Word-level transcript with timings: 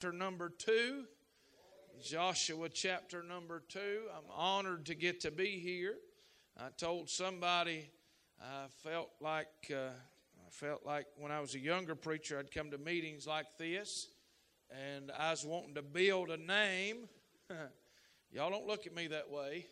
chapter 0.00 0.16
number 0.16 0.48
two. 0.48 1.04
Joshua 2.02 2.70
chapter 2.70 3.22
number 3.22 3.62
two. 3.68 4.04
I'm 4.16 4.30
honored 4.34 4.86
to 4.86 4.94
get 4.94 5.20
to 5.22 5.30
be 5.30 5.58
here. 5.58 5.96
I 6.56 6.68
told 6.78 7.10
somebody 7.10 7.90
I 8.40 8.68
felt 8.82 9.10
like 9.20 9.48
uh, 9.70 9.90
I 9.90 10.50
felt 10.50 10.86
like 10.86 11.04
when 11.18 11.30
I 11.30 11.40
was 11.40 11.54
a 11.54 11.58
younger 11.58 11.94
preacher, 11.94 12.38
I'd 12.38 12.50
come 12.50 12.70
to 12.70 12.78
meetings 12.78 13.26
like 13.26 13.58
this, 13.58 14.08
and 14.70 15.12
I 15.18 15.32
was 15.32 15.44
wanting 15.44 15.74
to 15.74 15.82
build 15.82 16.30
a 16.30 16.38
name. 16.38 17.06
Y'all 18.32 18.50
don't 18.50 18.66
look 18.66 18.86
at 18.86 18.94
me 18.94 19.06
that 19.08 19.30
way. 19.30 19.66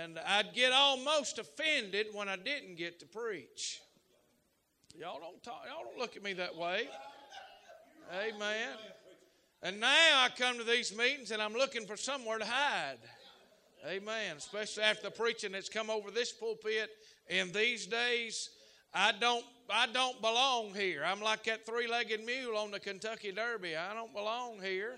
And 0.00 0.18
I'd 0.26 0.54
get 0.54 0.72
almost 0.72 1.38
offended 1.38 2.08
when 2.14 2.28
I 2.28 2.34
didn't 2.34 2.74
get 2.74 2.98
to 2.98 3.06
preach. 3.06 3.80
Y'all 4.98 5.20
don't 5.20 5.40
talk, 5.42 5.62
y'all 5.68 5.84
don't 5.84 5.98
look 5.98 6.16
at 6.16 6.24
me 6.24 6.32
that 6.32 6.56
way. 6.56 6.88
Amen. 8.12 8.76
And 9.62 9.80
now 9.80 9.88
I 9.88 10.28
come 10.36 10.58
to 10.58 10.64
these 10.64 10.96
meetings 10.96 11.30
and 11.30 11.42
I'm 11.42 11.54
looking 11.54 11.86
for 11.86 11.96
somewhere 11.96 12.38
to 12.38 12.44
hide. 12.44 12.98
Amen. 13.86 14.36
Especially 14.36 14.82
after 14.82 15.04
the 15.04 15.10
preaching 15.10 15.52
that's 15.52 15.68
come 15.68 15.90
over 15.90 16.10
this 16.10 16.32
pulpit 16.32 16.90
in 17.28 17.52
these 17.52 17.86
days. 17.86 18.50
I 18.94 19.12
don't 19.12 19.44
I 19.68 19.86
don't 19.88 20.20
belong 20.20 20.74
here. 20.74 21.02
I'm 21.04 21.20
like 21.20 21.44
that 21.44 21.66
three-legged 21.66 22.24
mule 22.24 22.56
on 22.56 22.70
the 22.70 22.78
Kentucky 22.78 23.32
Derby. 23.32 23.74
I 23.76 23.92
don't 23.94 24.14
belong 24.14 24.60
here. 24.62 24.94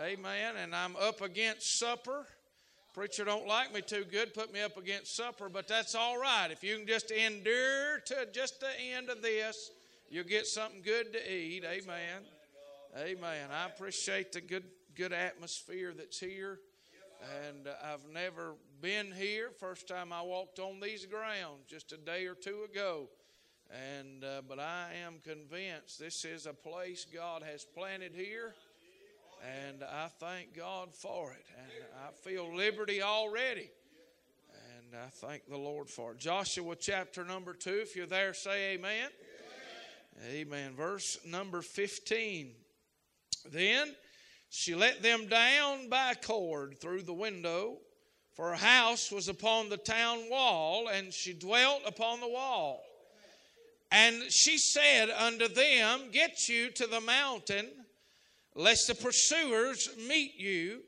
Amen. 0.00 0.56
And 0.56 0.74
I'm 0.74 0.96
up 0.96 1.20
against 1.20 1.78
supper. 1.78 2.26
Preacher 2.96 3.24
don't 3.24 3.46
like 3.46 3.74
me 3.74 3.82
too 3.82 4.04
good, 4.10 4.32
put 4.32 4.54
me 4.54 4.62
up 4.62 4.78
against 4.78 5.14
supper, 5.14 5.50
but 5.50 5.68
that's 5.68 5.94
all 5.94 6.18
right. 6.18 6.48
If 6.50 6.64
you 6.64 6.78
can 6.78 6.86
just 6.86 7.10
endure 7.10 8.00
to 8.06 8.26
just 8.32 8.58
the 8.60 8.70
end 8.96 9.10
of 9.10 9.20
this, 9.20 9.70
you'll 10.08 10.24
get 10.24 10.46
something 10.46 10.82
good 10.82 11.12
to 11.12 11.32
eat. 11.32 11.64
Amen. 11.64 12.22
Amen. 12.96 13.50
I 13.52 13.66
appreciate 13.66 14.32
the 14.32 14.40
good 14.40 14.64
good 14.94 15.12
atmosphere 15.12 15.92
that's 15.96 16.18
here. 16.18 16.60
And 17.44 17.68
I've 17.84 18.08
never 18.12 18.54
been 18.80 19.12
here. 19.12 19.50
First 19.58 19.88
time 19.88 20.12
I 20.12 20.22
walked 20.22 20.58
on 20.58 20.80
these 20.80 21.06
grounds 21.06 21.66
just 21.66 21.92
a 21.92 21.96
day 21.96 22.26
or 22.26 22.34
two 22.34 22.64
ago. 22.70 23.08
And 23.70 24.24
uh, 24.24 24.42
but 24.48 24.58
I 24.60 24.92
am 25.04 25.16
convinced 25.24 25.98
this 25.98 26.24
is 26.24 26.46
a 26.46 26.52
place 26.52 27.04
God 27.12 27.42
has 27.42 27.64
planted 27.64 28.12
here. 28.14 28.54
And 29.68 29.82
I 29.82 30.08
thank 30.18 30.56
God 30.56 30.94
for 30.94 31.32
it. 31.32 31.44
And 31.58 31.70
I 32.06 32.12
feel 32.12 32.54
liberty 32.54 33.02
already. 33.02 33.70
And 34.78 34.94
I 34.94 35.08
thank 35.08 35.48
the 35.48 35.58
Lord 35.58 35.90
for 35.90 36.12
it. 36.12 36.18
Joshua 36.18 36.76
chapter 36.76 37.24
number 37.24 37.52
2. 37.52 37.70
If 37.82 37.96
you're 37.96 38.06
there, 38.06 38.32
say 38.32 38.74
amen. 38.74 39.10
Amen. 40.24 40.74
Verse 40.74 41.18
number 41.26 41.62
15. 41.62 42.52
Then 43.52 43.94
she 44.48 44.74
let 44.74 45.02
them 45.02 45.26
down 45.28 45.88
by 45.88 46.14
cord 46.14 46.80
through 46.80 47.02
the 47.02 47.12
window, 47.12 47.78
for 48.34 48.50
her 48.50 48.56
house 48.56 49.10
was 49.10 49.28
upon 49.28 49.68
the 49.68 49.76
town 49.76 50.30
wall, 50.30 50.88
and 50.88 51.12
she 51.12 51.32
dwelt 51.32 51.82
upon 51.86 52.20
the 52.20 52.28
wall. 52.28 52.82
And 53.92 54.30
she 54.30 54.58
said 54.58 55.10
unto 55.10 55.48
them, 55.48 56.10
Get 56.12 56.48
you 56.48 56.70
to 56.72 56.86
the 56.86 57.00
mountain, 57.00 57.66
lest 58.54 58.88
the 58.88 58.94
pursuers 58.94 59.88
meet 60.08 60.34
you, 60.36 60.80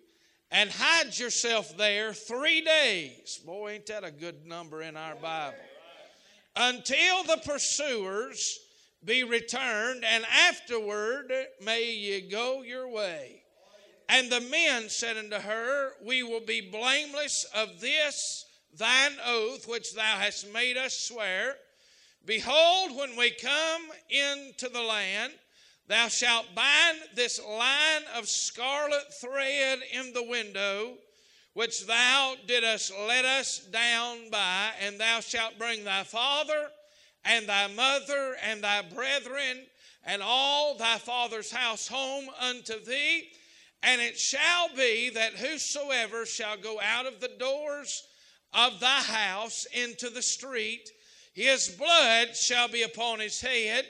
and 0.50 0.70
hide 0.70 1.16
yourself 1.18 1.76
there 1.76 2.12
three 2.12 2.62
days. 2.62 3.38
Boy, 3.44 3.72
ain't 3.72 3.86
that 3.86 4.04
a 4.04 4.10
good 4.10 4.46
number 4.46 4.82
in 4.82 4.96
our 4.96 5.14
Bible. 5.14 5.58
Until 6.56 7.22
the 7.24 7.40
pursuers 7.44 8.58
be 9.04 9.24
returned, 9.24 10.04
and 10.04 10.24
afterward 10.26 11.32
may 11.62 11.90
ye 11.90 12.20
go 12.20 12.62
your 12.62 12.88
way. 12.88 13.42
And 14.08 14.30
the 14.30 14.40
men 14.40 14.88
said 14.88 15.16
unto 15.16 15.36
her, 15.36 15.92
We 16.02 16.22
will 16.22 16.40
be 16.40 16.60
blameless 16.60 17.44
of 17.54 17.80
this 17.80 18.46
thine 18.76 19.16
oath 19.24 19.66
which 19.68 19.94
thou 19.94 20.18
hast 20.18 20.52
made 20.52 20.76
us 20.76 20.98
swear. 20.98 21.56
Behold, 22.24 22.96
when 22.96 23.16
we 23.16 23.30
come 23.30 23.82
into 24.10 24.68
the 24.68 24.82
land, 24.82 25.32
thou 25.86 26.08
shalt 26.08 26.54
bind 26.54 26.98
this 27.14 27.40
line 27.42 28.02
of 28.14 28.28
scarlet 28.28 29.14
thread 29.20 29.80
in 29.92 30.12
the 30.12 30.22
window, 30.22 30.94
which 31.54 31.86
thou 31.86 32.34
didst 32.46 32.92
let 33.06 33.24
us 33.24 33.60
down 33.70 34.30
by, 34.30 34.70
and 34.80 34.98
thou 34.98 35.20
shalt 35.20 35.58
bring 35.58 35.84
thy 35.84 36.02
father 36.02 36.70
and 37.24 37.48
thy 37.48 37.66
mother 37.68 38.36
and 38.42 38.62
thy 38.62 38.82
brethren 38.82 39.66
and 40.04 40.22
all 40.22 40.76
thy 40.76 40.98
father's 40.98 41.50
house 41.50 41.86
home 41.86 42.26
unto 42.40 42.82
thee. 42.84 43.28
And 43.82 44.00
it 44.00 44.18
shall 44.18 44.68
be 44.74 45.10
that 45.10 45.34
whosoever 45.34 46.26
shall 46.26 46.56
go 46.56 46.80
out 46.80 47.06
of 47.06 47.20
the 47.20 47.30
doors 47.38 48.02
of 48.52 48.80
thy 48.80 49.00
house 49.00 49.66
into 49.72 50.10
the 50.10 50.22
street, 50.22 50.90
his 51.34 51.68
blood 51.68 52.34
shall 52.34 52.68
be 52.68 52.82
upon 52.82 53.20
his 53.20 53.40
head, 53.40 53.84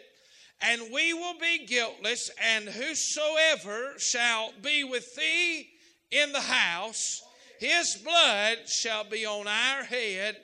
and 0.61 0.83
we 0.93 1.15
will 1.15 1.39
be 1.39 1.65
guiltless. 1.67 2.31
And 2.43 2.69
whosoever 2.69 3.95
shall 3.99 4.53
be 4.61 4.85
with 4.85 5.15
thee 5.15 5.71
in 6.11 6.33
the 6.33 6.41
house, 6.41 7.23
his 7.59 7.97
blood 7.97 8.69
shall 8.69 9.05
be 9.05 9.25
on 9.25 9.47
our 9.47 9.85
head 9.85 10.37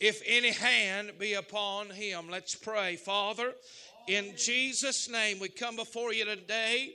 if 0.00 0.22
any 0.26 0.50
hand 0.50 1.12
be 1.18 1.34
upon 1.34 1.90
him. 1.90 2.28
Let's 2.30 2.54
pray. 2.54 2.96
Father, 2.96 3.52
in 4.08 4.32
Jesus' 4.36 5.08
name, 5.08 5.38
we 5.38 5.50
come 5.50 5.76
before 5.76 6.12
you 6.12 6.24
today. 6.24 6.94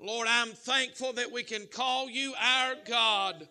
Lord, 0.00 0.28
I'm 0.30 0.52
thankful 0.52 1.12
that 1.14 1.32
we 1.32 1.42
can 1.42 1.66
call 1.66 2.08
you 2.08 2.32
our 2.40 2.74
God. 2.86 3.48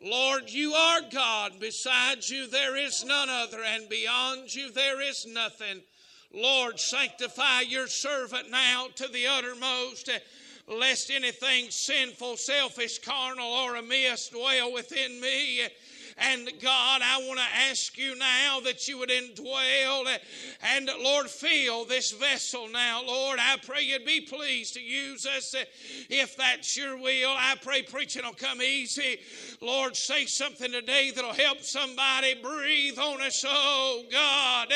Lord, 0.00 0.50
you 0.50 0.72
are 0.72 1.00
God. 1.10 1.54
Besides 1.60 2.30
you, 2.30 2.46
there 2.46 2.76
is 2.76 3.04
none 3.04 3.28
other, 3.28 3.62
and 3.62 3.88
beyond 3.88 4.54
you, 4.54 4.70
there 4.70 5.00
is 5.00 5.26
nothing. 5.26 5.82
Lord, 6.32 6.78
sanctify 6.78 7.62
your 7.62 7.86
servant 7.86 8.50
now 8.50 8.88
to 8.96 9.08
the 9.08 9.26
uttermost, 9.26 10.08
eh, 10.08 10.18
lest 10.68 11.10
anything 11.10 11.70
sinful, 11.70 12.36
selfish, 12.36 12.98
carnal, 12.98 13.46
or 13.46 13.76
amiss 13.76 14.28
dwell 14.28 14.72
within 14.72 15.20
me. 15.20 15.62
And 16.16 16.48
God, 16.62 17.00
I 17.02 17.24
want 17.26 17.40
to 17.40 17.70
ask 17.70 17.98
you 17.98 18.16
now 18.16 18.60
that 18.60 18.86
you 18.86 18.98
would 18.98 19.10
indwell 19.10 20.06
and, 20.62 20.88
Lord, 21.02 21.28
fill 21.28 21.84
this 21.84 22.12
vessel 22.12 22.68
now. 22.68 23.02
Lord, 23.04 23.38
I 23.40 23.56
pray 23.66 23.82
you'd 23.82 24.04
be 24.04 24.20
pleased 24.20 24.74
to 24.74 24.80
use 24.80 25.26
us 25.26 25.56
if 26.08 26.36
that's 26.36 26.76
your 26.76 26.96
will. 26.96 27.30
I 27.30 27.56
pray 27.60 27.82
preaching 27.82 28.24
will 28.24 28.32
come 28.32 28.62
easy. 28.62 29.18
Lord, 29.60 29.96
say 29.96 30.26
something 30.26 30.70
today 30.70 31.10
that'll 31.10 31.32
help 31.32 31.62
somebody 31.62 32.34
breathe 32.34 32.98
on 32.98 33.20
us. 33.20 33.44
Oh, 33.46 34.04
God. 34.10 34.72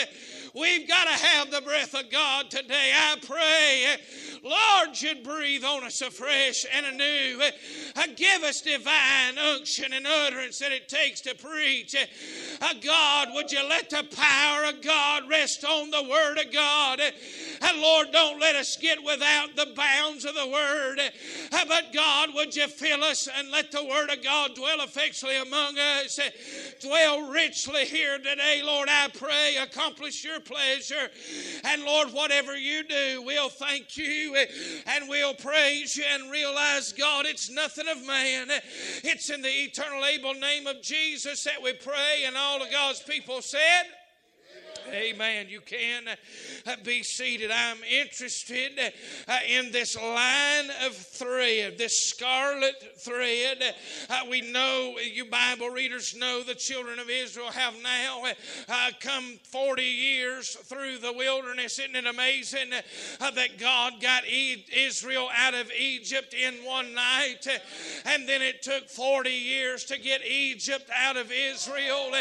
We've 0.55 0.89
got 0.89 1.05
to 1.05 1.25
have 1.25 1.51
the 1.51 1.61
breath 1.61 1.95
of 1.95 2.11
God 2.11 2.51
today. 2.51 2.93
I 2.95 3.17
pray, 3.25 3.97
Lord, 4.43 5.01
you'd 5.01 5.23
breathe 5.23 5.63
on 5.63 5.85
us 5.85 6.01
afresh 6.01 6.67
and 6.75 6.87
anew. 6.87 7.41
Give 8.17 8.43
us 8.43 8.61
divine 8.63 9.39
unction 9.39 9.93
and 9.93 10.07
utterance 10.07 10.59
that 10.59 10.73
it 10.73 10.89
takes 10.89 11.21
to 11.23 11.28
preach. 11.35 11.97
God, 12.83 13.29
would 13.33 13.51
you 13.51 13.67
let 13.69 13.91
the 13.91 14.05
power 14.15 14.65
of 14.65 14.83
God 14.83 15.29
rest 15.29 15.65
on 15.65 15.91
the 15.91 16.03
Word 16.03 16.39
of 16.39 16.53
God? 16.53 17.01
And 17.61 17.81
Lord, 17.81 18.09
don't 18.13 18.41
let 18.41 18.57
us 18.57 18.77
get 18.77 19.03
without 19.03 19.57
the 19.57 19.73
bounds 19.75 20.25
of 20.25 20.35
the 20.35 20.47
Word. 20.47 21.01
But 21.51 21.93
God, 21.93 22.31
would 22.35 22.55
you 22.55 22.69
fill 22.69 23.03
us 23.05 23.29
and 23.35 23.51
let 23.51 23.73
the 23.73 23.85
Word 23.85 24.11
of 24.11 24.23
God 24.23 24.55
dwell 24.55 24.81
effectually 24.81 25.37
among 25.37 25.79
us? 25.79 26.19
Dwell 26.81 27.29
richly 27.29 27.85
here 27.85 28.19
today, 28.19 28.63
Lord. 28.65 28.89
I 28.91 29.09
pray, 29.09 29.57
accomplish 29.61 30.25
your 30.25 30.41
pleasure. 30.41 31.09
And 31.65 31.85
Lord, 31.85 32.13
whatever 32.13 32.57
you 32.57 32.83
do, 32.85 33.23
we'll 33.23 33.49
thank 33.49 33.97
you 33.97 34.37
eh, 34.37 34.47
and 34.87 35.09
we'll 35.09 35.35
praise 35.35 35.97
you 35.97 36.05
and 36.11 36.31
realize, 36.31 36.93
God, 36.93 37.27
it's 37.27 37.51
nothing 37.51 37.89
of 37.89 38.07
man. 38.07 38.49
It's 39.05 39.31
in 39.31 39.43
the 39.43 39.49
eternal 39.49 40.05
able 40.05 40.35
name 40.35 40.67
of 40.67 40.83
Jesus 40.83 41.18
that 41.25 41.63
we 41.63 41.73
pray. 41.73 42.25
And 42.27 42.37
all 42.37 42.63
of 42.63 42.71
God's 42.71 43.01
people 43.01 43.43
said, 43.43 43.85
Amen. 44.93 45.47
You 45.49 45.61
can 45.61 46.05
uh, 46.09 46.77
be 46.83 47.03
seated. 47.03 47.51
I'm 47.51 47.79
interested 47.85 48.73
uh, 49.27 49.39
in 49.49 49.71
this 49.71 49.97
line 50.01 50.71
of 50.87 50.95
thread, 50.95 51.77
this 51.77 52.09
scarlet 52.09 52.95
thread. 52.99 53.75
Uh, 54.09 54.21
we 54.31 54.41
know, 54.41 54.95
you 54.99 55.27
Bible 55.27 55.69
readers 55.69 56.17
know, 56.17 56.43
the 56.43 56.55
children 56.55 56.99
of 56.99 57.11
Israel 57.11 57.51
have 57.51 57.75
now 57.83 58.25
come 59.01 59.39
40 59.45 59.83
years 59.83 60.55
through 60.55 60.99
the 60.99 61.13
wilderness. 61.13 61.79
Isn't 61.79 61.97
it 61.97 62.07
amazing 62.07 62.71
that 63.21 63.59
God 63.59 63.95
got 64.01 64.25
Israel 64.27 65.29
out 65.35 65.55
of 65.55 65.71
Egypt 65.79 66.35
in 66.35 66.55
one 66.65 66.95
night? 66.95 67.47
And 68.07 68.29
then 68.29 68.41
it 68.43 68.63
took 68.63 68.89
40 68.89 69.31
years 69.31 69.85
to 69.85 69.99
get 69.99 70.27
Egypt 70.27 70.91
out 70.95 71.17
of 71.17 71.31
Israel. 71.31 72.13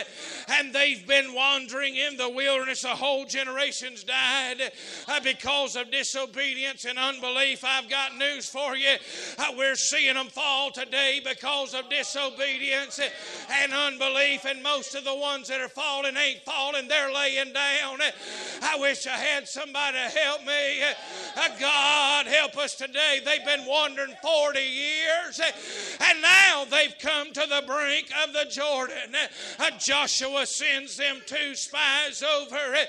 And 0.50 0.74
they've 0.74 1.08
been 1.08 1.34
wandering 1.34 1.96
in 1.96 2.18
the 2.18 2.30
wilderness 2.30 2.57
wilderness, 2.58 2.84
a 2.86 2.88
whole 2.88 3.24
generation's 3.24 4.04
died 4.04 4.72
uh, 5.08 5.20
because 5.24 5.76
of 5.76 5.92
disobedience 5.92 6.86
and 6.86 6.98
unbelief. 6.98 7.64
I've 7.64 7.88
got 7.88 8.18
news 8.18 8.50
for 8.50 8.76
you. 8.76 8.96
Uh, 9.38 9.54
we're 9.56 9.76
seeing 9.76 10.16
them 10.16 10.26
fall 10.26 10.72
today 10.72 11.22
because 11.24 11.76
of 11.76 11.88
disobedience 11.88 13.00
and 13.62 13.74
unbelief, 13.74 14.46
and 14.46 14.64
most 14.64 14.96
of 14.96 15.04
the 15.04 15.14
ones 15.14 15.50
that 15.50 15.62
are 15.62 15.70
falling 15.70 16.18
ain't 16.18 16.42
falling, 16.42 16.88
they're 16.88 17.14
laying 17.14 17.54
down. 17.54 18.00
I 18.64 18.78
wish 18.80 19.06
I 19.06 19.12
had 19.12 19.48
somebody 19.48 19.98
to 19.98 20.18
help 20.20 20.42
me. 20.44 20.82
Uh, 21.36 21.60
God, 21.60 22.26
help 22.26 22.58
us 22.58 22.74
today. 22.74 23.20
They've 23.24 23.46
been 23.46 23.68
wandering 23.68 24.16
40 24.24 24.60
years, 24.60 25.40
and 26.00 26.22
now 26.24 26.66
they've 26.66 26.96
come 27.00 27.34
to 27.34 27.46
the 27.48 27.64
brink 27.68 28.10
of 28.26 28.34
the 28.34 28.46
Jordan. 28.50 29.16
Joshua 29.78 30.48
sends 30.48 30.98
them 30.98 31.22
two 31.28 31.54
spies 31.54 32.24
over, 32.24 32.47
Eh, 32.54 32.86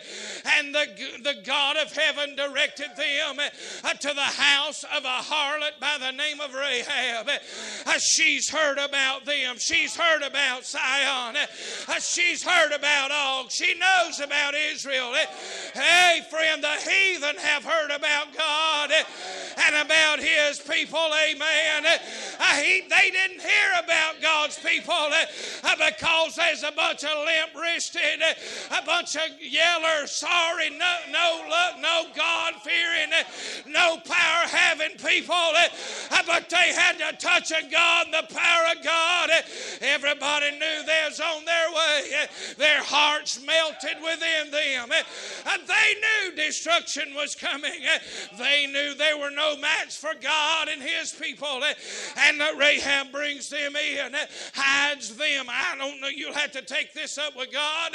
and 0.58 0.74
the, 0.74 0.86
the 1.22 1.36
God 1.44 1.76
of 1.76 1.92
heaven 1.92 2.34
directed 2.36 2.88
them 2.96 3.40
eh, 3.40 3.48
uh, 3.84 3.94
to 3.94 4.08
the 4.08 4.20
house 4.20 4.84
of 4.84 5.04
a 5.04 5.22
harlot 5.22 5.78
by 5.80 5.96
the 5.98 6.12
name 6.12 6.40
of 6.40 6.54
Rahab. 6.54 7.28
Eh, 7.28 7.38
uh, 7.86 7.98
she's 7.98 8.48
heard 8.48 8.78
about 8.78 9.24
them, 9.24 9.56
she's 9.58 9.96
heard 9.96 10.22
about 10.22 10.64
Sihon, 10.64 11.36
uh, 11.36 12.00
she's 12.00 12.42
heard 12.42 12.72
about 12.72 13.10
Og, 13.10 13.50
she 13.50 13.74
knows 13.74 14.20
about 14.20 14.54
Israel. 14.54 15.14
Hey, 15.74 16.20
friend, 16.30 16.62
the 16.62 16.90
heathen 16.90 17.36
have 17.36 17.64
heard 17.64 17.90
about 17.90 18.36
God 18.36 18.90
and 19.58 19.76
about 19.86 20.20
His 20.20 20.60
people. 20.60 21.10
Amen. 21.28 21.84
Uh, 21.86 22.44
he, 22.56 22.82
they 22.82 23.10
didn't 23.10 23.40
hear 23.40 23.72
about 23.82 24.20
God's 24.20 24.58
people 24.58 24.94
because 25.78 26.36
there's 26.36 26.62
a 26.62 26.72
bunch 26.72 27.04
of 27.04 27.10
limp 27.24 27.54
wristed, 27.54 28.22
a 28.70 28.84
bunch 28.84 29.16
of 29.16 29.37
yeller, 29.40 30.06
sorry, 30.06 30.70
no, 30.70 30.96
no 31.10 31.42
look, 31.48 31.82
no 31.82 32.06
God 32.14 32.54
fearing, 32.62 33.12
eh, 33.12 33.24
no 33.66 33.96
power 34.04 34.46
having 34.46 34.96
people. 34.96 35.34
Eh, 35.34 35.68
ah, 36.10 36.22
but 36.26 36.48
they 36.48 36.72
had 36.72 36.98
the 36.98 37.16
touch 37.18 37.50
of 37.52 37.70
God 37.70 38.06
the 38.10 38.34
power 38.34 38.66
of 38.76 38.84
God. 38.84 39.30
Eh. 39.30 39.42
Everybody 39.80 40.52
knew 40.52 40.82
they 40.86 41.04
was 41.08 41.20
on 41.20 41.44
their 41.44 41.70
way. 41.70 42.26
Their 42.56 42.82
hearts 42.82 43.44
melted 43.44 43.96
within 44.02 44.50
them. 44.50 44.90
And 44.90 45.62
they 45.66 45.94
knew 46.00 46.36
destruction 46.36 47.14
was 47.14 47.34
coming. 47.34 47.72
They 48.38 48.66
knew 48.66 48.94
they 48.94 49.14
were 49.18 49.30
no 49.30 49.56
match 49.56 49.96
for 49.96 50.12
God 50.20 50.68
and 50.68 50.82
His 50.82 51.12
people. 51.12 51.62
And 52.16 52.40
Rahab 52.58 53.12
brings 53.12 53.48
them 53.48 53.76
in, 53.76 54.14
hides 54.54 55.16
them. 55.16 55.46
I 55.48 55.76
don't 55.76 56.00
know, 56.00 56.08
you'll 56.08 56.34
have 56.34 56.52
to 56.52 56.62
take 56.62 56.92
this 56.92 57.18
up 57.18 57.36
with 57.36 57.52
God. 57.52 57.94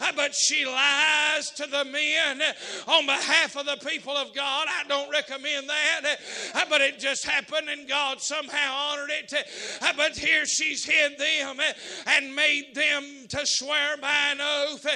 Ah, 0.00 0.12
but 0.14 0.34
she 0.34 0.64
lies 0.84 1.50
to 1.50 1.66
the 1.66 1.84
men 1.84 2.42
on 2.86 3.06
behalf 3.06 3.56
of 3.56 3.66
the 3.66 3.76
people 3.88 4.16
of 4.16 4.34
God. 4.34 4.66
I 4.68 4.86
don't 4.88 5.10
recommend 5.10 5.68
that. 5.68 6.18
But 6.68 6.80
it 6.80 6.98
just 6.98 7.24
happened 7.26 7.68
and 7.68 7.88
God 7.88 8.20
somehow 8.20 8.74
honored 8.74 9.10
it. 9.10 9.32
But 9.96 10.16
here 10.16 10.46
she's 10.46 10.84
hid 10.84 11.18
them 11.18 11.58
and 12.06 12.34
made 12.34 12.74
them 12.74 13.04
to 13.28 13.46
swear 13.46 13.96
by 13.96 14.32
an 14.32 14.40
oath. 14.40 14.86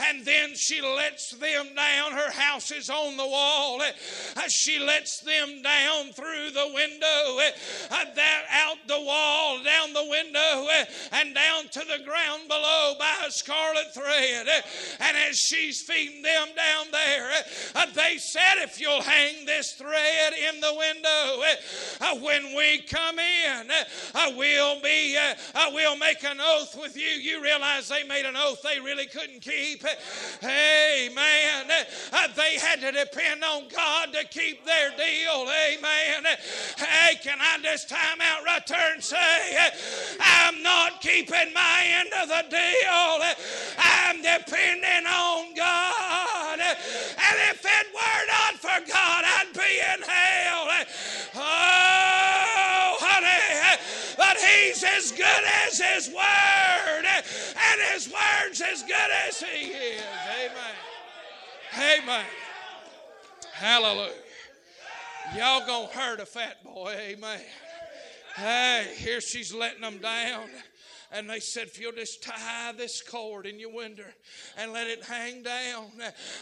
And 0.00 0.24
then 0.24 0.54
she 0.54 0.80
lets 0.80 1.30
them 1.32 1.74
down. 1.74 2.12
Her 2.12 2.30
house 2.30 2.70
is 2.70 2.90
on 2.90 3.16
the 3.16 3.26
wall. 3.26 3.82
She 4.48 4.78
lets 4.78 5.20
them 5.20 5.62
down 5.62 6.12
through 6.12 6.50
the 6.50 6.70
window, 6.74 7.38
that 7.90 8.44
out 8.50 8.78
the 8.86 9.00
wall, 9.00 9.62
down 9.62 9.92
the 9.92 10.06
window, 10.08 10.66
and 11.12 11.34
down 11.34 11.68
to 11.68 11.80
the 11.80 12.04
ground 12.04 12.48
below 12.48 12.94
by 12.98 13.14
a 13.26 13.30
scarlet 13.30 13.92
thread. 13.94 14.46
And 15.00 15.16
as 15.16 15.37
she's 15.38 15.80
feeding 15.82 16.22
them 16.22 16.48
down 16.56 16.86
there, 16.90 17.30
uh, 17.74 17.86
they 17.94 18.18
said, 18.18 18.56
If 18.58 18.80
you'll 18.80 19.02
hang 19.02 19.44
this 19.46 19.72
thread 19.72 20.32
in 20.48 20.60
the 20.60 20.74
window, 20.74 21.08
uh, 21.08 21.54
uh, 22.00 22.16
when 22.16 22.56
we 22.56 22.82
come 22.82 23.18
in, 23.18 23.70
we'll 24.36 24.80
be, 24.80 25.16
we'll 25.72 25.96
make 25.96 26.24
an 26.24 26.38
oath 26.40 26.76
with 26.80 26.96
you. 26.96 27.08
You 27.08 27.42
realize 27.42 27.88
they 27.88 28.04
made 28.04 28.24
an 28.24 28.36
oath 28.36 28.62
they 28.62 28.80
really 28.80 29.06
couldn't 29.06 29.40
keep. 29.40 29.84
Amen. 30.42 31.66
They 32.36 32.58
had 32.58 32.80
to 32.80 32.92
depend 32.92 33.44
on 33.44 33.64
God 33.74 34.12
to 34.12 34.24
keep 34.26 34.64
their 34.64 34.90
deal. 34.90 35.48
Amen. 35.72 36.24
Hey, 36.76 37.16
can 37.22 37.38
I 37.40 37.58
just 37.62 37.88
time 37.88 38.20
out 38.20 38.44
right 38.44 38.66
there 38.66 38.94
and 38.94 39.02
say, 39.02 39.68
I'm 40.20 40.62
not 40.62 41.00
keeping 41.00 41.52
my 41.54 41.84
end 41.86 42.10
of 42.22 42.28
the 42.28 42.44
deal. 42.48 43.78
I'm 43.78 44.16
depending 44.22 45.06
on 45.06 45.27
God. 45.56 46.60
And 46.60 47.36
if 47.50 47.64
it 47.64 47.86
were 47.94 48.24
not 48.26 48.54
for 48.54 48.80
God, 48.90 49.24
I'd 49.24 49.52
be 49.52 49.78
in 49.78 50.02
hell. 50.02 50.68
Oh, 51.36 52.96
honey, 53.00 53.78
but 54.16 54.36
He's 54.36 54.82
as 54.82 55.12
good 55.12 55.44
as 55.66 55.78
His 55.78 56.08
Word, 56.08 57.04
and 57.06 57.80
His 57.92 58.08
Word's 58.12 58.60
as 58.60 58.82
good 58.82 59.10
as 59.26 59.40
He 59.40 59.70
is. 59.70 60.02
Amen. 60.44 60.74
Amen. 62.02 62.26
Hallelujah. 63.52 64.12
Y'all 65.36 65.66
gonna 65.66 65.88
hurt 65.88 66.20
a 66.20 66.26
fat 66.26 66.62
boy, 66.64 66.94
amen. 66.98 67.40
Hey, 68.34 68.94
here 68.96 69.20
she's 69.20 69.52
letting 69.52 69.82
them 69.82 69.98
down. 69.98 70.48
And 71.10 71.28
they 71.28 71.40
said, 71.40 71.68
if 71.68 71.80
you'll 71.80 71.92
just 71.92 72.22
tie 72.22 72.72
this 72.76 73.02
cord 73.02 73.46
in 73.46 73.58
your 73.58 73.72
window 73.72 74.04
and 74.58 74.72
let 74.74 74.88
it 74.88 75.02
hang 75.02 75.42
down. 75.42 75.86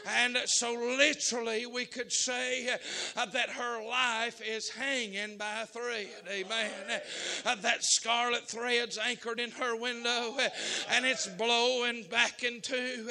And 0.08 0.36
so, 0.46 0.72
literally, 0.74 1.66
we 1.66 1.84
could 1.84 2.10
say 2.10 2.68
uh, 3.16 3.26
that 3.26 3.50
her 3.50 3.86
life 3.86 4.42
is 4.44 4.68
hanging 4.68 5.36
by 5.36 5.62
a 5.62 5.66
thread. 5.66 6.08
Amen. 6.28 7.00
Uh, 7.44 7.54
that 7.56 7.84
scarlet 7.84 8.48
thread's 8.48 8.98
anchored 8.98 9.38
in 9.38 9.52
her 9.52 9.76
window 9.76 10.34
uh, 10.36 10.48
and 10.90 11.06
it's 11.06 11.28
blowing 11.28 12.04
back 12.10 12.42
into, 12.42 13.08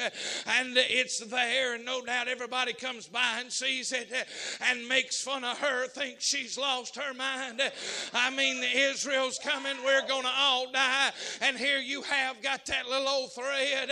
and 0.48 0.74
it's 0.76 1.26
there. 1.26 1.76
And 1.76 1.86
no 1.86 2.02
doubt 2.02 2.28
everybody 2.28 2.74
comes 2.74 3.08
by 3.08 3.38
and 3.40 3.52
sees 3.52 3.94
it 3.94 4.12
and 4.60 4.88
makes 4.90 5.22
fun 5.22 5.46
of 5.46 5.58
her, 5.60 5.88
thinks 5.88 6.26
she's 6.28 6.58
lost 6.58 6.98
her 6.98 7.14
mind. 7.14 7.62
I 8.14 8.30
mean, 8.30 8.62
Israel's 8.76 9.40
coming, 9.42 9.78
we're 9.86 10.06
going 10.08 10.24
to 10.24 10.34
all 10.38 10.70
die 10.72 11.12
and 11.46 11.58
here 11.58 11.80
you 11.80 12.02
have 12.02 12.42
got 12.42 12.66
that 12.66 12.88
little 12.90 13.08
old 13.08 13.32
thread. 13.34 13.90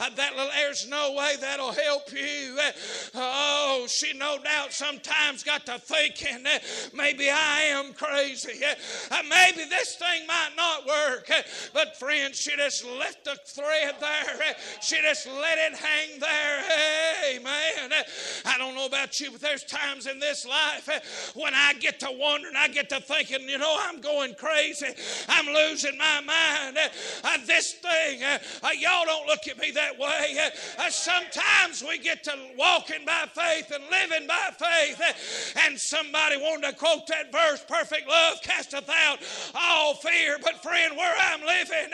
Uh, 0.00 0.10
that 0.16 0.36
little, 0.36 0.50
there's 0.56 0.88
no 0.88 1.12
way 1.12 1.34
that'll 1.40 1.72
help 1.72 2.12
you. 2.12 2.58
Uh, 2.58 2.72
oh, 3.14 3.86
she 3.88 4.12
no 4.12 4.38
doubt 4.42 4.72
sometimes 4.72 5.44
got 5.44 5.64
to 5.66 5.78
thinking 5.78 6.44
uh, 6.46 6.58
maybe 6.94 7.30
I 7.30 7.62
am 7.68 7.92
crazy. 7.92 8.60
Uh, 8.64 9.22
maybe 9.28 9.68
this 9.68 9.94
thing 9.96 10.26
might 10.26 10.50
not 10.56 10.86
work. 10.86 11.30
But 11.72 11.96
friend, 11.96 12.34
she 12.34 12.56
just 12.56 12.84
left 12.84 13.24
the 13.24 13.36
thread 13.44 13.94
there. 14.00 14.56
She 14.82 14.96
just 15.02 15.28
let 15.28 15.58
it 15.58 15.76
hang 15.76 16.18
there. 16.18 17.36
Amen. 17.36 18.04
I 18.44 18.58
don't 18.58 18.74
know 18.74 18.86
about 18.86 19.20
you, 19.20 19.30
but 19.30 19.40
there's 19.40 19.64
times 19.64 20.06
in 20.06 20.18
this 20.18 20.44
life 20.46 21.32
when 21.34 21.54
I 21.54 21.74
get 21.74 22.00
to 22.00 22.08
wondering, 22.10 22.54
I 22.56 22.68
get 22.68 22.88
to 22.90 23.00
thinking, 23.00 23.48
you 23.48 23.58
know, 23.58 23.76
I'm 23.80 24.00
going 24.00 24.34
crazy. 24.34 24.88
I'm 25.28 25.46
losing 25.46 25.96
my 25.96 26.20
mind 26.20 26.78
uh, 27.24 27.38
this 27.46 27.72
thing. 27.72 28.22
Uh, 28.22 28.38
uh, 28.62 28.68
y'all 28.78 29.04
don't 29.04 29.26
look 29.26 29.46
at 29.48 29.58
me 29.58 29.70
that 29.72 29.98
way. 29.98 30.36
Uh, 30.38 30.82
uh, 30.82 30.90
sometimes 30.90 31.82
we 31.86 31.98
get 31.98 32.22
to 32.24 32.32
walking 32.56 33.04
by 33.04 33.26
faith 33.34 33.72
and 33.74 33.84
living 33.90 34.26
by 34.26 34.50
faith, 34.58 35.00
uh, 35.00 35.66
and 35.66 35.78
somebody 35.78 36.36
wanted 36.36 36.70
to 36.70 36.76
quote 36.76 37.06
that 37.08 37.32
verse 37.32 37.64
perfect 37.68 38.08
love 38.08 38.38
casteth 38.42 38.88
out 38.88 39.18
all 39.54 39.94
fear. 39.94 40.38
But, 40.42 40.62
friend, 40.62 40.96
where 40.96 41.14
I'm 41.18 41.40
living, 41.40 41.90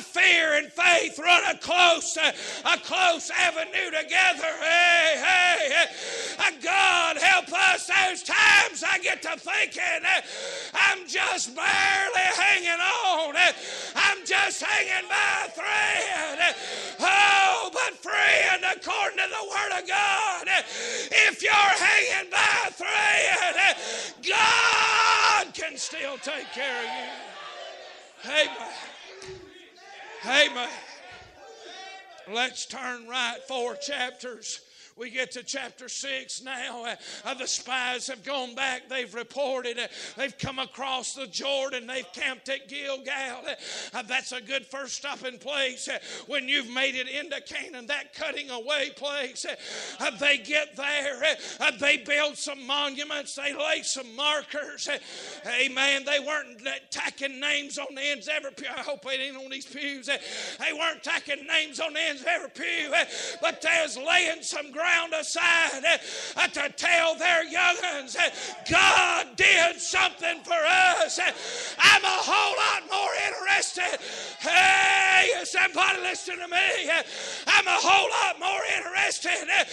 fear 0.00 0.54
and 0.54 0.72
faith 0.72 1.18
run 1.18 1.42
a 1.54 1.58
close, 1.58 2.16
a 2.16 2.78
close 2.78 3.30
avenue 3.30 3.90
together. 3.90 4.52
Hey, 4.60 5.22
hey, 5.22 5.86
God 6.62 7.16
help 7.16 7.52
us. 7.52 7.86
There's 7.86 8.22
times 8.22 8.84
I 8.86 8.98
get 8.98 9.22
to 9.22 9.36
thinking 9.36 10.06
I'm 10.74 11.06
just 11.06 11.54
barely 11.54 12.28
hanging 12.36 12.80
on. 12.80 13.34
I'm 13.94 14.24
just 14.30 14.62
hanging 14.62 15.08
by 15.08 15.46
a 15.46 15.50
thread. 15.50 16.54
Oh, 17.00 17.70
but 17.72 17.96
friend, 17.98 18.62
according 18.76 19.18
to 19.18 19.24
the 19.28 19.48
Word 19.50 19.82
of 19.82 19.88
God, 19.88 20.46
if 20.46 21.42
you're 21.42 21.52
hanging 21.52 22.30
by 22.30 22.68
a 22.68 22.70
thread, 22.70 23.76
God 24.28 25.52
can 25.52 25.76
still 25.76 26.16
take 26.18 26.46
care 26.52 26.78
of 26.78 26.84
you. 28.24 28.30
Amen. 30.24 30.52
Amen. 30.52 30.68
Let's 32.32 32.66
turn 32.66 33.08
right 33.08 33.38
four 33.48 33.74
chapters 33.74 34.60
We 35.00 35.08
get 35.08 35.30
to 35.30 35.42
chapter 35.42 35.88
6 35.88 36.42
now. 36.42 36.84
Uh, 36.84 36.94
uh, 37.24 37.32
the 37.32 37.46
spies 37.46 38.06
have 38.08 38.22
gone 38.22 38.54
back. 38.54 38.90
They've 38.90 39.12
reported. 39.14 39.78
Uh, 39.78 39.86
they've 40.14 40.36
come 40.36 40.58
across 40.58 41.14
the 41.14 41.26
Jordan. 41.26 41.86
They've 41.86 42.12
camped 42.12 42.50
at 42.50 42.68
Gilgal. 42.68 43.46
Uh, 43.94 44.02
that's 44.02 44.32
a 44.32 44.42
good 44.42 44.66
first 44.66 44.96
stopping 44.96 45.38
place. 45.38 45.88
Uh, 45.88 46.00
when 46.26 46.50
you've 46.50 46.68
made 46.68 46.96
it 46.96 47.08
into 47.08 47.40
Canaan, 47.40 47.86
that 47.86 48.12
cutting 48.12 48.50
away 48.50 48.90
place, 48.94 49.46
uh, 49.46 50.10
they 50.18 50.36
get 50.36 50.76
there. 50.76 51.22
they 51.80 51.96
build 51.96 52.36
some 52.36 52.66
monuments. 52.66 53.34
They 53.34 53.54
lay 53.54 53.80
some 53.82 54.14
markers. 54.14 54.86
amen. 55.46 56.04
They 56.04 56.20
weren't 56.20 56.60
tacking 56.90 57.40
names 57.40 57.78
on 57.78 57.94
the 57.94 58.02
ends 58.02 58.28
of 58.28 58.34
every 58.34 58.52
pew. 58.52 58.68
I 58.68 58.82
hope 58.82 59.04
they 59.04 59.14
ain't 59.14 59.36
on 59.38 59.48
these 59.48 59.64
pews. 59.64 60.08
They 60.08 60.72
weren't 60.74 61.02
tacking 61.02 61.46
names 61.46 61.80
on 61.80 61.94
the 61.94 62.00
ends 62.00 62.20
of 62.20 62.28
every 62.28 62.50
pew, 62.50 62.92
but 63.40 63.62
they 63.62 63.80
was 63.82 63.96
laying 63.96 64.42
some 64.42 64.70
ground 64.90 65.12
aside 65.14 65.84
uh, 66.36 66.46
to 66.48 66.68
tell 66.76 67.14
their 67.14 67.44
young'uns 67.44 68.16
uh, 68.16 68.30
God 68.68 69.36
did 69.36 69.80
something 69.80 70.42
for 70.42 70.58
us. 70.58 71.18
I'm 71.78 72.04
a 72.04 72.18
whole 72.26 72.54
lot 72.58 72.82
more 72.90 73.12
interested. 73.28 74.00
Hey, 74.40 75.30
somebody 75.44 76.00
listen 76.02 76.38
to 76.38 76.48
me. 76.48 76.90
I'm 77.46 77.66
a 77.66 77.78
whole 77.78 78.08
lot 78.10 78.38
more 78.38 78.62
interested 78.78 79.46
uh, 79.46 79.64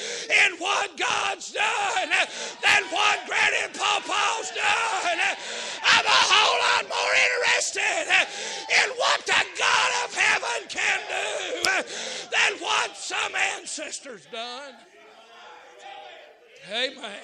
in 0.46 0.58
what 0.58 0.96
God's 0.98 1.52
done 1.52 2.10
than 2.62 2.84
what 2.92 3.26
Granny 3.28 3.58
and 3.64 3.74
Papa's 3.74 4.52
done. 4.54 5.20
I'm 5.84 6.06
a 6.06 6.22
whole 6.30 6.58
lot 6.68 6.84
more 6.90 7.14
interested 7.26 8.06
in 8.84 8.90
what 8.98 9.26
the 9.26 9.42
God 9.58 9.90
of 10.06 10.14
heaven 10.14 10.62
can 10.70 11.00
do 11.10 11.82
than 12.30 12.60
what 12.60 12.96
some 12.96 13.36
ancestors 13.58 14.28
done. 14.32 14.74
Amen. 16.70 17.20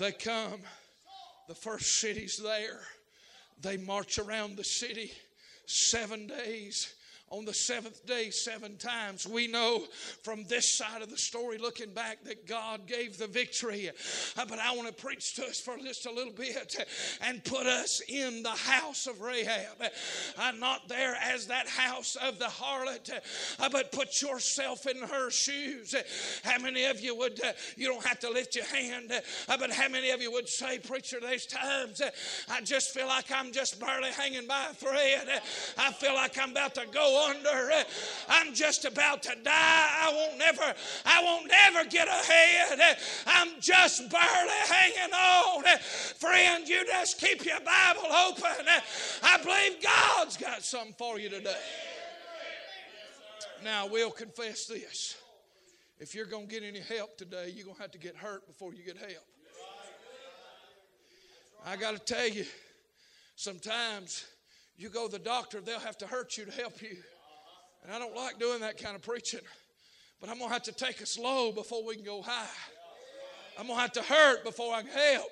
They 0.00 0.12
come, 0.12 0.60
the 1.48 1.54
first 1.54 2.00
city's 2.00 2.36
there. 2.36 2.80
They 3.62 3.76
march 3.76 4.18
around 4.18 4.56
the 4.56 4.64
city 4.64 5.12
seven 5.66 6.26
days 6.26 6.92
on 7.30 7.44
the 7.44 7.54
seventh 7.54 8.06
day 8.06 8.30
seven 8.30 8.76
times. 8.76 9.26
We 9.26 9.48
know 9.48 9.84
from 10.22 10.44
this 10.44 10.76
side 10.76 11.02
of 11.02 11.10
the 11.10 11.18
story, 11.18 11.58
looking 11.58 11.90
back, 11.90 12.22
that 12.24 12.46
God 12.46 12.86
gave 12.86 13.18
the 13.18 13.26
victory. 13.26 13.90
Uh, 14.36 14.44
but 14.48 14.58
I 14.58 14.74
want 14.76 14.88
to 14.88 14.94
preach 14.94 15.34
to 15.34 15.44
us 15.44 15.60
for 15.60 15.76
just 15.78 16.06
a 16.06 16.12
little 16.12 16.32
bit 16.32 16.76
and 17.22 17.42
put 17.44 17.66
us 17.66 18.00
in 18.08 18.42
the 18.42 18.50
house 18.50 19.06
of 19.06 19.20
Rahab. 19.20 19.82
Uh, 20.38 20.52
not 20.58 20.88
there 20.88 21.16
as 21.20 21.46
that 21.48 21.68
house 21.68 22.16
of 22.16 22.38
the 22.38 22.46
harlot, 22.46 23.10
uh, 23.58 23.68
but 23.70 23.90
put 23.90 24.22
yourself 24.22 24.86
in 24.86 24.98
her 24.98 25.30
shoes. 25.30 25.94
How 26.44 26.58
many 26.60 26.84
of 26.84 27.00
you 27.00 27.16
would, 27.16 27.40
you 27.76 27.88
don't 27.88 28.04
have 28.06 28.20
to 28.20 28.30
lift 28.30 28.54
your 28.54 28.66
hand, 28.66 29.12
but 29.48 29.70
how 29.72 29.88
many 29.88 30.10
of 30.10 30.22
you 30.22 30.30
would 30.32 30.48
say, 30.48 30.78
Preacher, 30.78 31.18
there's 31.20 31.46
times 31.46 32.00
I 32.48 32.60
just 32.60 32.94
feel 32.94 33.06
like 33.06 33.30
I'm 33.32 33.52
just 33.52 33.80
barely 33.80 34.10
hanging 34.10 34.46
by 34.46 34.66
a 34.70 34.74
thread. 34.74 35.42
I 35.76 35.92
feel 35.92 36.14
like 36.14 36.38
I'm 36.38 36.50
about 36.50 36.74
to 36.76 36.86
go 36.92 37.15
I'm 38.28 38.54
just 38.54 38.84
about 38.84 39.22
to 39.24 39.34
die. 39.42 39.52
I 39.52 40.12
won't 40.14 40.38
never, 40.38 40.74
I 41.04 41.22
won't 41.22 41.50
never 41.50 41.88
get 41.88 42.08
ahead. 42.08 42.98
I'm 43.26 43.48
just 43.60 44.10
barely 44.10 44.50
hanging 44.68 45.14
on. 45.14 45.64
Friend, 46.16 46.68
you 46.68 46.84
just 46.86 47.20
keep 47.20 47.44
your 47.44 47.60
Bible 47.60 48.12
open. 48.28 48.66
I 49.22 49.38
believe 49.42 49.82
God's 49.82 50.36
got 50.36 50.62
something 50.62 50.94
for 50.98 51.18
you 51.18 51.28
today. 51.28 51.56
Now, 53.64 53.86
we'll 53.86 54.10
confess 54.10 54.66
this. 54.66 55.16
If 55.98 56.14
you're 56.14 56.26
going 56.26 56.46
to 56.46 56.52
get 56.52 56.62
any 56.62 56.80
help 56.80 57.16
today, 57.16 57.52
you're 57.54 57.64
going 57.64 57.76
to 57.76 57.82
have 57.82 57.92
to 57.92 57.98
get 57.98 58.16
hurt 58.16 58.46
before 58.46 58.74
you 58.74 58.84
get 58.84 58.98
help. 58.98 59.24
I 61.64 61.76
got 61.76 61.92
to 61.94 62.14
tell 62.14 62.28
you, 62.28 62.44
sometimes 63.34 64.24
you 64.76 64.88
go 64.88 65.06
to 65.06 65.12
the 65.12 65.18
doctor, 65.18 65.60
they'll 65.60 65.78
have 65.80 65.98
to 65.98 66.06
hurt 66.06 66.36
you 66.36 66.44
to 66.44 66.52
help 66.52 66.82
you. 66.82 66.96
And 67.84 67.92
I 67.92 67.98
don't 67.98 68.16
like 68.16 68.38
doing 68.38 68.60
that 68.60 68.82
kind 68.82 68.96
of 68.96 69.02
preaching. 69.02 69.40
But 70.20 70.30
I'm 70.30 70.38
going 70.38 70.48
to 70.48 70.52
have 70.52 70.62
to 70.64 70.72
take 70.72 71.02
us 71.02 71.18
low 71.18 71.52
before 71.52 71.84
we 71.84 71.94
can 71.94 72.04
go 72.04 72.22
high. 72.22 72.46
I'm 73.58 73.66
going 73.66 73.76
to 73.76 73.82
have 73.82 73.92
to 73.92 74.02
hurt 74.02 74.44
before 74.44 74.74
I 74.74 74.82
can 74.82 74.90
help. 74.90 75.30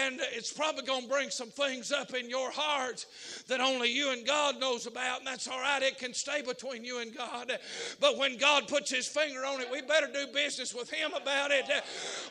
And 0.00 0.20
it's 0.32 0.52
probably 0.52 0.84
going 0.84 1.02
to 1.02 1.08
bring 1.08 1.28
some 1.28 1.50
things 1.50 1.92
up 1.92 2.14
in 2.14 2.30
your 2.30 2.50
heart 2.50 3.04
that 3.48 3.60
only 3.60 3.90
you 3.90 4.10
and 4.10 4.26
God 4.26 4.58
knows 4.58 4.86
about, 4.86 5.18
and 5.18 5.26
that's 5.26 5.46
all 5.48 5.60
right. 5.60 5.82
It 5.82 5.98
can 5.98 6.14
stay 6.14 6.40
between 6.40 6.82
you 6.82 7.00
and 7.00 7.14
God. 7.14 7.52
But 8.00 8.16
when 8.16 8.38
God 8.38 8.68
puts 8.68 8.90
His 8.90 9.06
finger 9.06 9.44
on 9.44 9.60
it, 9.60 9.70
we 9.70 9.82
better 9.82 10.06
do 10.06 10.28
business 10.32 10.74
with 10.74 10.90
Him 10.90 11.12
about 11.12 11.50
it, 11.50 11.66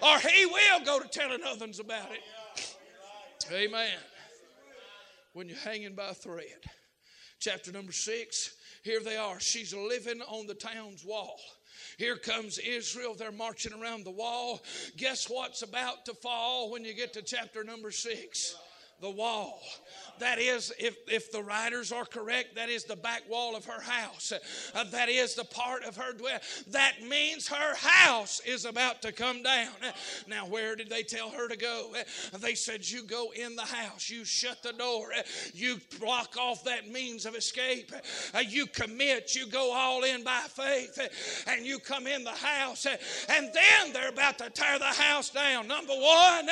or 0.01 0.17
He 0.27 0.47
will 0.47 0.83
go 0.83 0.99
to 0.99 1.07
telling 1.07 1.41
others 1.45 1.79
about 1.79 2.09
it. 2.11 2.75
Amen. 3.53 3.91
When 5.35 5.47
you're 5.47 5.57
hanging 5.57 5.93
by 5.93 6.07
a 6.09 6.13
thread. 6.13 6.63
Chapter 7.39 7.71
number 7.71 7.91
six 7.91 8.55
here 8.85 8.99
they 9.03 9.17
are. 9.17 9.39
She's 9.39 9.73
living 9.73 10.21
on 10.21 10.45
the 10.45 10.53
town's 10.53 11.03
wall. 11.03 11.39
Here 11.97 12.17
comes 12.17 12.59
Israel. 12.59 13.15
They're 13.15 13.31
marching 13.31 13.73
around 13.73 14.05
the 14.05 14.11
wall. 14.11 14.61
Guess 14.95 15.27
what's 15.27 15.63
about 15.63 16.05
to 16.05 16.13
fall 16.13 16.69
when 16.69 16.85
you 16.85 16.93
get 16.93 17.11
to 17.13 17.23
chapter 17.23 17.63
number 17.63 17.89
six? 17.89 18.55
The 19.01 19.09
wall. 19.09 19.59
That 20.19 20.39
is, 20.39 20.71
if, 20.79 20.97
if 21.07 21.31
the 21.31 21.43
writers 21.43 21.91
are 21.91 22.05
correct, 22.05 22.55
that 22.55 22.69
is 22.69 22.85
the 22.85 22.95
back 22.95 23.29
wall 23.29 23.55
of 23.55 23.65
her 23.65 23.81
house. 23.81 24.31
Uh, 24.73 24.83
that 24.91 25.09
is 25.09 25.35
the 25.35 25.43
part 25.43 25.83
of 25.83 25.97
her 25.97 26.13
dwell. 26.13 26.39
That 26.69 26.93
means 27.07 27.47
her 27.47 27.75
house 27.75 28.41
is 28.45 28.65
about 28.65 29.01
to 29.01 29.11
come 29.11 29.43
down. 29.43 29.73
Now, 30.27 30.45
where 30.45 30.75
did 30.75 30.89
they 30.89 31.03
tell 31.03 31.29
her 31.31 31.47
to 31.47 31.57
go? 31.57 31.93
They 32.39 32.55
said, 32.55 32.89
You 32.89 33.03
go 33.03 33.31
in 33.35 33.55
the 33.55 33.63
house, 33.63 34.09
you 34.09 34.23
shut 34.23 34.63
the 34.63 34.73
door, 34.73 35.11
you 35.53 35.79
block 35.99 36.37
off 36.39 36.63
that 36.63 36.89
means 36.89 37.25
of 37.25 37.35
escape, 37.35 37.91
you 38.47 38.65
commit, 38.67 39.35
you 39.35 39.47
go 39.47 39.73
all 39.73 40.03
in 40.03 40.23
by 40.23 40.41
faith, 40.49 40.99
and 41.47 41.65
you 41.65 41.79
come 41.79 42.07
in 42.07 42.23
the 42.23 42.31
house, 42.31 42.85
and 42.85 43.51
then 43.53 43.93
they're 43.93 44.09
about 44.09 44.37
to 44.37 44.49
tear 44.49 44.79
the 44.79 44.85
house 44.85 45.29
down. 45.29 45.67
Number 45.67 45.93
one, 45.93 46.47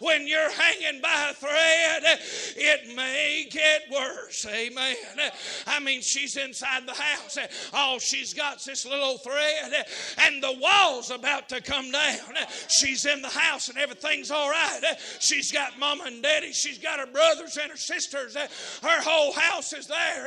when 0.00 0.26
you're 0.26 0.50
hanging 0.50 1.00
by 1.00 1.30
a 1.30 1.34
thread, 1.34 2.02
it 2.56 2.96
may 2.96 3.05
may 3.06 3.46
get 3.50 3.82
worse. 3.90 4.46
Amen. 4.46 4.96
I 5.66 5.80
mean, 5.80 6.00
she's 6.02 6.36
inside 6.36 6.86
the 6.86 6.92
house. 6.92 7.38
All 7.72 7.98
she's 7.98 8.34
got 8.34 8.56
is 8.56 8.64
this 8.64 8.86
little 8.86 9.18
thread, 9.18 9.86
and 10.18 10.42
the 10.42 10.56
wall's 10.60 11.10
about 11.10 11.48
to 11.50 11.60
come 11.60 11.90
down. 11.90 12.34
She's 12.68 13.04
in 13.04 13.22
the 13.22 13.28
house, 13.28 13.68
and 13.68 13.78
everything's 13.78 14.30
all 14.30 14.50
right. 14.50 14.80
She's 15.20 15.52
got 15.52 15.78
mama 15.78 16.04
and 16.06 16.22
daddy. 16.22 16.52
She's 16.52 16.78
got 16.78 16.98
her 17.00 17.06
brothers 17.06 17.56
and 17.60 17.70
her 17.70 17.76
sisters. 17.76 18.34
Her 18.36 19.02
whole 19.02 19.32
house 19.32 19.72
is 19.72 19.86
there. 19.86 20.26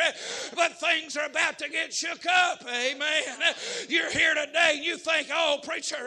But 0.55 0.79
things 0.79 1.17
are 1.17 1.25
about 1.25 1.59
to 1.59 1.69
get 1.69 1.93
shook 1.93 2.25
up. 2.25 2.63
Amen. 2.63 3.53
You're 3.87 4.11
here 4.11 4.33
today, 4.35 4.75
and 4.75 4.85
you 4.85 4.97
think, 4.97 5.27
oh, 5.33 5.59
preacher, 5.63 5.97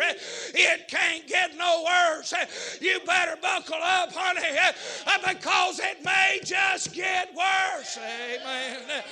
it 0.54 0.88
can't 0.88 1.26
get 1.26 1.56
no 1.56 1.84
worse. 1.84 2.32
You 2.80 3.00
better 3.06 3.36
buckle 3.40 3.82
up, 3.82 4.12
honey, 4.12 4.58
because 5.26 5.78
it 5.78 6.04
may 6.04 6.40
just 6.44 6.61
just 6.70 6.94
get 6.94 7.28
worse. 7.34 7.98
Amen. 7.98 9.02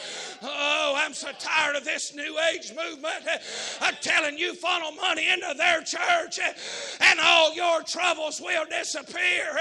Oh, 0.42 0.94
I'm 0.96 1.12
so 1.12 1.28
tired 1.38 1.76
of 1.76 1.84
this 1.84 2.14
new 2.14 2.36
age 2.52 2.72
movement. 2.74 3.24
I'm 3.80 3.94
telling 4.00 4.38
you, 4.38 4.54
funnel 4.54 4.92
money 4.92 5.28
into 5.28 5.54
their 5.56 5.82
church 5.82 6.38
and 7.00 7.20
all 7.20 7.54
your 7.54 7.82
troubles 7.82 8.40
will 8.40 8.64
disappear. 8.70 9.58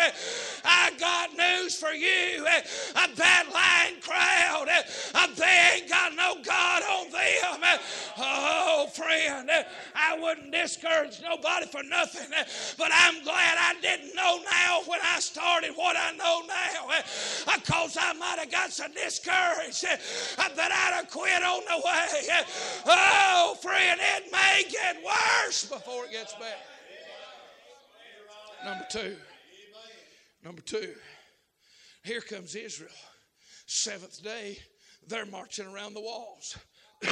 I 0.63 0.91
got 0.97 1.31
news 1.35 1.75
for 1.75 1.91
you. 1.91 2.45
A 2.45 3.15
bad 3.15 3.47
lying 3.53 3.99
crowd. 4.01 4.69
They 5.35 5.71
ain't 5.75 5.89
got 5.89 6.15
no 6.15 6.35
God 6.43 6.83
on 6.83 7.11
them. 7.11 7.79
Oh, 8.17 8.87
friend, 8.93 9.49
I 9.95 10.17
wouldn't 10.19 10.51
discourage 10.51 11.21
nobody 11.21 11.65
for 11.67 11.83
nothing, 11.83 12.29
but 12.77 12.91
I'm 12.93 13.23
glad 13.23 13.57
I 13.57 13.73
didn't 13.81 14.15
know 14.15 14.39
now 14.49 14.81
when 14.85 14.99
I 15.03 15.19
started 15.19 15.71
what 15.75 15.95
I 15.97 16.11
know 16.13 16.41
now. 16.47 16.89
Because 17.81 17.97
I 18.01 18.13
might 18.13 18.39
have 18.39 18.51
got 18.51 18.71
so 18.71 18.85
discouraged 18.87 19.85
uh, 19.85 20.49
that 20.55 20.71
I'd 20.71 20.95
have 20.95 21.09
quit 21.09 21.43
on 21.43 21.61
the 21.65 21.77
way. 21.77 22.43
Oh, 22.85 23.55
friend, 23.61 23.99
it 24.17 24.31
may 24.31 24.63
get 24.69 24.97
worse 25.03 25.65
before 25.65 26.05
it 26.05 26.11
gets 26.11 26.33
better. 26.33 26.55
Number 28.65 28.85
two. 28.89 29.15
Number 30.43 30.61
two. 30.61 30.93
Here 32.03 32.21
comes 32.21 32.55
Israel. 32.55 32.91
Seventh 33.65 34.21
day, 34.23 34.57
they're 35.07 35.25
marching 35.25 35.67
around 35.67 35.93
the 35.93 36.01
walls. 36.01 36.57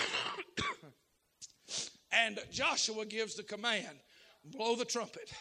and 2.12 2.40
Joshua 2.52 3.06
gives 3.06 3.36
the 3.36 3.44
command 3.44 4.00
blow 4.44 4.76
the 4.76 4.86
trumpet. 4.86 5.32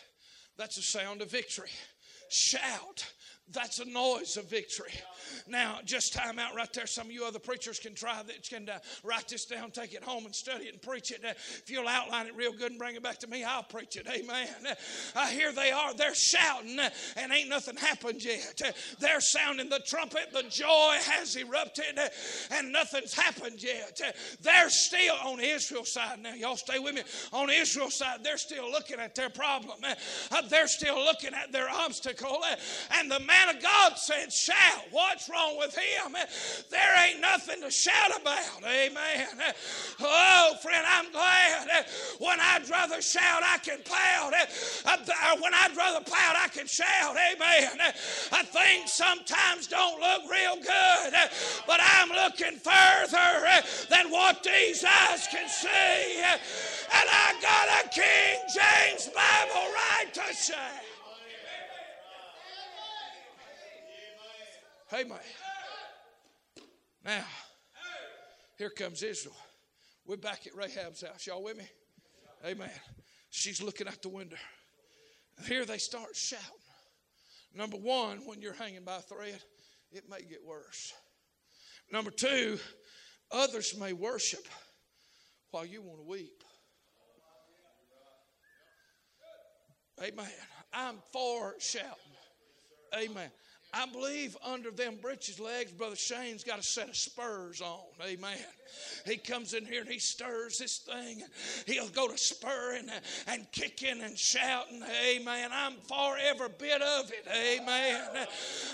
That's 0.57 0.79
a 0.79 0.83
sound 0.83 1.21
of 1.21 1.31
victory. 1.31 1.71
Shout. 2.31 3.07
That's 3.53 3.79
a 3.79 3.85
noise 3.85 4.37
of 4.37 4.51
victory. 4.51 4.93
Now, 5.49 5.79
just 5.85 6.13
time 6.13 6.39
out 6.39 6.55
right 6.55 6.73
there. 6.73 6.87
Some 6.87 7.07
of 7.07 7.13
you 7.13 7.25
other 7.25 7.39
preachers 7.39 7.79
can 7.79 7.95
try 7.95 8.23
that, 8.23 8.49
can 8.49 8.69
uh, 8.69 8.79
write 9.03 9.29
this 9.29 9.45
down, 9.45 9.71
take 9.71 9.95
it 9.95 10.03
home, 10.03 10.27
and 10.27 10.35
study 10.35 10.67
it 10.67 10.73
and 10.73 10.83
preach 10.83 11.11
it. 11.11 11.25
Uh, 11.25 11.31
if 11.31 11.71
you'll 11.71 11.89
outline 11.89 12.27
it 12.27 12.37
real 12.37 12.53
good 12.53 12.71
and 12.71 12.79
bring 12.79 12.97
it 12.97 13.03
back 13.03 13.19
to 13.19 13.27
me, 13.27 13.45
I'll 13.45 13.63
preach 13.63 13.97
it. 13.97 14.07
Amen. 14.09 14.49
Uh, 15.15 15.27
here 15.27 15.53
they 15.53 15.71
are. 15.71 15.95
They're 15.95 16.15
shouting, 16.15 16.79
uh, 16.79 16.91
and 17.17 17.33
ain't 17.33 17.49
nothing 17.49 17.77
happened 17.77 18.25
yet. 18.25 18.61
Uh, 18.65 18.73
they're 19.01 19.21
sounding 19.21 19.69
the 19.69 19.81
trumpet. 19.87 20.33
The 20.33 20.45
joy 20.45 20.97
has 21.03 21.37
erupted, 21.37 21.99
uh, 21.99 22.09
and 22.53 22.73
nothing's 22.73 23.15
happened 23.15 23.63
yet. 23.63 24.01
they're 24.41 24.71
still 24.71 25.15
on 25.25 25.41
Israel's 25.41 25.93
side 25.93 26.21
now. 26.21 26.35
Y'all 26.35 26.57
stay 26.57 26.79
with 26.79 26.95
me. 26.95 27.03
On 27.33 27.51
Israel's 27.51 27.97
side, 27.97 28.21
they're 28.23 28.39
still 28.39 28.71
looking 28.71 28.99
at 28.99 29.15
their 29.15 29.31
problem. 29.31 29.79
they're 30.49 30.69
still 30.69 30.99
looking 31.03 31.35
at 31.35 31.53
their 31.53 31.69
obstacle. 31.69 32.43
and 32.93 33.11
the 33.11 33.21
man 33.21 33.55
of 33.55 33.63
God 33.63 33.97
said, 33.97 34.33
Shout. 34.33 34.93
What's 35.17 35.31
wrong 35.31 35.57
with 35.57 35.75
him? 35.75 36.13
There 36.69 37.09
ain't 37.09 37.23
nothing 37.23 37.63
to 37.63 37.71
shout 37.71 38.21
about. 38.21 38.63
Amen. 38.63 39.27
Oh, 39.99 40.57
friend, 40.61 40.85
I'm 40.87 41.11
glad 41.11 41.87
when 42.19 42.39
I'd 42.39 42.69
rather 42.69 43.01
shout, 43.01 43.43
I 43.43 43.57
can 43.57 43.79
pout. 43.83 44.35
Uh, 44.85 45.37
when 45.41 45.55
I'd 45.55 45.75
rather 45.75 46.05
pout, 46.05 46.37
I 46.37 46.49
can 46.49 46.67
shout. 46.67 47.17
Amen. 47.33 47.79
Things 48.45 48.93
sometimes 48.93 49.69
don't 49.69 49.99
look 50.03 50.31
real 50.31 50.57
good, 50.57 51.15
but 51.67 51.81
I'm 51.83 52.11
looking 52.11 52.59
further 52.59 53.63
than 53.89 54.11
what 54.11 54.43
these 54.43 54.85
eyes 54.85 55.27
can 55.31 55.49
see. 55.49 56.21
And 56.21 57.09
I 57.11 57.35
got 57.41 57.87
a 57.87 57.89
King 57.89 58.39
James 58.55 59.07
Bible 59.15 59.73
right 59.73 60.13
to 60.13 60.35
say. 60.35 60.57
Amen. 64.93 65.19
Now, 67.05 67.25
here 68.57 68.71
comes 68.71 69.03
Israel. 69.03 69.35
We're 70.07 70.17
back 70.17 70.47
at 70.47 70.55
Rahab's 70.55 71.03
house. 71.03 71.27
Y'all 71.27 71.43
with 71.43 71.57
me? 71.57 71.65
Amen. 72.45 72.71
She's 73.31 73.61
looking 73.61 73.89
out 73.89 74.01
the 74.01 74.09
window. 74.09 74.37
Here 75.47 75.65
they 75.65 75.79
start 75.79 76.15
shouting. 76.15 76.47
Number 77.53 77.77
one, 77.77 78.19
when 78.27 78.41
you're 78.41 78.53
hanging 78.53 78.85
by 78.85 78.99
a 78.99 79.01
thread, 79.01 79.43
it 79.91 80.05
may 80.09 80.21
get 80.21 80.45
worse. 80.47 80.93
Number 81.91 82.13
two, 82.13 82.59
others 83.33 83.77
may 83.77 83.93
worship 83.93 84.47
while 85.51 85.67
you 85.67 85.83
want 85.83 85.99
to 85.99 86.05
weep. 86.05 86.45
Amen. 90.01 90.27
I'm 90.73 90.97
for 91.13 91.55
shouting. 91.59 91.91
Amen. 92.97 93.31
I 93.77 93.85
believe 93.87 94.37
under 94.43 94.71
them 94.71 94.97
breeches 95.03 95.39
legs, 95.39 95.71
Brother 95.71 95.97
Shane's 95.97 96.43
got 96.43 96.59
a 96.59 96.63
set 96.63 96.89
of 96.89 96.97
spurs 96.97 97.61
on. 97.61 97.81
Amen. 98.03 98.39
He 99.05 99.17
comes 99.17 99.55
in 99.55 99.65
here 99.65 99.83
and 99.83 99.91
he 99.91 99.99
stirs 99.99 100.59
this 100.59 100.79
thing. 100.79 101.23
He'll 101.67 101.89
go 101.89 102.09
to 102.09 102.19
spurring 102.19 102.89
and 103.27 103.47
kicking 103.53 104.01
and 104.03 104.19
shouting. 104.19 104.83
Amen. 105.09 105.51
I'm 105.53 105.75
for 105.89 106.17
every 106.19 106.49
bit 106.59 106.83
of 106.83 107.11
it. 107.11 107.27
Amen. 107.31 108.27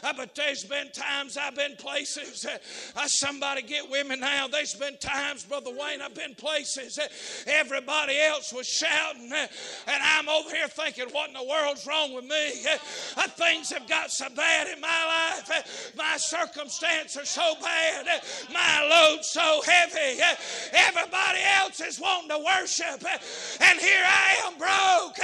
Uh, 0.03 0.13
but 0.17 0.35
there's 0.35 0.65
been 0.65 0.91
times 0.93 1.37
I've 1.37 1.55
been 1.55 1.77
places. 1.77 2.47
Uh, 2.47 2.59
uh, 2.99 3.07
somebody 3.07 3.63
get 3.63 3.91
with 3.91 4.09
me 4.09 4.17
now. 4.17 4.49
There's 4.49 4.75
been 4.75 4.97
times, 4.99 5.45
Brother 5.45 5.71
Wayne, 5.71 6.01
I've 6.01 6.15
been 6.15 6.35
places. 6.35 6.99
Uh, 6.99 7.09
everybody 7.47 8.19
else 8.19 8.53
was 8.53 8.67
shouting. 8.67 9.33
And 9.33 10.03
I'm 10.03 10.29
over 10.29 10.51
here 10.51 10.69
thinking, 10.69 11.07
what 11.13 11.29
in 11.29 11.35
the 11.35 11.45
world's 11.45 11.87
wrong 11.87 12.15
with 12.15 12.25
me? 12.25 12.65
Things 13.37 13.71
have 13.73 13.89
got 13.89 14.11
so 14.11 14.29
bad 14.37 14.69
in 14.69 14.81
my 14.81 14.89
life. 14.89 15.93
My 15.97 16.17
circumstances 16.17 17.17
are 17.17 17.25
so 17.25 17.55
bad. 17.61 18.07
My 18.53 18.87
load's 18.89 19.29
so 19.31 19.63
heavy 19.67 19.82
heavy. 19.91 20.21
Everybody 20.73 21.41
else 21.61 21.81
is 21.81 22.01
wanting 22.01 22.31
to 22.31 22.39
worship, 22.39 23.05
and 23.61 23.79
here 23.81 24.05
I 24.05 24.37
am 24.47 24.59
broke. 24.59 25.19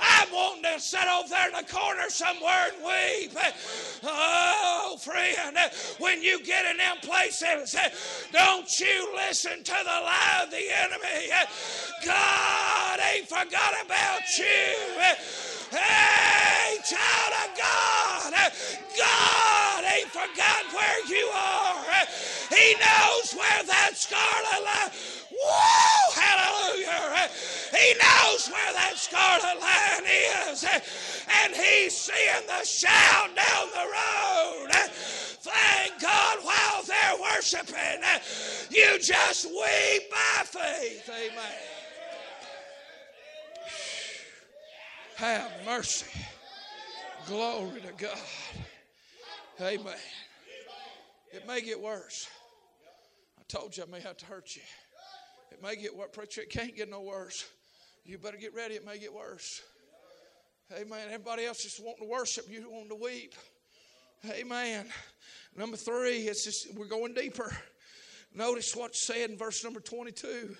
I'm 0.00 0.32
wanting 0.32 0.62
to 0.74 0.80
sit 0.80 1.06
over 1.08 1.28
there 1.28 1.48
in 1.48 1.54
the 1.54 1.72
corner 1.72 2.08
somewhere 2.08 2.70
and 2.72 2.84
weep. 2.84 3.36
Oh, 4.04 4.96
friend, 5.02 5.56
when 5.98 6.22
you 6.22 6.42
get 6.44 6.66
in 6.66 6.76
them 6.78 6.96
places, 7.02 7.76
don't 8.32 8.80
you 8.80 9.14
listen 9.16 9.62
to 9.62 9.72
the 9.72 9.84
lie 9.84 10.40
of 10.42 10.50
the 10.50 10.64
enemy. 10.82 11.30
God 12.04 13.00
ain't 13.14 13.28
forgot 13.28 13.74
about 13.84 14.22
you. 14.38 15.53
Hey, 15.70 16.78
child 16.84 17.32
of 17.44 17.58
God, 17.58 18.32
God 18.96 19.84
ain't 19.84 20.10
forgot 20.10 20.62
where 20.72 21.06
you 21.08 21.26
are. 21.34 21.84
He 22.50 22.74
knows 22.74 23.32
where 23.34 23.62
that 23.64 23.92
scarlet 23.94 24.64
line. 24.64 24.90
Whoa, 25.32 26.20
hallelujah. 26.20 27.28
He 27.72 27.94
knows 27.94 28.48
where 28.48 28.72
that 28.74 28.94
scarlet 28.96 29.60
line 29.60 30.06
is. 30.06 30.64
And 31.42 31.54
he's 31.54 31.96
seeing 31.96 32.46
the 32.46 32.64
shout 32.64 33.34
down 33.34 33.68
the 33.72 33.86
road. 33.90 34.70
Thank 35.40 36.00
God 36.00 36.38
while 36.42 36.82
they're 36.86 37.20
worshiping, 37.20 38.00
you 38.70 38.98
just 38.98 39.46
weep 39.46 40.10
by 40.10 40.44
faith. 40.44 41.10
Amen. 41.10 41.83
Have 45.16 45.50
mercy. 45.64 46.06
Glory 47.26 47.80
to 47.80 47.92
God. 47.96 48.18
Amen. 49.60 49.94
It 51.32 51.46
may 51.46 51.60
get 51.60 51.80
worse. 51.80 52.28
I 53.38 53.42
told 53.48 53.76
you 53.76 53.84
I 53.84 53.90
may 53.90 54.00
have 54.00 54.16
to 54.18 54.26
hurt 54.26 54.56
you. 54.56 54.62
It 55.52 55.62
may 55.62 55.76
get 55.76 55.96
worse. 55.96 56.08
Preacher, 56.12 56.42
it 56.42 56.50
can't 56.50 56.76
get 56.76 56.90
no 56.90 57.00
worse. 57.00 57.48
You 58.04 58.18
better 58.18 58.36
get 58.36 58.54
ready. 58.54 58.74
It 58.74 58.84
may 58.84 58.98
get 58.98 59.14
worse. 59.14 59.62
Amen. 60.72 61.06
Everybody 61.06 61.44
else 61.44 61.62
just 61.62 61.82
wanting 61.82 62.06
to 62.06 62.10
worship. 62.10 62.46
You 62.50 62.68
wanting 62.68 62.88
to 62.88 62.96
weep. 62.96 63.34
Amen. 64.30 64.86
Number 65.56 65.76
three, 65.76 66.22
it's 66.22 66.44
just 66.44 66.74
we're 66.74 66.86
going 66.86 67.14
deeper. 67.14 67.56
Notice 68.34 68.74
what's 68.74 69.06
said 69.06 69.30
in 69.30 69.38
verse 69.38 69.62
number 69.62 69.80
22. 69.80 70.56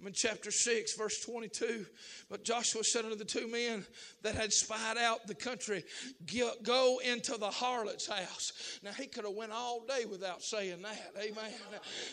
I'm 0.00 0.06
in 0.06 0.12
chapter 0.14 0.50
6, 0.50 0.94
verse 0.94 1.20
22. 1.20 1.84
But 2.30 2.42
Joshua 2.42 2.82
said 2.82 3.04
unto 3.04 3.16
the 3.16 3.24
two 3.24 3.46
men 3.48 3.84
that 4.22 4.34
had 4.34 4.50
spied 4.50 4.96
out 4.96 5.26
the 5.26 5.34
country, 5.34 5.84
Go 6.62 7.00
into 7.04 7.36
the 7.36 7.48
harlot's 7.48 8.06
house. 8.06 8.78
Now, 8.82 8.92
he 8.92 9.06
could 9.06 9.24
have 9.24 9.34
went 9.34 9.52
all 9.52 9.84
day 9.86 10.06
without 10.06 10.42
saying 10.42 10.80
that. 10.82 11.12
Amen. 11.20 11.52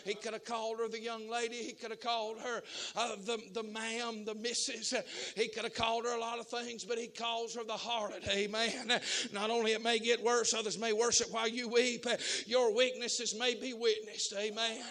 He 0.04 0.14
could 0.14 0.34
have 0.34 0.44
called 0.44 0.80
her 0.80 0.88
the 0.88 1.00
young 1.00 1.30
lady. 1.30 1.56
He 1.56 1.72
could 1.72 1.90
have 1.90 2.00
called 2.00 2.38
her 2.40 2.62
uh, 2.94 3.16
the, 3.24 3.38
the 3.54 3.62
ma'am, 3.62 4.26
the 4.26 4.34
missus. 4.34 4.92
He 5.34 5.48
could 5.48 5.62
have 5.62 5.74
called 5.74 6.04
her 6.04 6.14
a 6.14 6.20
lot 6.20 6.38
of 6.38 6.46
things, 6.46 6.84
but 6.84 6.98
he 6.98 7.06
calls 7.06 7.54
her 7.54 7.64
the 7.64 7.72
harlot. 7.72 8.28
Amen. 8.28 9.00
Not 9.32 9.48
only 9.48 9.72
it 9.72 9.82
may 9.82 9.98
get 9.98 10.22
worse, 10.22 10.52
others 10.52 10.78
may 10.78 10.92
worship 10.92 11.28
while 11.30 11.48
you 11.48 11.68
weep. 11.68 12.06
Your 12.46 12.74
weaknesses 12.74 13.34
may 13.38 13.54
be 13.54 13.72
witnessed. 13.72 14.34
Amen. 14.36 14.82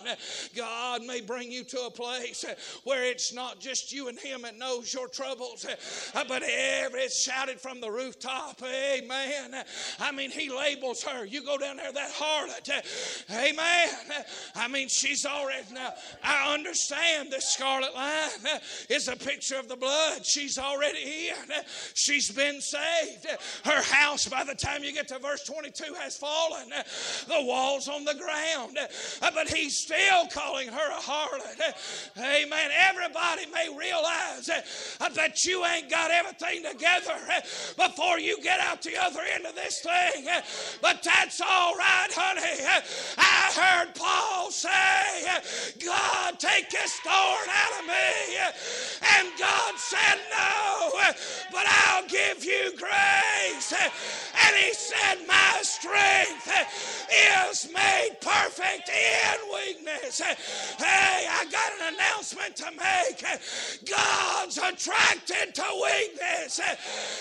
God 0.55 1.03
may 1.03 1.21
bring 1.21 1.51
you 1.51 1.63
to 1.65 1.81
a 1.81 1.91
place 1.91 2.43
where 2.87 3.03
it's 3.03 3.33
not 3.33 3.59
just 3.59 3.91
you 3.91 4.07
and 4.07 4.17
him 4.17 4.43
that 4.43 4.57
knows 4.57 4.93
your 4.93 5.09
troubles, 5.09 5.65
uh, 6.15 6.23
but 6.25 6.41
every 6.41 7.09
shouted 7.09 7.59
from 7.59 7.81
the 7.81 7.91
rooftop. 7.91 8.61
Amen. 8.63 9.53
I 9.99 10.13
mean, 10.13 10.31
he 10.31 10.49
labels 10.49 11.03
her. 11.03 11.25
You 11.25 11.43
go 11.43 11.57
down 11.57 11.75
there, 11.75 11.91
that 11.91 12.13
harlot. 12.13 12.69
Uh, 12.69 13.33
Amen. 13.33 13.89
I 14.55 14.69
mean, 14.69 14.87
she's 14.87 15.25
already 15.25 15.65
now. 15.73 15.95
I 16.23 16.53
understand 16.53 17.29
the 17.29 17.41
scarlet 17.41 17.93
line 17.93 18.29
uh, 18.45 18.59
is 18.89 19.09
a 19.09 19.17
picture 19.17 19.57
of 19.59 19.67
the 19.67 19.75
blood. 19.75 20.25
She's 20.25 20.57
already 20.57 21.27
in. 21.27 21.51
Uh, 21.51 21.63
she's 21.93 22.31
been 22.31 22.61
saved. 22.61 23.27
Her 23.65 23.83
house, 23.83 24.29
by 24.29 24.45
the 24.45 24.55
time 24.55 24.85
you 24.85 24.93
get 24.93 25.09
to 25.09 25.19
verse 25.19 25.43
22, 25.43 25.93
has 25.95 26.15
fallen. 26.15 26.69
The 27.27 27.43
walls 27.43 27.89
on 27.89 28.05
the 28.05 28.15
ground. 28.15 28.77
But 29.19 29.49
he's 29.49 29.77
still 29.77 30.27
calling 30.31 30.69
her 30.69 30.91
a 30.91 31.01
harlot. 31.01 32.13
Amen 32.17 32.71
everybody 32.77 33.45
may 33.53 33.69
realize 33.75 34.49
uh, 34.49 35.09
that 35.09 35.45
you 35.45 35.65
ain't 35.65 35.89
got 35.89 36.11
everything 36.11 36.63
together 36.63 37.17
uh, 37.29 37.41
before 37.87 38.19
you 38.19 38.41
get 38.41 38.59
out 38.59 38.81
the 38.81 38.95
other 38.97 39.21
end 39.33 39.45
of 39.45 39.55
this 39.55 39.79
thing. 39.79 40.27
Uh, 40.27 40.41
but 40.81 41.01
that's 41.03 41.41
all 41.41 41.75
right, 41.75 42.09
honey. 42.11 42.83
I 43.17 43.51
heard 43.55 43.95
Paul 43.95 44.51
say, 44.51 45.25
God, 45.83 46.39
take 46.39 46.69
this 46.69 46.93
thorn 46.99 47.47
out 47.49 47.81
of 47.81 47.87
me. 47.87 48.37
And 49.17 49.27
God 49.39 49.73
said, 49.77 50.19
No, 50.31 50.91
but 51.51 51.65
I'll 51.67 52.07
give 52.07 52.43
you 52.43 52.71
grace. 52.77 53.73
And 53.73 54.55
he 54.55 54.73
said, 54.73 55.27
My 55.27 55.59
strength 55.63 56.49
is 57.49 57.71
made 57.73 58.17
perfect 58.21 58.89
in 58.89 59.37
weakness. 59.53 60.21
Hey, 60.21 61.27
I 61.29 61.45
got 61.51 61.71
an 61.79 61.95
announcement 61.95 62.56
to 62.57 62.71
make. 62.71 63.23
God's 63.89 64.57
attracted 64.57 65.55
to 65.55 65.65
weakness. 65.83 66.59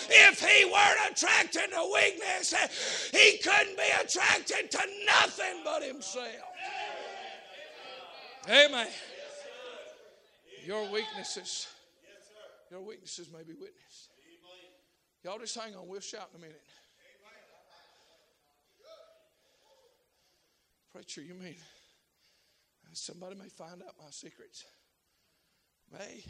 If 0.08 0.40
He 0.40 0.64
weren't 0.64 1.12
attracted 1.12 1.70
to 1.72 1.92
weakness, 1.94 2.54
He 3.12 3.38
couldn't 3.38 3.76
be 3.76 3.90
attracted 4.02 4.70
to 4.70 4.80
nothing 5.06 5.62
but 5.64 5.82
Himself. 5.82 6.26
Amen. 8.48 8.86
Your 10.64 10.90
weaknesses, 10.90 11.68
your 12.70 12.80
weaknesses 12.80 13.28
may 13.32 13.42
be 13.42 13.52
witnessed. 13.52 14.10
Y'all 15.24 15.38
just 15.38 15.58
hang 15.58 15.74
on. 15.74 15.88
We'll 15.88 16.00
shout 16.00 16.28
in 16.34 16.40
a 16.40 16.42
minute. 16.42 16.62
Preacher, 20.92 21.20
you 21.20 21.34
mean 21.34 21.56
somebody 22.92 23.34
may 23.34 23.48
find 23.48 23.82
out 23.82 23.94
my 23.98 24.10
secrets? 24.10 24.64
May. 25.92 26.24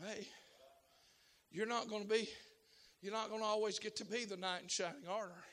May. 0.00 0.26
You're 1.50 1.66
not 1.66 1.88
going 1.88 2.02
to 2.02 2.08
be, 2.08 2.28
you're 3.02 3.12
not 3.12 3.28
going 3.28 3.40
to 3.40 3.46
always 3.46 3.78
get 3.78 3.96
to 3.96 4.04
be 4.04 4.24
the 4.24 4.36
knight 4.36 4.62
in 4.62 4.68
shining 4.68 5.06
armor. 5.08 5.44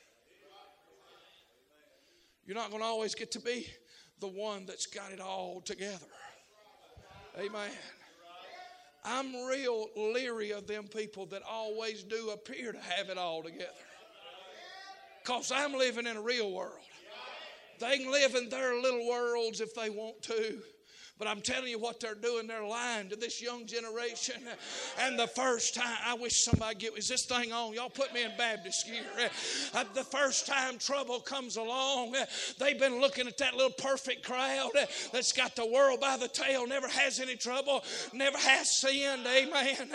You're 2.46 2.56
not 2.56 2.70
going 2.70 2.82
to 2.82 2.88
always 2.88 3.14
get 3.14 3.32
to 3.34 3.40
be 3.40 3.68
the 4.20 4.28
one 4.28 4.66
that's 4.66 4.88
got 4.88 5.12
it 5.12 5.20
all 5.20 5.62
together. 5.62 6.08
Amen. 7.38 7.70
I'm 9.06 9.46
real 9.46 9.88
leery 9.96 10.52
of 10.52 10.68
them 10.68 10.86
people 10.86 11.26
that 11.28 11.42
always 11.48 12.04
do 12.04 12.32
appear 12.32 12.72
to 12.72 12.80
have 12.80 13.10
it 13.10 13.18
all 13.18 13.44
together. 13.44 13.70
Because 15.24 15.52
I'm 15.52 15.74
living 15.74 16.08
in 16.08 16.18
a 16.18 16.22
real 16.22 16.52
world. 16.52 16.74
They 17.80 17.98
can 17.98 18.12
live 18.12 18.36
in 18.36 18.50
their 18.50 18.82
little 18.82 19.08
worlds 19.08 19.62
if 19.62 19.74
they 19.74 19.90
want 19.90 20.22
to. 20.24 20.60
But 21.20 21.28
I'm 21.28 21.42
telling 21.42 21.68
you 21.68 21.78
what 21.78 22.00
they're 22.00 22.16
doing. 22.16 22.48
They're 22.48 22.66
lying 22.66 23.10
to 23.10 23.18
this 23.18 23.42
young 23.42 23.66
generation. 23.66 24.36
And 25.02 25.20
the 25.20 25.28
first 25.28 25.76
time, 25.76 25.98
I 26.06 26.14
wish 26.14 26.44
somebody 26.46 26.76
get, 26.76 26.98
is 26.98 27.10
this 27.10 27.26
thing 27.26 27.52
on? 27.52 27.74
Y'all 27.74 27.90
put 27.90 28.14
me 28.14 28.24
in 28.24 28.32
Baptist 28.38 28.86
gear. 28.88 29.30
Uh, 29.74 29.84
the 29.94 30.06
first 30.06 30.48
time 30.48 30.78
trouble 30.78 31.20
comes 31.20 31.58
along, 31.58 32.16
uh, 32.16 32.26
they've 32.58 32.80
been 32.80 33.02
looking 33.02 33.28
at 33.28 33.38
that 33.38 33.54
little 33.54 33.72
perfect 33.72 34.24
crowd 34.24 34.70
uh, 34.80 34.86
that's 35.12 35.34
got 35.34 35.58
the 35.58 35.66
world 35.66 36.00
by 36.00 36.16
the 36.16 36.30
tail, 36.30 36.66
never 36.66 36.88
has 36.88 37.20
any 37.20 37.36
trouble, 37.36 37.84
never 38.14 38.38
has 38.38 38.80
sinned. 38.80 39.28
Amen. 39.28 39.90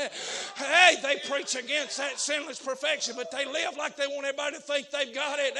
Hey, 0.57 0.97
they 1.03 1.17
preach 1.27 1.55
against 1.55 1.97
that 1.97 2.21
sinless 2.21 2.59
perfection, 2.59 3.15
but 3.17 3.31
they 3.31 3.47
live 3.47 3.79
like 3.79 3.97
they 3.97 4.07
want 4.09 4.27
everybody 4.27 4.57
to 4.57 4.63
think 4.63 4.91
they've 4.91 5.15
got 5.15 5.39
it. 5.39 5.57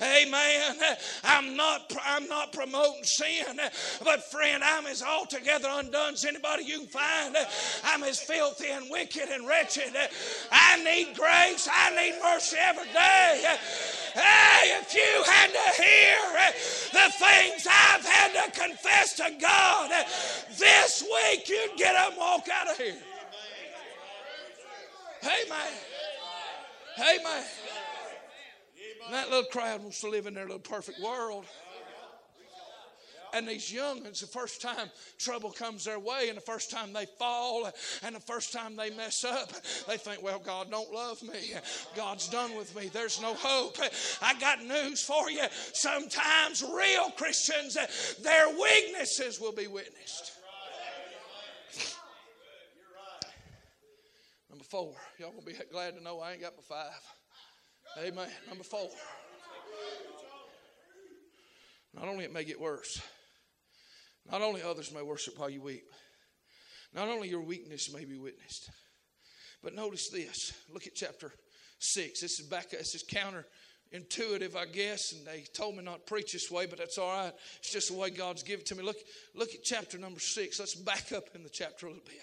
Amen. 0.00 0.96
I'm 1.24 1.56
not, 1.56 1.92
I'm 2.06 2.26
not 2.26 2.54
promoting 2.54 3.04
sin, 3.04 3.60
but 4.02 4.24
friend, 4.30 4.64
I'm 4.64 4.93
as 4.94 5.02
altogether 5.02 5.68
undone 5.72 6.12
as 6.14 6.24
anybody 6.24 6.64
you 6.64 6.78
can 6.78 6.86
find. 6.86 7.36
I'm 7.82 8.04
as 8.04 8.20
filthy 8.20 8.68
and 8.68 8.88
wicked 8.88 9.28
and 9.28 9.46
wretched. 9.46 9.92
I 10.52 10.82
need 10.84 11.16
grace. 11.16 11.68
I 11.70 11.90
need 11.96 12.14
mercy 12.22 12.56
every 12.60 12.86
day. 12.92 13.56
Hey, 14.14 14.78
if 14.78 14.94
you 14.94 15.24
had 15.26 15.50
to 15.50 15.82
hear 15.82 16.16
the 16.92 17.12
things 17.12 17.66
I've 17.68 18.06
had 18.06 18.44
to 18.44 18.60
confess 18.60 19.14
to 19.16 19.32
God 19.40 19.90
this 20.56 21.02
week, 21.02 21.48
you'd 21.48 21.76
get 21.76 21.96
up 21.96 22.10
and 22.10 22.18
walk 22.18 22.46
out 22.52 22.70
of 22.70 22.76
here. 22.76 22.94
Man. 25.48 25.58
Hey, 26.96 27.18
man. 27.24 27.42
that 29.10 29.28
little 29.30 29.50
crowd 29.50 29.82
wants 29.82 30.00
to 30.02 30.08
live 30.08 30.26
in 30.26 30.34
their 30.34 30.44
little 30.44 30.60
perfect 30.60 31.00
world. 31.00 31.46
And 33.34 33.48
these 33.48 33.72
youngins, 33.72 34.20
the 34.20 34.26
first 34.26 34.62
time 34.62 34.88
trouble 35.18 35.50
comes 35.50 35.84
their 35.84 35.98
way, 35.98 36.28
and 36.28 36.36
the 36.36 36.42
first 36.42 36.70
time 36.70 36.92
they 36.92 37.06
fall, 37.18 37.68
and 38.04 38.14
the 38.14 38.20
first 38.20 38.52
time 38.52 38.76
they 38.76 38.90
mess 38.90 39.24
up, 39.24 39.52
they 39.88 39.96
think, 39.96 40.22
well, 40.22 40.38
God 40.38 40.70
don't 40.70 40.92
love 40.92 41.20
me. 41.22 41.52
God's 41.96 42.28
done 42.28 42.56
with 42.56 42.74
me. 42.76 42.88
There's 42.92 43.20
no 43.20 43.34
hope. 43.34 43.76
I 44.22 44.38
got 44.38 44.62
news 44.62 45.02
for 45.02 45.30
you. 45.30 45.42
Sometimes 45.72 46.62
real 46.62 47.10
Christians, 47.16 47.76
their 48.22 48.48
weaknesses 48.48 49.40
will 49.40 49.52
be 49.52 49.66
witnessed. 49.66 50.32
Number 54.48 54.64
four, 54.64 54.94
y'all 55.18 55.32
gonna 55.32 55.42
be 55.44 55.54
glad 55.72 55.96
to 55.96 56.04
know 56.04 56.20
I 56.20 56.32
ain't 56.32 56.40
got 56.40 56.52
my 56.56 56.62
five. 56.62 57.00
Amen. 57.98 58.28
Number 58.48 58.62
four. 58.62 58.88
Not 61.92 62.08
only 62.08 62.24
it 62.24 62.32
may 62.32 62.44
get 62.44 62.60
worse, 62.60 63.00
not 64.30 64.42
only 64.42 64.62
others 64.62 64.92
may 64.92 65.02
worship 65.02 65.38
while 65.38 65.50
you 65.50 65.60
weep, 65.60 65.84
not 66.94 67.08
only 67.08 67.28
your 67.28 67.40
weakness 67.40 67.92
may 67.92 68.04
be 68.04 68.16
witnessed, 68.16 68.70
but 69.62 69.74
notice 69.74 70.08
this. 70.08 70.52
Look 70.72 70.86
at 70.86 70.94
chapter 70.94 71.32
6. 71.78 72.20
This 72.20 72.38
is 72.38 72.46
back, 72.46 72.70
this 72.70 72.94
is 72.94 73.04
counterintuitive, 73.04 74.56
I 74.56 74.66
guess, 74.66 75.12
and 75.12 75.26
they 75.26 75.44
told 75.54 75.76
me 75.76 75.82
not 75.82 76.06
to 76.06 76.12
preach 76.12 76.32
this 76.32 76.50
way, 76.50 76.66
but 76.66 76.78
that's 76.78 76.98
all 76.98 77.10
right. 77.10 77.32
It's 77.58 77.72
just 77.72 77.88
the 77.90 77.98
way 77.98 78.10
God's 78.10 78.42
given 78.42 78.60
it 78.60 78.66
to 78.66 78.74
me. 78.76 78.82
Look, 78.82 78.98
look 79.34 79.54
at 79.54 79.64
chapter 79.64 79.98
number 79.98 80.20
6. 80.20 80.60
Let's 80.60 80.74
back 80.74 81.12
up 81.12 81.24
in 81.34 81.42
the 81.42 81.48
chapter 81.48 81.86
a 81.86 81.90
little 81.90 82.04
bit. 82.04 82.20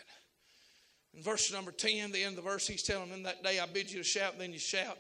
In 1.14 1.24
verse 1.24 1.52
number 1.52 1.72
10, 1.72 2.12
the 2.12 2.24
end 2.24 2.38
of 2.38 2.44
the 2.44 2.50
verse, 2.50 2.68
he's 2.68 2.84
telling 2.84 3.10
them, 3.10 3.24
that 3.24 3.44
day 3.44 3.60
I 3.60 3.66
bid 3.66 3.92
you 3.92 3.98
to 3.98 4.04
shout, 4.04 4.40
then 4.40 4.54
you 4.54 4.60
shout. 4.60 4.98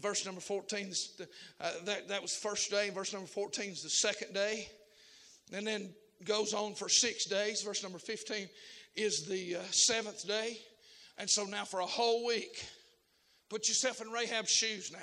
Verse 0.00 0.24
number 0.24 0.40
14, 0.40 0.92
uh, 1.60 1.70
that, 1.84 2.08
that 2.08 2.22
was 2.22 2.36
first 2.36 2.70
day. 2.70 2.90
Verse 2.90 3.12
number 3.12 3.26
14 3.26 3.70
is 3.70 3.82
the 3.82 3.90
second 3.90 4.32
day. 4.32 4.68
And 5.52 5.66
then 5.66 5.90
goes 6.24 6.54
on 6.54 6.74
for 6.74 6.88
six 6.88 7.24
days. 7.24 7.62
Verse 7.62 7.82
number 7.82 7.98
15 7.98 8.48
is 8.96 9.26
the 9.26 9.56
uh, 9.56 9.62
seventh 9.70 10.26
day. 10.26 10.58
And 11.18 11.28
so 11.28 11.44
now 11.44 11.64
for 11.64 11.80
a 11.80 11.86
whole 11.86 12.26
week, 12.26 12.64
put 13.48 13.68
yourself 13.68 14.00
in 14.00 14.10
Rahab's 14.10 14.50
shoes 14.50 14.90
now. 14.92 14.98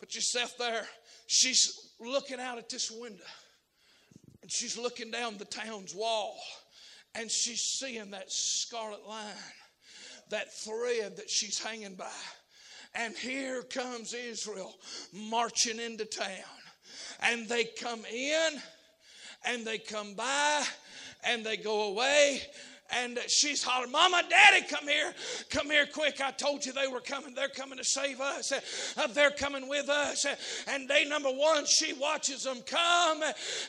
Put 0.00 0.14
yourself 0.14 0.56
there. 0.58 0.86
She's 1.26 1.92
looking 2.00 2.40
out 2.40 2.58
at 2.58 2.68
this 2.68 2.90
window 2.90 3.24
and 4.42 4.50
she's 4.50 4.76
looking 4.76 5.10
down 5.10 5.38
the 5.38 5.44
town's 5.44 5.94
wall 5.94 6.38
and 7.14 7.30
she's 7.30 7.62
seeing 7.62 8.10
that 8.10 8.30
scarlet 8.30 9.06
line, 9.08 9.34
that 10.30 10.52
thread 10.52 11.16
that 11.16 11.30
she's 11.30 11.62
hanging 11.62 11.94
by. 11.94 12.10
And 12.94 13.14
here 13.16 13.62
comes 13.62 14.14
Israel 14.14 14.74
marching 15.12 15.80
into 15.80 16.04
town. 16.04 16.28
And 17.20 17.48
they 17.48 17.64
come 17.64 18.04
in 18.04 18.60
and 19.46 19.64
they 19.64 19.78
come 19.78 20.14
by 20.14 20.62
and 21.24 21.44
they 21.44 21.56
go 21.56 21.88
away 21.88 22.42
and 22.94 23.18
she's 23.26 23.62
hollering, 23.62 23.90
Mama, 23.90 24.22
Daddy, 24.28 24.64
come 24.66 24.86
here. 24.86 25.12
Come 25.50 25.70
here 25.70 25.86
quick. 25.86 26.20
I 26.20 26.30
told 26.30 26.64
you 26.64 26.72
they 26.72 26.86
were 26.86 27.00
coming. 27.00 27.34
They're 27.34 27.48
coming 27.48 27.78
to 27.78 27.84
save 27.84 28.20
us. 28.20 28.52
Uh, 28.96 29.06
they're 29.08 29.30
coming 29.30 29.68
with 29.68 29.88
us. 29.88 30.24
Uh, 30.24 30.34
and 30.68 30.88
day 30.88 31.04
number 31.04 31.30
one, 31.30 31.66
she 31.66 31.92
watches 31.94 32.44
them 32.44 32.58
come 32.66 33.22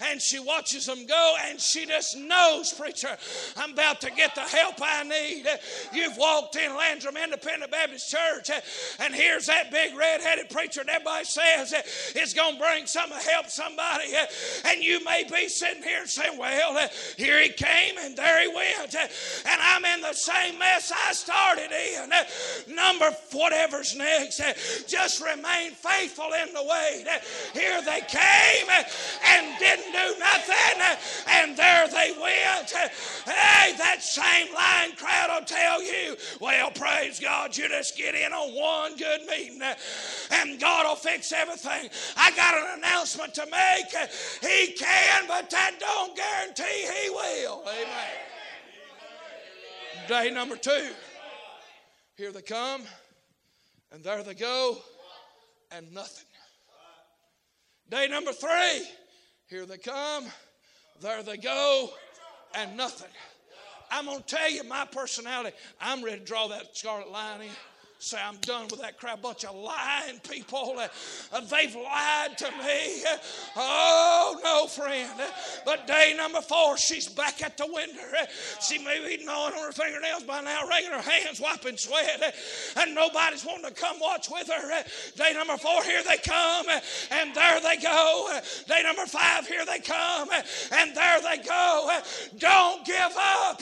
and 0.10 0.22
she 0.22 0.40
watches 0.40 0.86
them 0.86 1.06
go 1.06 1.36
and 1.46 1.60
she 1.60 1.86
just 1.86 2.18
knows, 2.18 2.74
preacher, 2.74 3.18
I'm 3.56 3.74
about 3.74 4.02
to 4.02 4.12
get 4.12 4.36
the 4.36 4.42
help 4.42 4.76
I 4.82 5.04
need. 5.04 5.48
Uh, 5.48 5.58
you've 5.94 6.18
walked 6.18 6.56
in 6.56 6.76
Landrum 6.76 7.18
Independent 7.18 7.72
Baptist 7.72 8.10
Church 8.10 8.50
uh, 8.50 8.60
and 9.00 9.14
here's 9.14 9.48
that 9.48 9.72
big 9.72 9.96
red-headed 9.96 10.50
preacher 10.50 10.82
and 10.82 10.90
everybody 10.90 11.26
says 11.26 11.74
it's 12.16 12.34
going 12.34 12.56
to 12.56 12.60
bring 12.60 12.86
some 12.86 13.10
help 13.10 13.50
somebody. 13.50 14.14
And 14.66 14.84
you 14.84 15.04
may 15.04 15.26
be 15.30 15.48
sitting 15.48 15.84
here 15.84 16.06
saying, 16.06 16.38
well, 16.38 16.88
here 17.18 17.42
he 17.42 17.50
came 17.50 17.98
and 18.00 18.16
there 18.16 18.42
he 18.42 18.48
went 18.48 18.96
and 19.46 19.62
I'm 19.62 19.86
in 19.86 20.02
the 20.02 20.14
same 20.14 20.58
mess 20.60 20.92
I 20.92 21.14
started 21.14 21.72
in. 21.72 22.76
Number 22.76 23.12
whatever's 23.32 23.96
next, 23.96 24.42
just 24.88 25.22
remain 25.22 25.72
faithful 25.72 26.32
in 26.34 26.54
the 26.54 26.64
wait. 26.64 27.06
Here 27.54 27.82
they 27.82 28.02
came 28.08 28.68
and 29.26 29.60
didn't 29.60 29.92
do 29.92 30.20
nothing, 30.20 30.82
and 31.28 31.58
there 31.58 31.88
they 31.88 32.14
went. 32.20 32.72
Hey, 33.26 33.74
that 33.78 34.02
same 34.02 34.54
lying 34.54 34.96
crowd 34.96 35.30
will 35.30 35.46
tell 35.46 35.82
you, 35.82 36.16
well, 36.40 36.72
praise 36.72 37.20
God, 37.20 37.56
you 37.58 37.68
just 37.70 37.98
get 37.98 38.16
in 38.16 38.34
on 38.34 38.54
one 38.54 38.96
good 38.98 39.22
meeting 39.28 39.62
and 40.32 40.60
God 40.60 40.86
will 40.86 40.96
fix 40.96 41.32
everything. 41.32 41.90
I 42.16 42.32
got 42.32 42.56
an 42.56 42.80
announcement 42.80 43.34
to 43.36 43.46
make. 43.46 44.10
He 44.42 44.74
can, 44.74 45.28
but 45.28 45.50
that 45.50 45.74
don't 45.80 46.16
guarantee 46.16 46.88
He 47.04 47.10
will. 47.10 47.64
Amen. 47.68 48.37
Day 50.08 50.32
number 50.32 50.56
two. 50.56 50.90
Here 52.16 52.32
they 52.32 52.42
come, 52.42 52.82
and 53.92 54.04
there 54.04 54.24
they 54.24 54.34
go, 54.34 54.78
and 55.72 55.94
nothing. 55.94 56.26
Day 57.90 58.08
number 58.08 58.32
three. 58.32 58.88
Here 59.48 59.66
they 59.66 59.78
come, 59.78 60.26
there 61.02 61.24
they 61.24 61.38
go, 61.38 61.90
and 62.56 62.76
nothing. 62.76 63.08
I'm 63.92 64.06
going 64.06 64.20
to 64.20 64.26
tell 64.26 64.50
you 64.50 64.64
my 64.64 64.86
personality. 64.92 65.56
I'm 65.80 66.04
ready 66.04 66.20
to 66.20 66.26
draw 66.26 66.48
that 66.48 66.76
scarlet 66.76 67.10
line 67.10 67.42
in. 67.42 67.50
Say, 68.00 68.18
I'm 68.24 68.38
done 68.42 68.68
with 68.70 68.80
that 68.82 69.00
crowd. 69.00 69.24
Bunch 69.24 69.44
of 69.44 69.56
lying 69.56 70.20
people. 70.20 70.76
Uh, 70.78 71.42
they've 71.42 71.76
lied 71.76 72.38
to 72.38 72.52
me. 72.52 73.04
Uh, 73.04 73.18
oh, 73.56 74.40
no, 74.44 74.68
friend. 74.68 75.20
But 75.66 75.88
day 75.88 76.14
number 76.16 76.42
four, 76.42 76.78
she's 76.78 77.08
back 77.08 77.42
at 77.42 77.58
the 77.58 77.66
window. 77.66 78.04
She 78.62 78.78
may 78.78 79.04
be 79.04 79.26
gnawing 79.26 79.56
on 79.56 79.64
her 79.64 79.72
fingernails 79.72 80.24
by 80.24 80.42
now, 80.42 80.68
wringing 80.68 80.92
her 80.92 81.02
hands, 81.02 81.42
wiping 81.42 81.78
sweat, 81.78 82.22
uh, 82.22 82.82
and 82.82 82.94
nobody's 82.94 83.44
wanting 83.44 83.66
to 83.66 83.74
come 83.74 84.00
watch 84.00 84.30
with 84.30 84.48
her. 84.48 84.72
Uh, 84.72 84.84
day 85.16 85.34
number 85.34 85.58
four, 85.58 85.84
here 85.84 86.04
they 86.08 86.18
come, 86.18 86.68
and 87.10 87.34
there 87.34 87.60
they 87.62 87.78
go. 87.78 88.40
Day 88.68 88.84
number 88.84 89.08
five, 89.08 89.48
here 89.48 89.66
they 89.66 89.80
come, 89.80 90.30
and 90.72 90.96
there 90.96 91.20
they 91.22 91.42
go. 91.44 92.00
Don't 92.38 92.86
give 92.86 93.14
up 93.18 93.62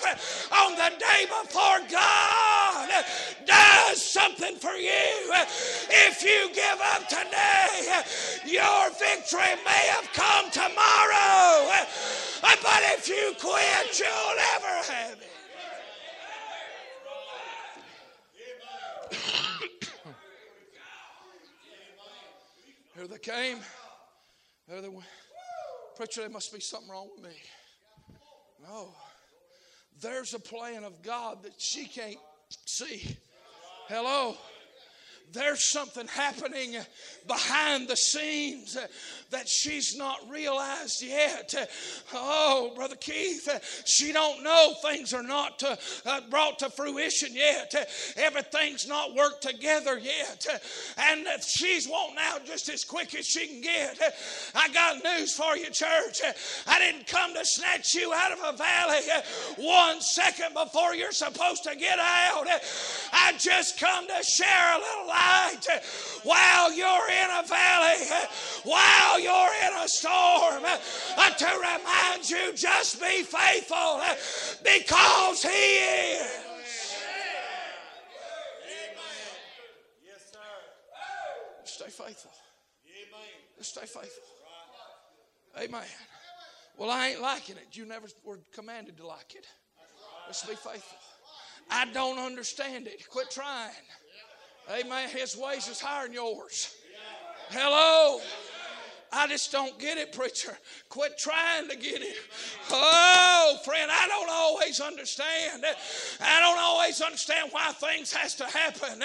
on 0.51 0.75
the 0.75 0.91
day 0.99 1.25
before 1.25 1.79
God 1.89 3.05
does 3.45 4.01
something 4.25 4.55
for 4.55 4.75
you. 4.75 5.33
If 5.89 6.23
you 6.23 6.49
give 6.53 6.79
up 6.93 7.07
today, 7.07 8.01
your 8.45 8.89
victory 8.91 9.55
may 9.63 9.87
have 9.89 10.11
come 10.13 10.49
tomorrow. 10.51 11.69
But 12.41 12.81
if 12.97 13.07
you 13.07 13.33
quit, 13.39 13.99
you'll 13.99 14.35
never 14.35 14.91
have 14.91 15.17
it. 15.19 15.31
Here 22.95 23.07
they 23.07 23.17
came. 23.17 23.57
There 24.67 24.81
they 24.81 24.89
went. 24.89 25.05
Preacher, 25.97 26.21
there 26.21 26.29
must 26.29 26.53
be 26.53 26.59
something 26.59 26.89
wrong 26.89 27.09
with 27.15 27.25
me. 27.25 27.37
No. 28.63 28.89
There's 30.01 30.33
a 30.33 30.39
plan 30.39 30.83
of 30.83 31.01
God 31.01 31.43
that 31.43 31.53
she 31.57 31.85
can't 31.85 32.17
see. 32.65 33.17
Hello 33.87 34.35
there's 35.33 35.69
something 35.69 36.07
happening 36.07 36.75
behind 37.27 37.87
the 37.87 37.95
scenes 37.95 38.77
that 39.31 39.49
she's 39.49 39.97
not 39.97 40.19
realized 40.29 41.01
yet. 41.01 41.53
Oh, 42.13 42.71
brother 42.75 42.95
Keith, 42.95 43.83
she 43.85 44.11
don't 44.13 44.43
know 44.43 44.73
things 44.81 45.13
are 45.13 45.23
not 45.23 45.59
to, 45.59 45.77
uh, 46.05 46.21
brought 46.29 46.59
to 46.59 46.69
fruition 46.69 47.35
yet. 47.35 47.73
Everything's 48.15 48.87
not 48.87 49.13
worked 49.15 49.41
together 49.41 49.97
yet, 49.97 50.45
and 50.97 51.27
she's 51.43 51.87
wanting 51.87 52.17
out 52.19 52.45
just 52.45 52.69
as 52.69 52.83
quick 52.83 53.13
as 53.15 53.25
she 53.25 53.47
can 53.47 53.61
get. 53.61 53.99
I 54.53 54.69
got 54.69 55.03
news 55.03 55.33
for 55.33 55.57
you, 55.57 55.65
church. 55.65 56.21
I 56.67 56.79
didn't 56.79 57.07
come 57.07 57.33
to 57.33 57.43
snatch 57.43 57.93
you 57.93 58.13
out 58.13 58.31
of 58.31 58.39
a 58.53 58.57
valley 58.57 59.01
one 59.57 59.99
second 60.01 60.53
before 60.53 60.95
you're 60.95 61.11
supposed 61.11 61.63
to 61.63 61.75
get 61.75 61.99
out. 61.99 62.47
I 63.11 63.33
just 63.37 63.79
come 63.79 64.07
to 64.07 64.23
share 64.23 64.75
a 64.75 64.77
little 64.77 65.07
light 65.15 65.67
while 66.23 66.73
you're 66.73 67.09
in 67.09 67.29
a 67.39 67.47
valley, 67.47 68.05
while 68.63 69.19
you're 69.19 69.53
in 69.65 69.83
a 69.83 69.87
storm, 69.87 70.63
uh, 70.65 71.29
to 71.29 71.45
remind 71.45 72.29
you 72.29 72.53
just 72.53 72.99
be 72.99 73.23
faithful 73.23 73.75
uh, 73.77 74.15
because 74.63 75.43
He 75.43 75.49
is. 75.49 76.41
Stay 81.63 81.89
faithful. 81.89 82.31
Just 83.57 83.71
stay 83.71 83.85
faithful. 83.85 84.23
Amen. 85.61 85.81
Well, 86.77 86.89
I 86.89 87.09
ain't 87.09 87.21
liking 87.21 87.55
it. 87.57 87.77
You 87.77 87.85
never 87.85 88.07
were 88.23 88.39
commanded 88.53 88.97
to 88.97 89.07
like 89.07 89.35
it. 89.35 89.45
Let's 90.27 90.45
be 90.45 90.55
faithful. 90.55 90.97
I 91.69 91.85
don't 91.91 92.19
understand 92.19 92.87
it. 92.87 93.07
Quit 93.09 93.31
trying. 93.31 93.71
Amen. 94.69 95.09
His 95.09 95.37
ways 95.37 95.67
is 95.67 95.79
higher 95.79 96.05
than 96.05 96.13
yours. 96.13 96.75
Hello. 97.49 98.19
I 99.15 99.27
just 99.27 99.49
don't 99.51 99.79
get 99.79 99.97
it, 99.97 100.11
preacher. 100.11 100.57
Quit 100.89 101.17
trying 101.17 101.69
to 101.69 101.77
get 101.77 102.01
it. 102.01 102.17
Oh, 102.69 103.57
friend, 103.63 103.89
I 103.89 104.07
don't 104.07 104.29
always 104.29 104.81
understand. 104.81 105.63
I 106.19 106.41
don't 106.41 106.59
always 106.59 106.99
understand 107.01 107.49
why 107.51 107.71
things 107.71 108.11
has 108.11 108.35
to 108.35 108.45
happen. 108.45 109.01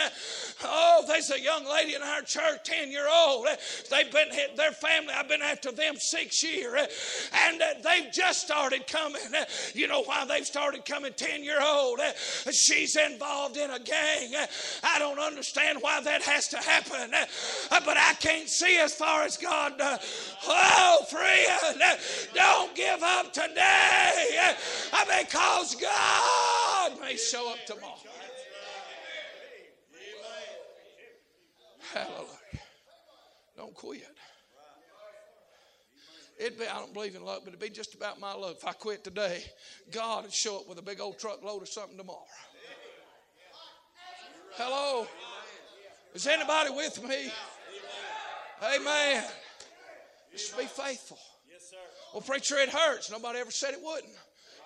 Oh, 0.64 1.04
there's 1.06 1.30
a 1.30 1.40
young 1.40 1.64
lady 1.64 1.94
in 1.94 2.02
our 2.02 2.22
church, 2.22 2.64
10 2.64 2.90
year 2.90 3.06
old. 3.08 3.46
They've 3.88 4.10
been 4.10 4.28
their 4.56 4.72
family, 4.72 5.14
I've 5.14 5.28
been 5.28 5.42
after 5.42 5.70
them 5.70 5.94
six 5.96 6.42
years, 6.42 7.30
and 7.46 7.62
they've 7.82 8.12
just 8.12 8.40
started 8.40 8.88
coming. 8.88 9.20
You 9.74 9.86
know 9.86 10.02
why 10.02 10.24
they've 10.24 10.46
started 10.46 10.84
coming 10.84 11.12
10 11.16 11.44
year 11.44 11.60
old? 11.62 12.00
She's 12.50 12.96
involved 12.96 13.56
in 13.56 13.70
a 13.70 13.78
gang. 13.78 14.34
I 14.82 14.98
don't 14.98 15.20
understand 15.20 15.78
why 15.80 16.00
that 16.00 16.22
has 16.22 16.48
to 16.48 16.56
happen, 16.56 17.10
but 17.70 17.96
I 17.96 18.14
can't 18.14 18.48
see 18.48 18.78
as 18.78 18.92
far 18.92 19.22
as 19.22 19.36
God 19.36 19.78
does. 19.78 19.99
Oh, 20.46 21.04
friend, 21.10 21.88
don't 22.34 22.74
give 22.74 23.02
up 23.02 23.32
today 23.32 24.54
because 25.20 25.76
God 25.76 27.00
may 27.00 27.16
show 27.16 27.50
up 27.50 27.58
tomorrow. 27.66 27.96
Hallelujah. 31.92 32.26
Don't 33.56 33.74
quit. 33.74 34.06
It'd 36.38 36.58
be, 36.58 36.66
I 36.66 36.78
don't 36.78 36.94
believe 36.94 37.14
in 37.16 37.22
luck, 37.22 37.40
but 37.44 37.48
it'd 37.48 37.60
be 37.60 37.68
just 37.68 37.94
about 37.94 38.18
my 38.18 38.32
luck. 38.32 38.56
If 38.56 38.66
I 38.66 38.72
quit 38.72 39.04
today, 39.04 39.42
God 39.92 40.24
would 40.24 40.32
show 40.32 40.60
up 40.60 40.68
with 40.68 40.78
a 40.78 40.82
big 40.82 40.98
old 40.98 41.18
truckload 41.18 41.60
of 41.60 41.68
something 41.68 41.98
tomorrow. 41.98 42.24
Hello? 44.54 45.06
Is 46.14 46.26
anybody 46.26 46.70
with 46.70 47.06
me? 47.06 47.30
Amen. 48.62 49.24
Just 50.32 50.56
be 50.56 50.64
faithful. 50.64 51.18
Yes, 51.50 51.70
sir. 51.70 51.76
Well, 52.12 52.22
preacher, 52.22 52.56
it 52.58 52.68
hurts. 52.68 53.10
Nobody 53.10 53.38
ever 53.38 53.50
said 53.50 53.74
it 53.74 53.80
wouldn't. 53.82 54.12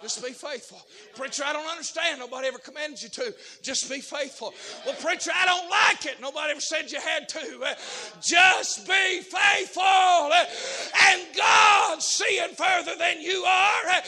Just 0.03 0.23
be 0.23 0.33
faithful. 0.33 0.83
Preacher, 1.17 1.45
I 1.47 1.55
don't 1.55 1.67
understand. 1.67 2.19
Nobody 2.19 2.49
ever 2.49 2.59
commanded 2.59 3.03
you 3.03 3.09
to. 3.09 3.35
Just 3.63 3.89
be 3.89 4.01
faithful. 4.01 4.53
Well, 4.85 4.95
preacher, 4.97 5.31
I 5.35 5.47
don't 5.47 5.71
like 5.71 6.05
it. 6.05 6.21
Nobody 6.21 6.51
ever 6.51 6.61
said 6.61 6.91
you 6.91 7.01
had 7.01 7.27
to. 7.31 7.61
Uh, 7.65 7.75
just 8.21 8.87
be 8.87 9.21
faithful. 9.21 9.83
Uh, 9.83 10.45
and 11.05 11.23
God's 11.35 12.05
seeing 12.05 12.51
further 12.51 12.97
than 12.99 13.23
you 13.23 13.45
are. 13.45 13.89
Uh, 13.89 14.01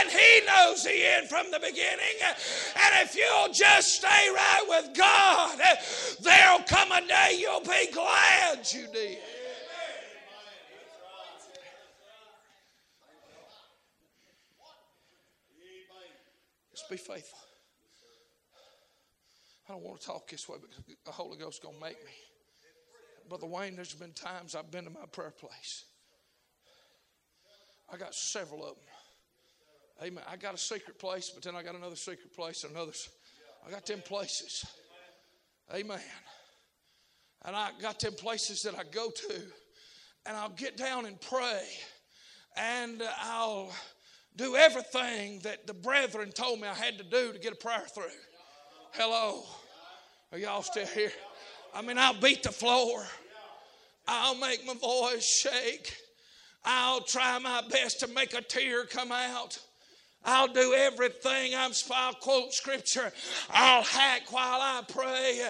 and 0.00 0.08
He 0.10 0.40
knows 0.46 0.84
the 0.84 1.06
end 1.16 1.28
from 1.28 1.50
the 1.50 1.60
beginning. 1.60 2.16
And 2.22 3.06
if 3.06 3.14
you'll 3.14 3.52
just 3.52 3.88
stay 3.96 4.08
right 4.08 4.64
with 4.68 4.96
God, 4.96 5.58
there'll 6.22 6.60
come 6.60 6.92
a 6.92 7.06
day 7.06 7.36
you'll 7.38 7.60
be 7.60 7.88
glad 7.92 8.72
you 8.72 8.86
did. 8.92 9.18
Be 16.92 16.98
faithful. 16.98 17.38
I 19.66 19.72
don't 19.72 19.82
want 19.82 20.00
to 20.00 20.06
talk 20.06 20.28
this 20.28 20.46
way, 20.46 20.58
but 20.60 20.70
the 21.06 21.10
Holy 21.10 21.38
Ghost 21.38 21.58
is 21.58 21.64
going 21.64 21.76
to 21.76 21.80
make 21.80 22.04
me. 22.04 22.12
Brother 23.28 23.46
Wayne, 23.46 23.76
there's 23.76 23.94
been 23.94 24.12
times 24.12 24.54
I've 24.54 24.70
been 24.70 24.84
to 24.84 24.90
my 24.90 25.06
prayer 25.10 25.30
place. 25.30 25.84
I 27.90 27.96
got 27.96 28.14
several 28.14 28.62
of 28.62 28.74
them. 28.74 30.06
Amen. 30.06 30.24
I 30.30 30.36
got 30.36 30.54
a 30.54 30.58
secret 30.58 30.98
place, 30.98 31.30
but 31.30 31.42
then 31.42 31.56
I 31.56 31.62
got 31.62 31.74
another 31.74 31.96
secret 31.96 32.34
place 32.34 32.64
and 32.64 32.74
another. 32.74 32.92
I 33.66 33.70
got 33.70 33.86
them 33.86 34.02
places. 34.02 34.66
Amen. 35.72 36.00
And 37.44 37.56
I 37.56 37.70
got 37.80 38.00
them 38.00 38.14
places 38.14 38.62
that 38.62 38.74
I 38.78 38.82
go 38.90 39.10
to, 39.10 39.34
and 40.26 40.36
I'll 40.36 40.50
get 40.50 40.76
down 40.76 41.06
and 41.06 41.18
pray, 41.20 41.64
and 42.56 43.02
I'll 43.22 43.72
do 44.36 44.56
everything 44.56 45.40
that 45.40 45.66
the 45.66 45.74
brethren 45.74 46.30
told 46.32 46.60
me 46.60 46.68
I 46.68 46.74
had 46.74 46.98
to 46.98 47.04
do 47.04 47.32
to 47.32 47.38
get 47.38 47.52
a 47.52 47.56
prayer 47.56 47.84
through. 47.94 48.04
Hello. 48.92 49.44
Are 50.32 50.38
y'all 50.38 50.62
still 50.62 50.86
here? 50.86 51.12
I 51.74 51.82
mean, 51.82 51.98
I'll 51.98 52.18
beat 52.18 52.42
the 52.42 52.52
floor. 52.52 53.04
I'll 54.06 54.34
make 54.34 54.66
my 54.66 54.74
voice 54.74 55.24
shake. 55.24 55.96
I'll 56.64 57.00
try 57.00 57.38
my 57.38 57.62
best 57.68 58.00
to 58.00 58.08
make 58.08 58.34
a 58.34 58.42
tear 58.42 58.84
come 58.84 59.12
out. 59.12 59.58
I'll 60.24 60.48
do 60.48 60.74
everything. 60.74 61.54
I'm, 61.54 61.72
I'll 61.90 62.14
quote 62.14 62.52
scripture. 62.52 63.12
I'll 63.50 63.82
hack 63.82 64.30
while 64.30 64.60
I 64.60 64.82
pray. 64.88 65.48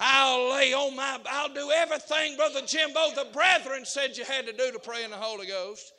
I'll 0.00 0.50
lay 0.50 0.72
on 0.72 0.96
my, 0.96 1.20
I'll 1.28 1.52
do 1.52 1.70
everything, 1.70 2.36
Brother 2.36 2.62
Jimbo, 2.66 3.10
the 3.14 3.28
brethren 3.32 3.84
said 3.84 4.16
you 4.16 4.24
had 4.24 4.46
to 4.46 4.52
do 4.52 4.72
to 4.72 4.78
pray 4.78 5.04
in 5.04 5.10
the 5.10 5.16
Holy 5.16 5.46
Ghost. 5.46 5.92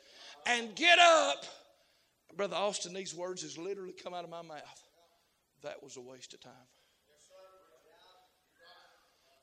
And 0.44 0.74
get 0.74 0.98
up 0.98 1.44
Brother 2.36 2.56
Austin, 2.56 2.92
these 2.92 3.14
words 3.14 3.42
has 3.42 3.56
literally 3.56 3.94
come 3.94 4.12
out 4.12 4.24
of 4.24 4.30
my 4.30 4.42
mouth. 4.42 4.82
That 5.62 5.82
was 5.82 5.96
a 5.96 6.00
waste 6.00 6.34
of 6.34 6.40
time. 6.40 6.52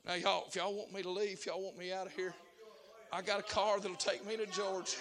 Now, 0.06 0.16
y'all, 0.16 0.46
if 0.48 0.56
y'all 0.56 0.74
want 0.76 0.94
me 0.94 1.02
to 1.02 1.10
leave, 1.10 1.40
if 1.40 1.46
y'all 1.46 1.64
want 1.64 1.78
me 1.78 1.92
out 1.92 2.08
of 2.08 2.14
here, 2.14 2.34
I 3.12 3.22
got 3.22 3.40
a 3.40 3.44
car 3.44 3.80
that'll 3.80 3.96
take 3.96 4.26
me 4.28 4.38
to 4.38 4.46
Georgia. 4.48 4.98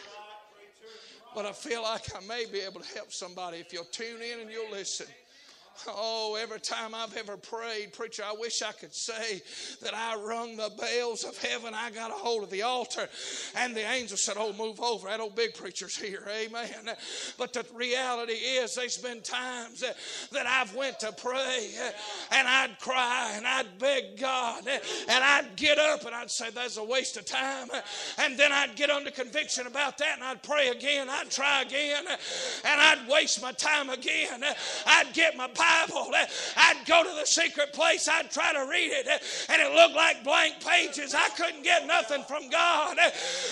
But 1.34 1.46
I 1.46 1.52
feel 1.52 1.82
like 1.82 2.02
I 2.14 2.20
may 2.26 2.44
be 2.50 2.60
able 2.60 2.80
to 2.80 2.94
help 2.94 3.12
somebody 3.12 3.58
if 3.58 3.72
you'll 3.72 3.84
tune 3.84 4.20
in 4.22 4.40
and 4.40 4.50
you'll 4.50 4.70
listen. 4.70 5.06
Oh, 5.88 6.38
every 6.40 6.60
time 6.60 6.94
I've 6.94 7.16
ever 7.16 7.36
prayed, 7.36 7.92
preacher, 7.92 8.22
I 8.24 8.34
wish 8.38 8.62
I 8.62 8.72
could 8.72 8.94
say 8.94 9.42
that 9.82 9.94
I 9.94 10.16
rung 10.16 10.56
the 10.56 10.70
bells 10.78 11.24
of 11.24 11.36
heaven. 11.38 11.74
I 11.74 11.90
got 11.90 12.10
a 12.10 12.14
hold 12.14 12.44
of 12.44 12.50
the 12.50 12.62
altar, 12.62 13.08
and 13.56 13.74
the 13.74 13.80
angel 13.80 14.16
said, 14.16 14.36
Oh, 14.38 14.52
move 14.52 14.80
over. 14.80 15.08
That 15.08 15.20
old 15.20 15.34
big 15.34 15.54
preacher's 15.54 15.96
here. 15.96 16.24
Amen. 16.28 16.94
But 17.38 17.52
the 17.52 17.64
reality 17.74 18.32
is, 18.32 18.74
there's 18.74 18.98
been 18.98 19.20
times 19.22 19.80
that, 19.80 19.96
that 20.32 20.46
I've 20.46 20.74
went 20.74 21.00
to 21.00 21.12
pray, 21.12 21.70
and 22.30 22.48
I'd 22.48 22.78
cry, 22.80 23.32
and 23.36 23.46
I'd 23.46 23.78
beg 23.78 24.18
God, 24.18 24.66
and 24.66 25.24
I'd 25.24 25.56
get 25.56 25.78
up, 25.78 26.04
and 26.04 26.14
I'd 26.14 26.30
say, 26.30 26.50
That's 26.50 26.76
a 26.76 26.84
waste 26.84 27.16
of 27.16 27.24
time. 27.24 27.68
And 28.18 28.38
then 28.38 28.52
I'd 28.52 28.76
get 28.76 28.90
under 28.90 29.10
conviction 29.10 29.66
about 29.66 29.98
that, 29.98 30.16
and 30.16 30.24
I'd 30.24 30.42
pray 30.42 30.68
again. 30.68 31.08
I'd 31.10 31.30
try 31.30 31.62
again, 31.62 32.04
and 32.06 32.80
I'd 32.80 33.08
waste 33.08 33.42
my 33.42 33.52
time 33.52 33.90
again. 33.90 34.42
I'd 34.86 35.12
get 35.12 35.36
my 35.36 35.48
Bible. 35.62 36.12
Eh? 36.14 36.26
I'd 36.56 36.86
go 36.86 37.02
to 37.02 37.10
the 37.18 37.26
secret 37.26 37.72
place. 37.72 38.08
I'd 38.08 38.30
try 38.30 38.52
to 38.52 38.66
read 38.68 38.90
it, 38.90 39.06
eh? 39.06 39.18
and 39.48 39.62
it 39.62 39.72
looked 39.72 39.94
like 39.94 40.24
blank 40.24 40.54
pages. 40.64 41.14
I 41.14 41.28
couldn't 41.30 41.62
get 41.62 41.86
nothing 41.86 42.24
from 42.24 42.48
God. 42.48 42.96
Eh? 42.98 43.10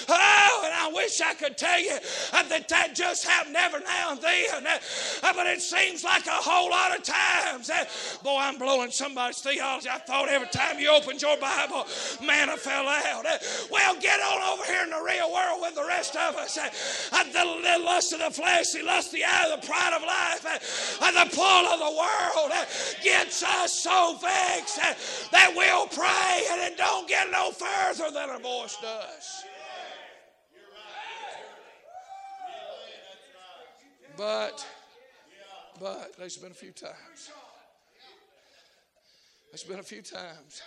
Oh, 0.09 0.63
and 0.65 0.75
I 0.75 0.91
wish 0.95 1.21
I 1.21 1.35
could 1.35 1.57
tell 1.57 1.81
you 1.81 1.97
uh, 2.33 2.43
that 2.45 2.69
that 2.69 2.95
just 2.95 3.27
happened 3.27 3.57
every 3.57 3.81
now 3.81 4.13
and 4.13 4.21
then, 4.21 4.67
uh, 4.67 5.33
but 5.35 5.47
it 5.47 5.61
seems 5.61 6.05
like 6.05 6.27
a 6.27 6.31
whole 6.31 6.71
lot 6.71 6.97
of 6.97 7.05
times. 7.05 7.71
Boy, 8.23 8.39
I'm 8.39 8.59
blowing 8.59 8.91
somebody's 8.91 9.39
theology. 9.39 9.89
I 9.89 9.99
thought 9.99 10.29
every 10.29 10.49
time 10.49 10.79
you 10.79 10.91
opened 10.91 11.23
your 11.23 11.37
Bible, 11.37 11.87
manna 12.25 12.57
fell 12.57 12.89
out. 12.89 13.27
Well, 13.71 13.95
get 14.01 14.21
on 14.21 14.43
over 14.53 14.65
here 14.65 14.83
in 14.85 14.91
the 14.91 15.03
real 15.05 15.33
world 15.33 15.61
with 15.61 15.75
the 15.75 15.87
rest 15.87 16.17
of 16.17 16.37
us. 16.37 16.59
Uh, 16.59 17.25
the 17.33 17.85
lust 17.85 18.13
of 18.13 18.19
the 18.21 18.31
flesh, 18.31 18.73
the 18.73 18.83
lust 18.83 19.09
of 19.09 19.15
the 19.15 19.25
eye, 19.25 19.55
the 19.55 19.67
pride 19.67 19.95
of 19.95 20.03
life, 20.03 20.43
the 21.21 21.37
pull 21.37 21.67
of 21.67 21.79
the 21.79 22.00
world 22.01 22.53
gets 23.03 23.43
us 23.43 23.73
so 23.73 24.17
vexed 24.21 24.79
that 25.31 25.53
we'll 25.55 25.87
pray 25.87 26.43
and 26.51 26.61
it 26.61 26.77
don't 26.77 27.09
get 27.09 27.31
no 27.31 27.51
further 27.53 28.11
than 28.11 28.31
our 28.31 28.41
voice 28.41 28.77
does. 28.81 29.45
But, 34.17 34.67
but 35.81 36.13
there's 36.19 36.37
been 36.37 36.51
a 36.51 36.55
few 36.55 36.73
times. 36.73 37.31
There's 39.51 39.65
been 39.65 39.79
a 39.79 39.83
few 39.83 40.03
times. 40.03 40.63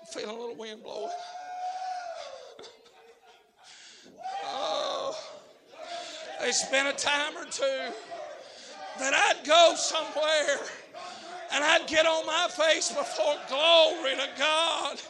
I'm 0.00 0.06
feeling 0.12 0.36
a 0.36 0.38
little 0.38 0.56
wind 0.56 0.82
blowing. 0.82 1.10
Oh. 4.44 4.87
It's 6.40 6.64
been 6.66 6.86
a 6.86 6.92
time 6.92 7.36
or 7.36 7.44
two 7.44 7.92
that 9.00 9.12
I'd 9.12 9.44
go 9.44 9.74
somewhere 9.76 10.58
and 11.52 11.64
I'd 11.64 11.86
get 11.88 12.06
on 12.06 12.26
my 12.26 12.46
face 12.50 12.90
before 12.90 13.34
glory 13.48 14.14
to 14.14 14.28
God. 14.38 15.00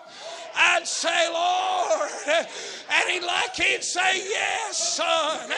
I'd 0.57 0.87
say, 0.87 1.29
Lord, 1.33 2.11
and 2.29 3.11
he'd 3.11 3.25
like 3.25 3.55
he'd 3.55 3.85
say, 3.85 4.19
Yes, 4.29 4.97
son, 4.97 5.51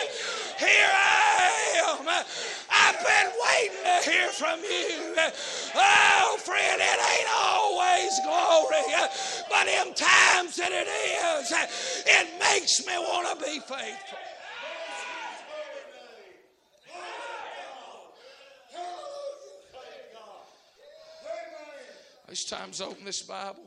here 0.58 0.90
I 0.90 1.50
am. 1.86 2.08
I've 2.70 2.98
been 2.98 3.32
waiting 3.46 3.84
to 3.84 4.10
hear 4.10 4.28
from 4.28 4.60
you. 4.60 5.14
Oh, 5.76 6.36
friend, 6.40 6.80
it 6.80 7.00
ain't 7.12 7.30
always 7.38 8.10
glory, 8.24 9.08
but 9.48 9.68
in 9.68 9.94
times 9.94 10.56
that 10.56 10.72
it 10.72 10.88
is, 10.88 11.52
it 12.06 12.28
makes 12.40 12.84
me 12.86 12.92
want 12.98 13.38
to 13.38 13.44
be 13.44 13.60
faithful. 13.60 14.18
There's 22.30 22.44
times 22.44 22.80
open 22.80 23.04
this 23.04 23.22
Bible, 23.22 23.64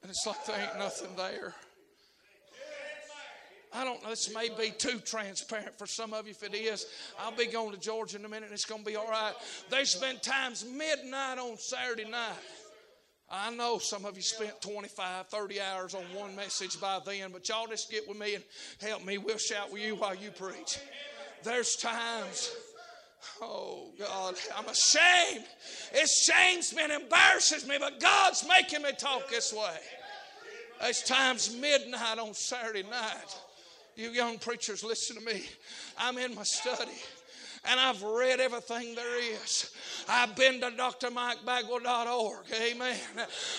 and 0.00 0.10
it's 0.10 0.26
like 0.26 0.46
there 0.46 0.58
ain't 0.58 0.78
nothing 0.78 1.10
there. 1.18 1.52
I 3.74 3.84
don't 3.84 4.02
know, 4.02 4.08
this 4.08 4.32
may 4.34 4.48
be 4.48 4.70
too 4.70 5.00
transparent 5.00 5.76
for 5.76 5.86
some 5.86 6.14
of 6.14 6.24
you. 6.24 6.30
If 6.30 6.42
it 6.42 6.54
is, 6.54 6.86
I'll 7.20 7.36
be 7.36 7.44
going 7.44 7.74
to 7.74 7.78
Georgia 7.78 8.16
in 8.16 8.24
a 8.24 8.28
minute 8.30 8.44
and 8.44 8.54
it's 8.54 8.64
going 8.64 8.82
to 8.82 8.90
be 8.90 8.96
all 8.96 9.06
right. 9.06 9.34
There's 9.68 9.96
been 9.96 10.18
times 10.20 10.64
midnight 10.64 11.36
on 11.36 11.58
Saturday 11.58 12.08
night. 12.08 12.38
I 13.30 13.50
know 13.50 13.76
some 13.76 14.06
of 14.06 14.16
you 14.16 14.22
spent 14.22 14.62
25, 14.62 15.26
30 15.26 15.60
hours 15.60 15.94
on 15.94 16.04
one 16.14 16.34
message 16.34 16.80
by 16.80 17.00
then, 17.04 17.32
but 17.32 17.46
y'all 17.50 17.66
just 17.66 17.90
get 17.90 18.08
with 18.08 18.18
me 18.18 18.36
and 18.36 18.44
help 18.80 19.04
me. 19.04 19.18
We'll 19.18 19.36
shout 19.36 19.70
with 19.70 19.82
you 19.82 19.96
while 19.96 20.14
you 20.14 20.30
preach. 20.30 20.78
There's 21.42 21.76
times 21.76 22.50
Oh, 23.42 23.88
God, 23.98 24.34
I'm 24.56 24.68
ashamed. 24.68 25.44
It 25.92 26.08
shames 26.08 26.74
me 26.74 26.82
and 26.84 26.92
embarrasses 26.92 27.66
me, 27.66 27.76
but 27.78 28.00
God's 28.00 28.46
making 28.46 28.82
me 28.82 28.90
talk 28.92 29.28
this 29.28 29.52
way. 29.52 29.78
It's 30.82 31.02
times 31.02 31.54
midnight 31.56 32.18
on 32.18 32.34
Saturday 32.34 32.82
night. 32.82 33.38
You 33.96 34.10
young 34.10 34.38
preachers, 34.38 34.82
listen 34.82 35.16
to 35.16 35.24
me. 35.24 35.44
I'm 35.96 36.18
in 36.18 36.34
my 36.34 36.42
study 36.42 36.92
and 37.66 37.80
I've 37.80 38.02
read 38.02 38.40
everything 38.40 38.94
there 38.94 39.18
is. 39.20 39.70
I've 40.08 40.36
been 40.36 40.60
to 40.60 40.70
drmikebagwell.org. 40.70 42.44
Amen. 42.52 42.98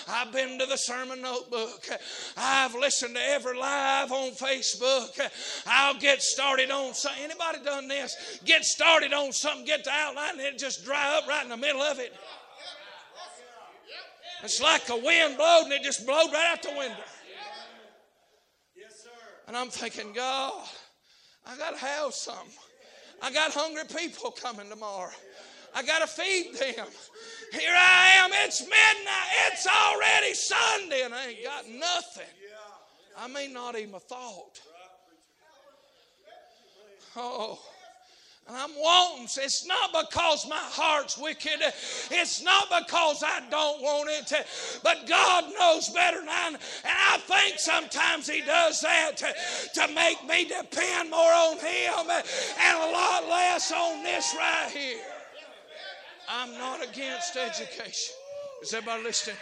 I've 0.08 0.32
been 0.32 0.58
to 0.58 0.66
the 0.66 0.76
sermon 0.76 1.22
notebook. 1.22 1.88
I've 2.36 2.74
listened 2.74 3.16
to 3.16 3.22
every 3.22 3.58
live 3.58 4.12
on 4.12 4.30
Facebook. 4.32 5.18
I'll 5.66 5.98
get 5.98 6.22
started 6.22 6.70
on 6.70 6.94
something. 6.94 7.24
Anybody 7.24 7.58
done 7.64 7.88
this? 7.88 8.40
Get 8.44 8.64
started 8.64 9.12
on 9.12 9.32
something, 9.32 9.64
get 9.64 9.84
the 9.84 9.90
outline, 9.90 10.32
and 10.32 10.40
it 10.40 10.58
just 10.58 10.84
dry 10.84 11.16
up 11.18 11.26
right 11.26 11.42
in 11.42 11.50
the 11.50 11.56
middle 11.56 11.82
of 11.82 11.98
it. 11.98 12.12
It's 14.44 14.60
like 14.60 14.88
a 14.90 14.96
wind 14.96 15.36
blowed 15.36 15.64
and 15.64 15.72
it 15.72 15.82
just 15.82 16.06
blowed 16.06 16.32
right 16.32 16.52
out 16.52 16.62
the 16.62 16.74
window. 16.76 16.96
And 19.48 19.56
I'm 19.56 19.68
thinking, 19.68 20.12
God, 20.12 20.52
I 21.46 21.56
got 21.56 21.70
to 21.70 21.78
have 21.78 22.12
something. 22.12 22.52
I 23.22 23.32
got 23.32 23.52
hungry 23.52 23.84
people 23.84 24.30
coming 24.30 24.68
tomorrow. 24.68 25.10
I 25.74 25.82
got 25.82 26.00
to 26.00 26.06
feed 26.06 26.54
them. 26.54 26.86
Here 27.52 27.74
I 27.74 28.14
am. 28.18 28.30
It's 28.32 28.60
midnight. 28.62 29.30
It's 29.48 29.66
already 29.66 30.34
Sunday, 30.34 31.02
and 31.04 31.14
I 31.14 31.28
ain't 31.28 31.44
got 31.44 31.68
nothing. 31.68 32.32
I 33.18 33.28
mean, 33.28 33.52
not 33.52 33.78
even 33.78 33.94
a 33.94 34.00
thought. 34.00 34.60
Oh. 37.16 37.58
And 38.48 38.56
I'm 38.56 38.70
wanting. 38.76 39.24
It's 39.24 39.66
not 39.66 39.90
because 39.92 40.48
my 40.48 40.54
heart's 40.56 41.18
wicked. 41.18 41.58
It's 42.12 42.42
not 42.44 42.68
because 42.68 43.24
I 43.24 43.40
don't 43.50 43.82
want 43.82 44.08
it. 44.08 44.46
But 44.84 45.06
God 45.08 45.44
knows 45.58 45.88
better 45.88 46.20
than 46.20 46.28
I. 46.28 46.48
And 46.48 46.58
I 46.84 47.18
think 47.18 47.58
sometimes 47.58 48.28
He 48.28 48.42
does 48.42 48.80
that 48.82 49.16
to, 49.16 49.34
to 49.74 49.94
make 49.94 50.24
me 50.28 50.44
depend 50.44 51.10
more 51.10 51.32
on 51.32 51.58
Him 51.58 52.08
and 52.08 52.78
a 52.78 52.92
lot 52.92 53.28
less 53.28 53.72
on 53.72 54.04
this 54.04 54.32
right 54.38 54.70
here. 54.70 55.02
I'm 56.28 56.52
not 56.58 56.84
against 56.84 57.36
education. 57.36 58.14
Is 58.62 58.74
everybody 58.74 59.02
listening? 59.02 59.36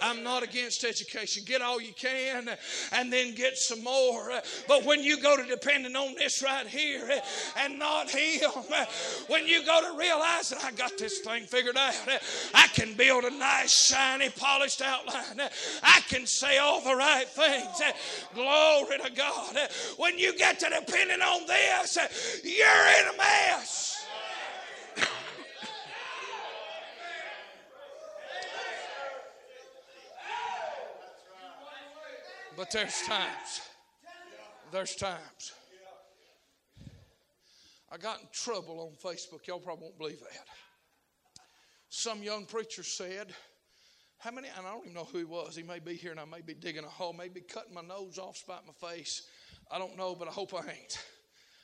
I'm 0.00 0.22
not 0.22 0.42
against 0.42 0.84
education. 0.84 1.44
Get 1.46 1.62
all 1.62 1.80
you 1.80 1.92
can 1.92 2.48
and 2.92 3.12
then 3.12 3.34
get 3.34 3.56
some 3.56 3.82
more. 3.82 4.30
But 4.68 4.84
when 4.84 5.02
you 5.02 5.20
go 5.20 5.36
to 5.36 5.44
depending 5.44 5.96
on 5.96 6.14
this 6.14 6.42
right 6.42 6.66
here 6.66 7.08
and 7.58 7.78
not 7.78 8.10
Him, 8.10 8.50
when 9.28 9.46
you 9.46 9.64
go 9.64 9.80
to 9.80 9.98
realize 9.98 10.48
that 10.50 10.64
I 10.64 10.72
got 10.72 10.96
this 10.98 11.20
thing 11.20 11.44
figured 11.44 11.76
out, 11.76 11.94
I 12.54 12.66
can 12.68 12.94
build 12.94 13.24
a 13.24 13.30
nice, 13.30 13.86
shiny, 13.86 14.30
polished 14.30 14.82
outline. 14.82 15.48
I 15.82 16.00
can 16.08 16.26
say 16.26 16.58
all 16.58 16.80
the 16.80 16.94
right 16.94 17.28
things. 17.28 17.80
Glory 18.34 18.98
to 19.04 19.10
God. 19.12 19.56
When 19.96 20.18
you 20.18 20.36
get 20.36 20.60
to 20.60 20.66
depending 20.68 21.22
on 21.22 21.46
this, 21.46 21.98
you're 22.44 22.66
in 23.00 23.14
a 23.14 23.16
mess. 23.16 23.75
But 32.56 32.70
there's 32.70 33.02
times. 33.02 33.60
There's 34.72 34.96
times. 34.96 35.52
I 37.92 37.98
got 37.98 38.20
in 38.20 38.26
trouble 38.32 38.80
on 38.80 39.12
Facebook. 39.12 39.46
Y'all 39.46 39.60
probably 39.60 39.84
won't 39.84 39.98
believe 39.98 40.20
that. 40.20 40.46
Some 41.88 42.22
young 42.22 42.46
preacher 42.46 42.82
said, 42.82 43.32
How 44.18 44.30
many? 44.30 44.48
And 44.56 44.66
I 44.66 44.70
don't 44.70 44.84
even 44.84 44.94
know 44.94 45.04
who 45.04 45.18
he 45.18 45.24
was. 45.24 45.54
He 45.54 45.62
may 45.62 45.78
be 45.78 45.94
here 45.94 46.10
and 46.10 46.20
I 46.20 46.24
may 46.24 46.40
be 46.40 46.54
digging 46.54 46.84
a 46.84 46.88
hole, 46.88 47.12
maybe 47.12 47.40
cutting 47.40 47.74
my 47.74 47.82
nose 47.82 48.18
off, 48.18 48.36
spite 48.36 48.62
my 48.66 48.88
face. 48.88 49.22
I 49.70 49.78
don't 49.78 49.96
know, 49.96 50.14
but 50.14 50.28
I 50.28 50.30
hope 50.30 50.54
I 50.54 50.60
ain't. 50.60 50.98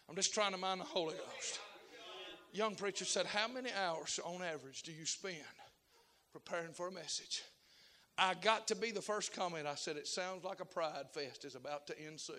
I'm 0.09 0.14
just 0.14 0.35
trying 0.35 0.52
to 0.52 0.59
mind 0.59 0.81
the 0.81 0.85
Holy 0.85 1.14
Ghost. 1.14 1.61
Young 2.52 2.74
preacher 2.74 3.05
said, 3.05 3.26
How 3.26 3.48
many 3.48 3.70
hours 3.72 4.20
on 4.24 4.42
average 4.42 4.83
do 4.83 4.92
you 4.92 5.07
spend 5.07 5.37
preparing 6.33 6.72
for 6.72 6.88
a 6.88 6.92
message? 6.92 7.42
I 8.18 8.35
got 8.35 8.68
to 8.68 8.75
be 8.75 8.90
the 8.90 9.03
first 9.03 9.33
comment. 9.33 9.66
I 9.66 9.75
said, 9.75 9.96
It 9.96 10.07
sounds 10.07 10.44
like 10.44 10.61
a 10.61 10.64
pride 10.64 11.07
fest 11.12 11.44
is 11.44 11.55
about 11.55 11.87
to 11.88 12.07
ensue. 12.07 12.35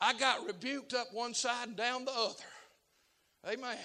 I 0.00 0.12
got 0.14 0.46
rebuked 0.46 0.92
up 0.92 1.06
one 1.12 1.32
side 1.32 1.68
and 1.68 1.76
down 1.76 2.04
the 2.04 2.12
other. 2.12 2.34
Amen. 3.48 3.78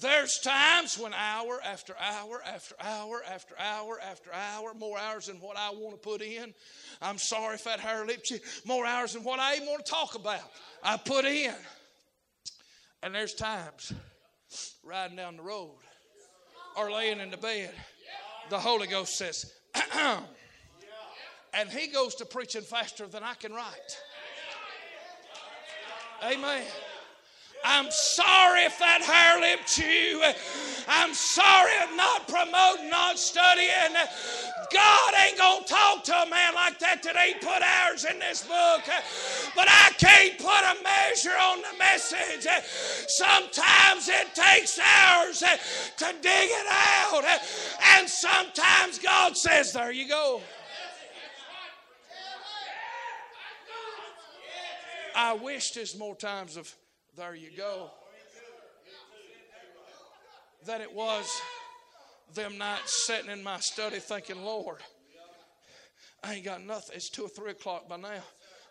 There's 0.00 0.38
times 0.38 0.98
when 0.98 1.12
hour 1.12 1.60
after 1.64 1.94
hour 2.00 2.42
after 2.44 2.74
hour 2.80 3.22
after 3.28 3.54
hour 3.58 4.00
after 4.00 4.32
hour, 4.32 4.72
more 4.74 4.98
hours 4.98 5.26
than 5.26 5.36
what 5.36 5.56
I 5.56 5.70
want 5.70 5.92
to 5.92 6.08
put 6.08 6.22
in. 6.22 6.54
I'm 7.02 7.18
sorry 7.18 7.56
if 7.56 7.64
that 7.64 7.80
hair 7.80 8.06
lips 8.06 8.30
you, 8.30 8.38
more 8.64 8.86
hours 8.86 9.12
than 9.12 9.24
what 9.24 9.38
I 9.38 9.56
even 9.56 9.68
want 9.68 9.84
to 9.84 9.92
talk 9.92 10.14
about. 10.14 10.50
I 10.82 10.96
put 10.96 11.24
in. 11.24 11.54
And 13.02 13.14
there's 13.14 13.34
times 13.34 13.92
riding 14.82 15.16
down 15.16 15.36
the 15.36 15.42
road 15.42 15.76
or 16.76 16.90
laying 16.90 17.20
in 17.20 17.30
the 17.30 17.36
bed, 17.36 17.70
the 18.48 18.58
Holy 18.58 18.86
Ghost 18.86 19.16
says, 19.16 19.52
and 21.54 21.68
he 21.68 21.88
goes 21.88 22.14
to 22.16 22.24
preaching 22.24 22.62
faster 22.62 23.06
than 23.06 23.22
I 23.22 23.34
can 23.34 23.52
write. 23.52 23.98
Amen. 26.24 26.64
I'm 27.64 27.90
sorry 27.90 28.64
if 28.64 28.78
that 28.78 29.02
hair 29.02 29.40
lipped 29.40 29.78
you. 29.78 30.22
I'm 30.92 31.14
sorry 31.14 31.70
if 31.84 31.96
not 31.96 32.26
promoting, 32.26 32.90
not 32.90 33.16
studying. 33.16 33.94
God 34.72 35.14
ain't 35.24 35.38
going 35.38 35.62
to 35.62 35.68
talk 35.68 36.02
to 36.04 36.22
a 36.22 36.26
man 36.28 36.52
like 36.54 36.80
that 36.80 37.04
that 37.04 37.16
ain't 37.16 37.40
put 37.40 37.62
hours 37.62 38.04
in 38.04 38.18
this 38.18 38.42
book. 38.42 38.82
But 39.54 39.68
I 39.68 39.90
can't 39.98 40.36
put 40.36 40.48
a 40.50 40.82
measure 40.82 41.30
on 41.30 41.58
the 41.58 41.78
message. 41.78 42.44
Sometimes 43.06 44.08
it 44.08 44.34
takes 44.34 44.80
hours 44.80 45.38
to 45.38 46.06
dig 46.22 46.50
it 46.50 46.66
out. 46.68 47.24
And 47.96 48.08
sometimes 48.08 48.98
God 48.98 49.36
says, 49.36 49.72
There 49.72 49.92
you 49.92 50.08
go. 50.08 50.40
I 55.14 55.34
wish 55.34 55.70
there's 55.72 55.96
more 55.96 56.16
times 56.16 56.56
of 56.56 56.74
there 57.16 57.36
you 57.36 57.50
go. 57.56 57.90
That 60.66 60.80
it 60.80 60.92
was 60.92 61.40
them 62.34 62.58
nights 62.58 63.06
sitting 63.06 63.30
in 63.30 63.42
my 63.42 63.58
study 63.60 63.98
thinking, 63.98 64.42
Lord, 64.42 64.78
I 66.22 66.34
ain't 66.34 66.44
got 66.44 66.62
nothing. 66.62 66.96
It's 66.96 67.08
two 67.08 67.24
or 67.24 67.28
three 67.28 67.52
o'clock 67.52 67.88
by 67.88 67.96
now. 67.96 68.22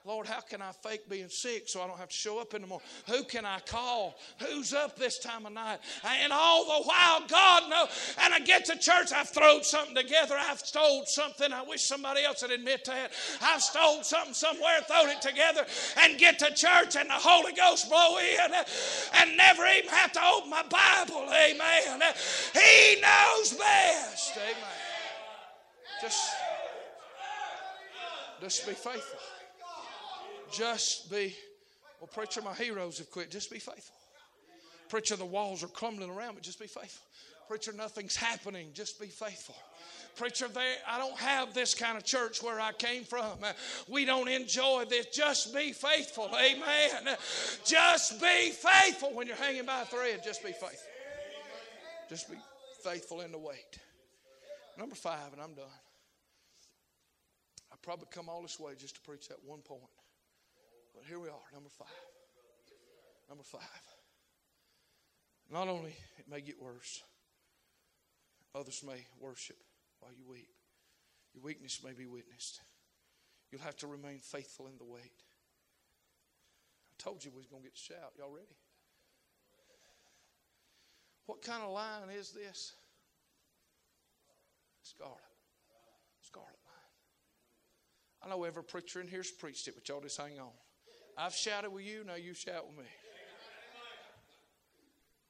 Lord, 0.05 0.27
how 0.27 0.39
can 0.39 0.61
I 0.61 0.71
fake 0.71 1.09
being 1.09 1.29
sick 1.29 1.67
so 1.67 1.81
I 1.81 1.87
don't 1.87 1.99
have 1.99 2.09
to 2.09 2.15
show 2.15 2.39
up 2.39 2.53
anymore? 2.53 2.81
Who 3.07 3.23
can 3.23 3.45
I 3.45 3.59
call? 3.59 4.17
Who's 4.39 4.73
up 4.73 4.97
this 4.97 5.19
time 5.19 5.45
of 5.45 5.51
night? 5.51 5.79
And 6.23 6.31
all 6.31 6.65
the 6.65 6.87
while, 6.87 7.21
God 7.27 7.69
knows. 7.69 8.15
And 8.23 8.33
I 8.33 8.39
get 8.39 8.65
to 8.65 8.77
church, 8.77 9.11
I've 9.13 9.29
thrown 9.29 9.63
something 9.63 9.95
together. 9.95 10.35
I've 10.39 10.59
stole 10.59 11.03
something. 11.05 11.51
I 11.51 11.63
wish 11.63 11.83
somebody 11.83 12.23
else 12.23 12.41
would 12.41 12.51
admit 12.51 12.85
that. 12.85 13.11
I've 13.41 13.61
stole 13.61 14.01
something 14.03 14.33
somewhere, 14.33 14.79
thrown 14.87 15.09
it 15.09 15.21
together, 15.21 15.65
and 15.97 16.17
get 16.17 16.39
to 16.39 16.53
church, 16.53 16.95
and 16.95 17.09
the 17.09 17.13
Holy 17.13 17.53
Ghost 17.53 17.89
blow 17.89 18.17
in, 18.19 18.53
and 19.15 19.37
never 19.37 19.65
even 19.67 19.89
have 19.89 20.11
to 20.13 20.21
open 20.23 20.49
my 20.49 20.63
Bible. 20.63 21.27
Amen. 21.29 22.01
He 22.53 23.01
knows 23.01 23.53
best. 23.53 24.37
Amen. 24.37 24.55
Just, 26.01 26.31
just 28.41 28.65
be 28.65 28.73
faithful. 28.73 29.19
Just 30.51 31.11
be, 31.11 31.35
well, 31.99 32.07
preacher, 32.07 32.41
my 32.41 32.53
heroes 32.53 32.97
have 32.97 33.11
quit. 33.11 33.31
Just 33.31 33.51
be 33.51 33.59
faithful. 33.59 33.95
Preacher, 34.89 35.15
the 35.15 35.25
walls 35.25 35.63
are 35.63 35.67
crumbling 35.67 36.09
around 36.09 36.35
me. 36.35 36.41
Just 36.41 36.59
be 36.59 36.67
faithful. 36.67 37.05
Preacher, 37.47 37.73
nothing's 37.73 38.15
happening. 38.15 38.69
Just 38.73 38.99
be 38.99 39.07
faithful. 39.07 39.55
Preacher, 40.15 40.47
they, 40.47 40.75
I 40.87 40.97
don't 40.97 41.17
have 41.17 41.53
this 41.53 41.73
kind 41.73 41.97
of 41.97 42.03
church 42.03 42.43
where 42.43 42.59
I 42.59 42.71
came 42.73 43.03
from. 43.03 43.37
We 43.87 44.05
don't 44.05 44.27
enjoy 44.27 44.85
this. 44.89 45.07
Just 45.07 45.53
be 45.53 45.71
faithful. 45.71 46.29
Amen. 46.33 47.15
Just 47.63 48.21
be 48.21 48.51
faithful 48.51 49.13
when 49.13 49.27
you're 49.27 49.35
hanging 49.35 49.65
by 49.65 49.81
a 49.81 49.85
thread. 49.85 50.21
Just 50.23 50.43
be 50.43 50.51
faithful. 50.51 50.89
Just 52.09 52.29
be 52.29 52.37
faithful 52.83 53.21
in 53.21 53.31
the 53.31 53.37
wait. 53.37 53.79
Number 54.77 54.95
five, 54.95 55.33
and 55.33 55.41
I'm 55.41 55.53
done. 55.53 55.65
I 57.71 57.75
probably 57.81 58.07
come 58.11 58.29
all 58.29 58.41
this 58.41 58.59
way 58.59 58.73
just 58.77 58.95
to 58.95 59.01
preach 59.01 59.27
that 59.27 59.37
one 59.45 59.59
point. 59.59 59.81
But 60.93 61.03
here 61.07 61.19
we 61.19 61.29
are, 61.29 61.47
number 61.53 61.69
five. 61.69 61.87
Number 63.27 63.43
five. 63.43 63.61
Not 65.51 65.67
only 65.67 65.95
it 66.17 66.29
may 66.29 66.41
get 66.41 66.61
worse, 66.61 67.01
others 68.53 68.83
may 68.85 69.05
worship 69.19 69.57
while 69.99 70.11
you 70.11 70.23
weep. 70.27 70.49
Your 71.33 71.43
weakness 71.43 71.81
may 71.83 71.93
be 71.93 72.05
witnessed. 72.05 72.59
You'll 73.51 73.61
have 73.61 73.77
to 73.77 73.87
remain 73.87 74.19
faithful 74.19 74.67
in 74.67 74.77
the 74.77 74.83
wait. 74.83 75.23
I 76.91 76.93
told 76.97 77.23
you 77.23 77.31
we 77.31 77.37
was 77.37 77.47
going 77.47 77.63
to 77.63 77.67
get 77.67 77.75
to 77.75 77.81
shout. 77.81 78.13
Y'all 78.17 78.31
ready? 78.31 78.57
What 81.25 81.41
kind 81.41 81.63
of 81.63 81.71
line 81.71 82.09
is 82.15 82.31
this? 82.31 82.73
Scarlet. 84.81 85.17
Scarlet 86.21 86.47
line. 86.47 88.23
I 88.23 88.29
know 88.29 88.43
every 88.43 88.63
preacher 88.63 89.01
in 89.01 89.07
here's 89.07 89.31
preached 89.31 89.67
it, 89.67 89.75
but 89.75 89.87
y'all 89.87 90.01
just 90.01 90.19
hang 90.19 90.39
on. 90.39 90.49
I've 91.17 91.35
shouted 91.35 91.71
with 91.71 91.85
you, 91.85 92.03
now 92.05 92.15
you 92.15 92.33
shout 92.33 92.65
with 92.67 92.77
me. 92.77 92.91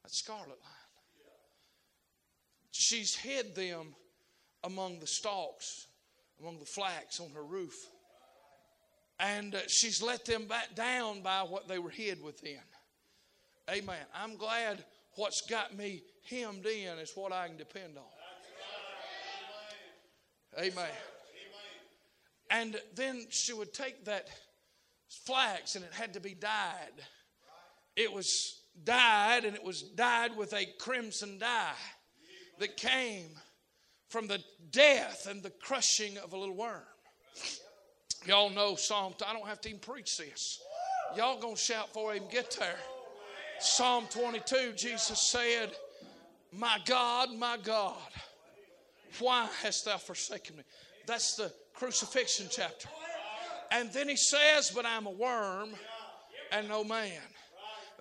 That's 0.04 0.18
scarlet 0.18 0.48
line. 0.50 0.80
She's 2.72 3.16
hid 3.16 3.56
them 3.56 3.96
among 4.64 5.00
the 5.00 5.08
stalks, 5.08 5.88
among 6.40 6.60
the 6.60 6.66
flax 6.66 7.20
on 7.20 7.32
her 7.32 7.44
roof. 7.44 7.76
And 9.20 9.56
uh, 9.56 9.60
she's 9.68 10.02
let 10.02 10.26
them 10.26 10.46
back 10.46 10.76
down 10.76 11.22
by 11.22 11.42
what 11.42 11.68
they 11.68 11.78
were 11.78 11.90
hid 11.90 12.24
within. 12.24 12.60
Amen. 13.70 13.98
I'm 14.16 14.38
glad 14.38 14.84
what's 15.16 15.42
got 15.42 15.78
me 15.78 16.04
hemmed 16.30 16.66
in 16.66 16.98
is 17.00 17.12
what 17.16 17.34
I 17.34 17.48
can 17.48 17.58
depend 17.58 17.98
on. 17.98 18.04
Amen. 20.58 20.74
Amen. 20.74 20.90
And 22.50 22.82
then 22.96 23.28
she 23.30 23.54
would 23.54 23.74
take 23.74 24.06
that 24.06 24.28
flax 25.10 25.76
and 25.76 25.84
it 25.84 25.94
had 25.94 26.14
to 26.14 26.20
be 26.20 26.34
dyed. 26.34 26.94
It 27.96 28.12
was 28.12 28.62
dyed 28.84 29.46
and 29.46 29.56
it 29.56 29.64
was 29.64 29.82
dyed 29.82 30.38
with 30.38 30.54
a 30.54 30.66
crimson 30.80 31.38
dye 31.40 31.74
that 32.60 32.78
came 32.78 33.30
from 34.10 34.28
the 34.28 34.40
death 34.72 35.28
and 35.30 35.44
the 35.44 35.50
crushing 35.50 36.18
of 36.18 36.34
a 36.34 36.38
little 36.38 36.56
worm. 36.56 36.82
Y'all 38.26 38.50
know 38.50 38.76
Psalm, 38.76 39.14
I 39.26 39.34
don't 39.34 39.48
have 39.48 39.62
to 39.62 39.70
even 39.70 39.80
preach 39.80 40.18
this. 40.18 40.62
Y'all 41.16 41.40
gonna 41.40 41.56
shout 41.56 41.92
for 41.94 42.14
him 42.14 42.24
get 42.32 42.56
there. 42.60 42.78
Psalm 43.60 44.06
22, 44.10 44.74
Jesus 44.76 45.20
said, 45.20 45.72
My 46.52 46.78
God, 46.86 47.34
my 47.34 47.58
God, 47.62 47.96
why 49.20 49.48
hast 49.62 49.86
thou 49.86 49.98
forsaken 49.98 50.58
me? 50.58 50.64
That's 51.06 51.36
the 51.36 51.52
crucifixion 51.74 52.48
chapter. 52.50 52.90
And 53.72 53.92
then 53.92 54.10
he 54.10 54.16
says, 54.16 54.72
But 54.74 54.86
I'm 54.86 55.06
a 55.06 55.12
worm 55.12 55.70
and 56.52 56.68
no 56.68 56.84
man. 56.84 57.22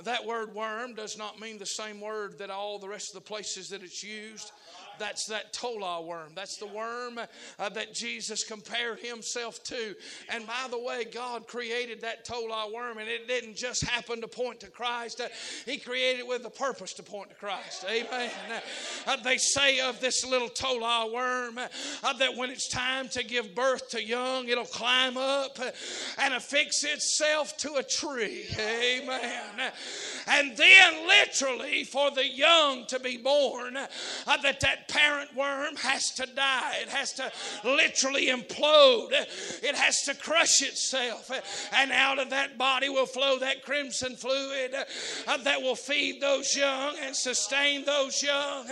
That 0.05 0.25
word 0.25 0.55
worm 0.55 0.95
does 0.95 1.19
not 1.19 1.41
mean 1.41 1.59
the 1.59 1.67
same 1.67 2.01
word 2.01 2.39
that 2.39 2.51
all 2.51 2.79
the 2.79 2.89
rest 2.89 3.09
of 3.09 3.15
the 3.15 3.29
places 3.29 3.69
that 3.71 3.83
it's 3.83 4.03
used. 4.03 4.53
That's 4.99 5.27
that 5.27 5.53
tola 5.53 6.03
worm. 6.03 6.33
That's 6.35 6.57
the 6.57 6.67
worm 6.67 7.19
uh, 7.59 7.69
that 7.71 7.95
Jesus 7.95 8.45
compared 8.45 9.01
himself 9.01 9.63
to. 9.65 9.95
And 10.29 10.47
by 10.47 10.67
the 10.71 10.79
way, 10.79 11.05
God 11.05 11.47
created 11.47 12.01
that 12.03 12.25
tola 12.25 12.71
worm, 12.73 12.99
and 12.99 13.09
it 13.09 13.29
didn't 13.29 13.57
just 13.57 13.85
happen 13.85 14.21
to 14.21 14.29
point 14.29 14.61
to 14.61 14.71
Christ. 14.71 15.21
Uh, 15.21 15.29
he 15.67 15.79
created 15.79 16.21
it 16.21 16.27
with 16.27 16.45
a 16.45 16.51
purpose 16.51 16.93
to 16.95 17.03
point 17.03 17.31
to 17.31 17.37
Christ. 17.37 17.85
Amen. 17.89 18.31
Uh, 19.07 19.17
they 19.23 19.37
say 19.37 19.81
of 19.81 20.01
this 20.01 20.25
little 20.25 20.49
tola 20.49 21.11
worm 21.13 21.59
uh, 21.59 22.13
that 22.15 22.37
when 22.37 22.51
it's 22.51 22.69
time 22.69 23.09
to 23.09 23.25
give 23.25 23.55
birth 23.55 23.89
to 23.91 24.03
young, 24.03 24.49
it'll 24.49 24.65
climb 24.65 25.17
up 25.17 25.59
uh, 25.61 25.71
and 26.19 26.35
affix 26.35 26.85
itself 26.85 27.57
to 27.59 27.75
a 27.77 27.83
tree. 27.83 28.47
Amen. 28.59 29.73
And 30.27 30.57
then, 30.57 31.07
literally, 31.07 31.85
for 31.85 32.11
the 32.11 32.27
young 32.27 32.87
to 32.87 33.01
be 33.01 33.17
born, 33.17 33.77
uh, 33.77 33.87
that 34.43 34.61
that 34.61 34.88
parent 34.89 35.35
worm 35.37 35.77
has 35.77 36.11
to 36.13 36.27
die. 36.35 36.77
It 36.83 36.89
has 36.89 37.13
to 37.15 37.31
literally 37.65 38.29
implode. 38.29 39.13
It 39.63 39.75
has 39.75 40.03
to 40.05 40.15
crush 40.15 40.63
itself. 40.63 41.31
And 41.73 41.93
out 41.93 42.19
of 42.19 42.31
that 42.31 42.59
body 42.59 42.89
will 42.89 43.07
flow 43.07 43.39
that 43.39 43.63
crimson 43.63 44.17
fluid 44.17 44.75
uh, 45.27 45.37
that 45.39 45.61
will 45.61 45.77
feed 45.77 46.21
those 46.21 46.57
young 46.57 46.97
and 47.03 47.15
sustain 47.15 47.85
those 47.85 48.23
young 48.23 48.67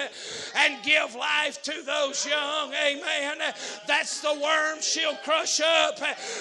and 0.57 0.83
give 0.83 1.15
life 1.15 1.63
to 1.63 1.83
those 1.85 2.27
young. 2.27 2.73
Amen. 2.73 3.39
That's 3.87 4.21
the 4.21 4.35
worm 4.35 4.81
she'll 4.81 5.17
crush 5.17 5.61
up 5.61 5.99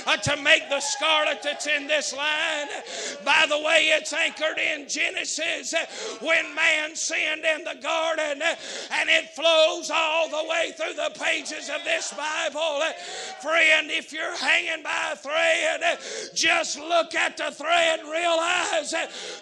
uh, 0.07 0.17
to 0.17 0.41
make 0.41 0.69
the 0.69 0.79
scarlet 0.79 1.41
that's 1.43 1.67
in 1.67 1.87
this 1.87 2.13
line. 2.13 2.67
By 3.23 3.45
the 3.47 3.57
way, 3.57 3.91
it's 3.91 4.13
anchored 4.13 4.57
in 4.57 4.87
Genesis 4.87 5.73
when 6.21 6.53
man 6.55 6.95
sinned 6.95 7.43
in 7.45 7.63
the 7.63 7.77
garden, 7.81 8.41
and 8.91 9.09
it 9.09 9.29
flows 9.65 9.91
all 9.91 10.29
the 10.29 10.49
way 10.49 10.71
through 10.75 10.93
the 10.93 11.11
pages 11.19 11.69
of 11.69 11.83
this 11.83 12.13
Bible. 12.13 12.81
Friend, 13.41 13.89
if 13.91 14.11
you're 14.13 14.35
hanging 14.37 14.83
by 14.83 15.11
a 15.13 15.15
thread, 15.15 15.99
just 16.33 16.79
look 16.79 17.15
at 17.15 17.37
the 17.37 17.51
thread 17.51 17.99
and 17.99 18.09
realize 18.09 18.91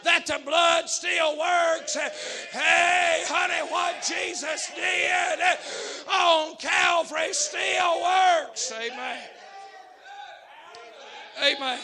that 0.04 0.26
the 0.26 0.40
blood 0.46 0.90
still 0.90 1.38
works. 1.38 1.96
Hey, 1.96 3.24
honey, 3.28 3.70
what 3.72 3.96
Jesus 4.08 4.72
did 4.76 5.40
on 6.10 6.56
Calvary 6.58 7.34
still 7.34 8.02
works. 8.02 8.72
Amen. 8.72 9.20
Amen. 11.42 11.80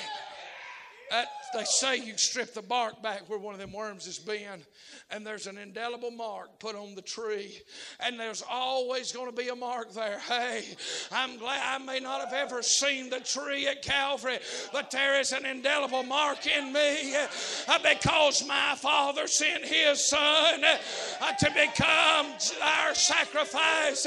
They 1.54 1.64
say 1.64 1.97
you 1.97 2.18
strip 2.18 2.54
the 2.54 2.62
bark 2.62 3.02
back 3.02 3.30
where 3.30 3.39
one 3.39 3.54
of 3.54 3.60
them 3.60 3.74
worms 3.74 4.06
has 4.06 4.20
been, 4.20 4.62
and 5.10 5.26
there's 5.26 5.47
an 5.47 5.58
indelible 5.58 6.12
mark 6.12 6.60
put 6.60 6.76
on 6.76 6.95
the 6.95 7.02
tree, 7.02 7.60
and 8.00 8.20
there's 8.20 8.43
always 8.50 9.12
going 9.12 9.30
to 9.30 9.36
be 9.36 9.50
a 9.50 9.56
mark 9.56 9.93
there. 9.93 10.20
Hey, 10.20 10.64
I'm 11.12 11.38
glad 11.38 11.62
I 11.64 11.84
may 11.84 12.00
not 12.00 12.22
have 12.22 12.34
ever 12.34 12.62
seen 12.62 13.10
the 13.10 13.20
tree 13.20 13.68
at 13.68 13.82
Calvary, 13.82 14.39
but 14.72 14.91
there 14.91 15.20
is 15.20 15.32
an 15.32 15.45
indelible 15.45 16.04
mark 16.04 16.45
in 16.45 16.72
me 16.72 17.16
uh, 17.16 17.80
because 17.84 18.45
my 18.47 18.76
Father 18.76 19.28
sent 19.28 19.66
His 19.66 20.08
Son 20.08 20.64
uh, 20.64 21.32
to 21.34 21.50
become 21.52 22.28
our 22.62 22.93
sacrifice. 22.93 24.06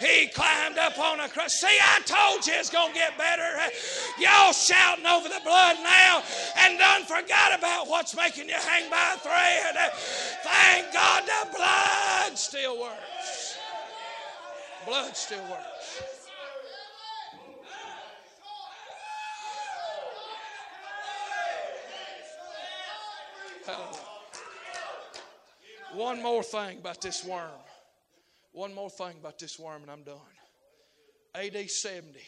He 0.00 0.28
climbed 0.28 0.78
up 0.78 0.98
on 0.98 1.20
a 1.20 1.28
cross. 1.28 1.54
See, 1.54 1.66
I 1.66 2.00
told 2.04 2.46
you 2.46 2.54
it's 2.56 2.70
going 2.70 2.92
to 2.92 2.98
get 2.98 3.16
better. 3.16 3.42
Y'all 4.18 4.52
shouting 4.52 5.06
over 5.06 5.28
the 5.28 5.40
blood 5.44 5.76
now 5.82 6.22
and 6.58 6.81
done 6.82 7.04
forgot 7.04 7.56
about 7.56 7.88
what's 7.88 8.16
making 8.16 8.48
you 8.48 8.56
hang 8.56 8.90
by 8.90 9.14
a 9.14 9.18
thread. 9.18 9.92
Thank 10.42 10.92
God 10.92 11.22
the 11.24 11.56
blood 11.56 12.36
still 12.36 12.80
works. 12.80 13.58
Blood 14.84 15.16
still 15.16 15.42
works. 15.42 16.02
One 25.94 26.22
more 26.22 26.42
thing 26.42 26.78
about 26.78 27.00
this 27.00 27.24
worm. 27.24 27.50
One 28.52 28.74
more 28.74 28.90
thing 28.90 29.14
about 29.20 29.38
this 29.38 29.58
worm, 29.58 29.82
and 29.82 29.90
I'm 29.90 30.02
done. 30.02 30.16
AD 31.34 31.70
70, 31.70 32.18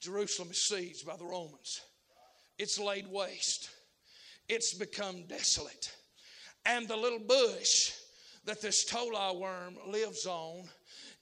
Jerusalem 0.00 0.50
is 0.50 0.68
seized 0.68 1.06
by 1.06 1.16
the 1.16 1.24
Romans. 1.24 1.80
It's 2.58 2.78
laid 2.78 3.06
waste, 3.06 3.70
it's 4.48 4.72
become 4.74 5.24
desolate. 5.26 5.94
And 6.64 6.88
the 6.88 6.96
little 6.96 7.20
bush 7.20 7.92
that 8.44 8.60
this 8.60 8.84
tola 8.84 9.34
worm 9.34 9.76
lives 9.86 10.26
on 10.26 10.64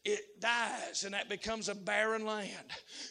it 0.04 0.38
dies 0.40 1.04
and 1.04 1.14
that 1.14 1.30
becomes 1.30 1.70
a 1.70 1.74
barren 1.74 2.26
land. 2.26 2.50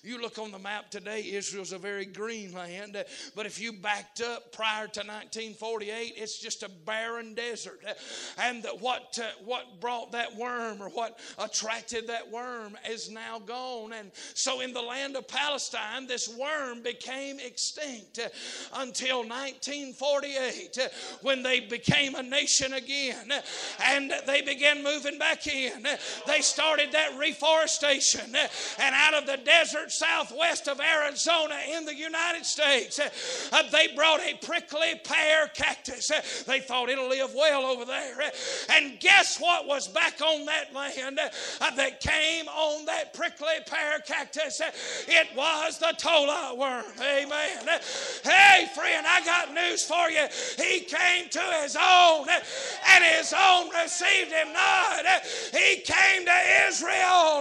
You 0.04 0.22
look 0.22 0.38
on 0.38 0.52
the 0.52 0.60
map 0.60 0.92
today, 0.92 1.24
Israel's 1.32 1.72
a 1.72 1.80
very 1.80 2.06
green 2.06 2.54
land, 2.54 3.04
but 3.36 3.46
if 3.48 3.60
you 3.60 3.74
backed 3.74 4.22
up 4.22 4.52
prior 4.52 4.88
to 4.88 5.00
1948, 5.00 6.14
it's 6.16 6.38
just 6.38 6.62
a 6.62 6.70
barren 6.70 7.34
desert. 7.34 7.80
And 8.38 8.66
what, 8.80 9.18
uh, 9.20 9.28
what 9.44 9.82
brought 9.82 10.12
that 10.12 10.36
worm 10.36 10.82
or 10.82 10.90
what 10.90 11.20
attracted 11.40 12.08
that 12.08 12.30
worm 12.30 12.78
is 12.88 13.10
now 13.10 13.40
gone. 13.40 13.94
And 13.94 14.12
so 14.36 14.62
in 14.62 14.74
the 14.74 14.82
land 14.82 15.16
of 15.16 15.28
Palestine, 15.28 16.06
this 16.06 16.30
worm 16.38 16.84
became 16.84 17.40
extinct 17.40 18.20
until 18.76 19.20
1948 19.20 20.78
when 21.22 21.42
they 21.42 21.60
became 21.62 22.14
a 22.14 22.24
nation 22.24 22.74
again 22.74 23.32
and 23.84 24.14
they 24.28 24.42
began 24.42 24.84
moving 24.84 25.18
back 25.18 25.48
in. 25.48 25.88
They 26.28 26.42
started 26.42 26.83
started 26.84 26.94
that 26.94 27.20
reforestation. 27.20 28.36
Eh, 28.36 28.48
and 28.80 28.96
out 28.96 29.14
of 29.14 29.26
the 29.26 29.38
desert 29.44 29.92
southwest 29.92 30.68
of 30.68 30.80
Arizona 30.80 31.56
in 31.76 31.86
the 31.86 31.96
United 31.96 32.46
States, 32.46 33.00
eh, 33.00 33.10
uh, 33.52 33.64
they 33.72 33.88
brought 33.96 34.20
a 34.22 34.34
prickly 34.46 35.00
pear 35.04 35.48
cactus. 35.54 36.12
Eh, 36.12 36.22
they 36.48 36.60
thought 36.60 36.90
it'll 36.90 37.10
live 37.10 37.34
well 37.36 37.66
over 37.66 37.86
there. 37.86 38.16
And 38.70 39.00
guess 39.00 39.40
what 39.40 39.68
was 39.68 39.88
back 39.88 40.22
on 40.22 40.46
that 40.46 40.74
land 40.74 41.20
uh, 41.20 41.72
that 41.76 42.00
came 42.00 42.48
on 42.48 42.86
that 42.86 43.14
prickly 43.14 43.48
pear 43.66 44.00
cactus? 44.06 44.62
It 45.08 45.28
was 45.36 45.80
the 45.80 45.94
tola 45.98 46.56
worm. 46.58 46.86
Amen. 47.00 47.80
Hey, 48.24 48.68
friend, 48.76 49.06
I 49.08 49.24
got 49.26 49.54
news 49.54 49.84
for 49.84 50.10
you. 50.10 50.26
He 50.58 50.82
came 50.82 51.30
to 51.30 51.42
his 51.62 51.76
own, 51.76 52.28
and 52.90 53.04
his 53.04 53.34
own 53.34 53.70
received 53.70 54.32
him 54.32 54.54
not. 54.54 55.06
He 55.54 55.82
came 55.82 56.26
to 56.26 56.68
Israel 56.68 56.73
Israel 56.74 57.40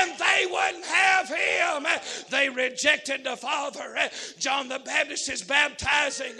and 0.00 0.12
they 0.18 0.46
wouldn't 0.46 0.84
have 0.84 1.28
him. 1.28 1.86
They 2.30 2.48
rejected 2.48 3.24
the 3.24 3.36
Father. 3.36 3.96
John 4.38 4.68
the 4.68 4.78
Baptist 4.78 5.28
is 5.28 5.42
baptizing 5.42 6.34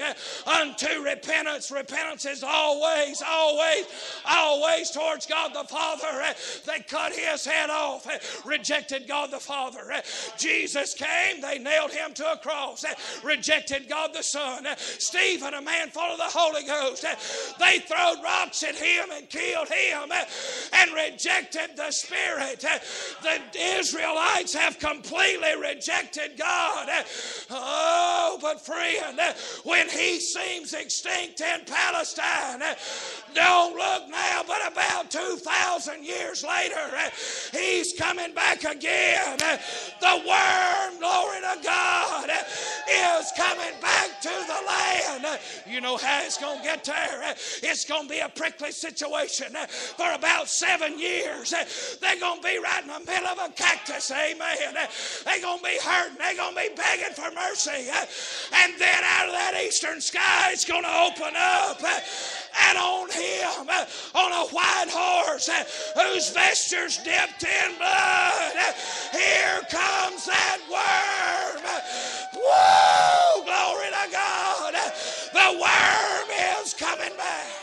unto 0.46 1.02
repentance. 1.02 1.70
Repentance 1.70 2.24
is 2.24 2.42
always, 2.42 3.22
always, 3.26 3.86
always 4.28 4.90
towards 4.90 5.26
God 5.26 5.52
the 5.54 5.64
Father. 5.64 6.34
They 6.66 6.80
cut 6.80 7.12
his 7.12 7.44
head 7.44 7.70
off, 7.70 8.06
rejected 8.46 9.06
God 9.08 9.30
the 9.30 9.40
Father. 9.40 10.02
Jesus 10.38 10.94
came, 10.94 11.40
they 11.40 11.58
nailed 11.58 11.92
him 11.92 12.14
to 12.14 12.32
a 12.32 12.36
cross, 12.36 12.84
rejected 13.22 13.88
God 13.88 14.14
the 14.14 14.22
Son. 14.22 14.66
Stephen, 14.76 15.54
a 15.54 15.62
man 15.62 15.88
full 15.90 16.02
of 16.02 16.18
the 16.18 16.24
Holy 16.24 16.64
Ghost, 16.64 17.04
they 17.58 17.78
throwed 17.80 18.22
rocks 18.22 18.62
at 18.62 18.76
him 18.76 19.10
and 19.12 19.28
killed 19.28 19.68
him 19.68 20.10
and 20.72 20.92
rejected 20.92 21.70
the 21.76 21.90
Spirit. 22.04 22.64
Eh, 22.64 22.78
the 23.22 23.58
Israelites 23.78 24.54
have 24.54 24.78
completely 24.78 25.56
rejected 25.60 26.32
God. 26.38 26.88
Eh. 26.88 27.02
Oh, 27.50 28.38
but 28.40 28.64
friend, 28.64 29.18
eh, 29.18 29.32
when 29.64 29.88
He 29.88 30.20
seems 30.20 30.74
extinct 30.74 31.40
in 31.40 31.60
Palestine, 31.66 32.62
don't 33.34 33.76
look 33.76 34.08
now, 34.10 34.42
but 34.46 34.70
about 34.70 35.10
2,000 35.10 36.04
years 36.04 36.44
later, 36.44 36.80
He's 37.52 37.92
coming 37.94 38.32
back 38.34 38.64
again. 38.64 39.38
The 39.38 40.22
worm, 40.26 40.98
glory 41.00 41.40
to 41.40 41.58
God, 41.64 42.30
is 42.30 43.32
coming 43.36 43.74
back 43.80 44.20
to 44.20 44.28
the 44.28 44.60
land. 44.66 45.40
You 45.66 45.80
know 45.80 45.96
how 45.96 46.20
it's 46.22 46.38
going 46.38 46.58
to 46.58 46.64
get 46.64 46.84
there? 46.84 47.34
It's 47.62 47.84
going 47.84 48.04
to 48.04 48.08
be 48.08 48.20
a 48.20 48.28
prickly 48.28 48.70
situation 48.70 49.54
for 49.96 50.12
about 50.12 50.48
seven 50.48 50.98
years. 50.98 51.54
They're 52.00 52.20
going 52.20 52.40
to 52.40 52.48
be 52.48 52.58
right 52.58 52.82
in 52.82 52.88
the 52.88 53.00
middle 53.10 53.28
of 53.28 53.38
a 53.38 53.52
cactus. 53.52 54.10
Amen. 54.10 54.74
They're 55.24 55.40
going 55.40 55.58
to 55.58 55.64
be 55.64 55.78
hurting. 55.82 56.18
They're 56.18 56.36
going 56.36 56.54
to 56.54 56.60
be 56.60 56.68
begging 56.76 57.14
for 57.14 57.30
mercy. 57.34 57.90
And 58.52 58.74
then 58.78 59.04
out 59.04 59.26
of 59.26 59.32
that 59.32 59.60
eastern 59.64 60.00
sky, 60.00 60.50
it's 60.52 60.64
going 60.64 60.84
to 60.84 60.94
open 61.06 61.34
up. 61.36 61.82
And 62.68 62.78
on 62.78 63.10
him, 63.10 63.68
on 64.14 64.32
a 64.32 64.46
white 64.50 64.90
horse, 64.90 65.50
whose 65.94 66.30
vestures 66.30 66.98
dipped 66.98 67.44
in 67.44 67.76
blood, 67.78 68.54
here 69.12 69.60
comes 69.70 70.26
that 70.26 70.58
worm. 70.70 71.62
Woo! 72.34 73.44
Glory 73.44 73.88
to 73.90 74.06
God. 74.12 74.74
The 75.32 75.58
worm 75.58 76.28
is 76.62 76.74
coming 76.74 77.16
back. 77.16 77.53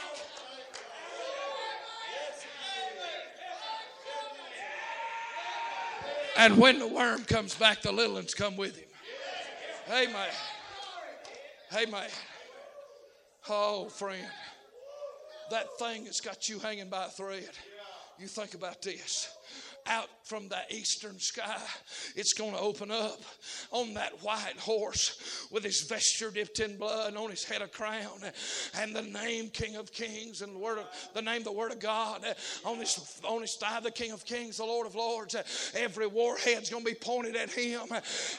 And 6.37 6.57
when 6.57 6.79
the 6.79 6.87
worm 6.87 7.23
comes 7.25 7.55
back, 7.55 7.81
the 7.81 7.91
little 7.91 8.15
ones 8.15 8.33
come 8.33 8.57
with 8.57 8.77
him. 8.77 8.87
Amen. 9.89 10.29
Amen. 11.75 12.09
Oh, 13.49 13.89
friend, 13.89 14.25
that 15.49 15.77
thing 15.77 16.05
that's 16.05 16.21
got 16.21 16.47
you 16.47 16.59
hanging 16.59 16.89
by 16.89 17.05
a 17.05 17.09
thread. 17.09 17.49
You 18.19 18.27
think 18.27 18.53
about 18.53 18.81
this 18.81 19.29
out 19.87 20.09
from 20.23 20.47
the 20.47 20.59
eastern 20.69 21.19
sky. 21.19 21.61
It's 22.15 22.33
going 22.33 22.53
to 22.53 22.59
open 22.59 22.91
up 22.91 23.21
on 23.71 23.93
that 23.95 24.23
white 24.23 24.57
horse 24.57 25.47
with 25.51 25.63
his 25.63 25.81
vesture 25.81 26.31
dipped 26.31 26.59
in 26.59 26.77
blood, 26.77 27.15
on 27.15 27.29
his 27.29 27.43
head 27.43 27.61
a 27.61 27.67
crown, 27.67 28.21
and 28.77 28.95
the 28.95 29.01
name 29.01 29.49
King 29.49 29.75
of 29.75 29.91
Kings, 29.91 30.41
and 30.41 30.55
the 30.55 30.59
word 30.59 30.79
of 30.79 30.85
the 31.13 31.21
name, 31.21 31.43
the 31.43 31.51
Word 31.51 31.71
of 31.71 31.79
God, 31.79 32.23
on 32.63 32.77
his 32.77 33.19
on 33.23 33.41
his 33.41 33.55
thigh, 33.59 33.79
the 33.79 33.91
King 33.91 34.11
of 34.11 34.25
Kings, 34.25 34.57
the 34.57 34.63
Lord 34.63 34.87
of 34.87 34.95
Lords. 34.95 35.35
Every 35.75 36.07
warhead's 36.07 36.69
going 36.69 36.83
to 36.83 36.89
be 36.89 36.95
pointed 36.95 37.35
at 37.35 37.49
him. 37.49 37.87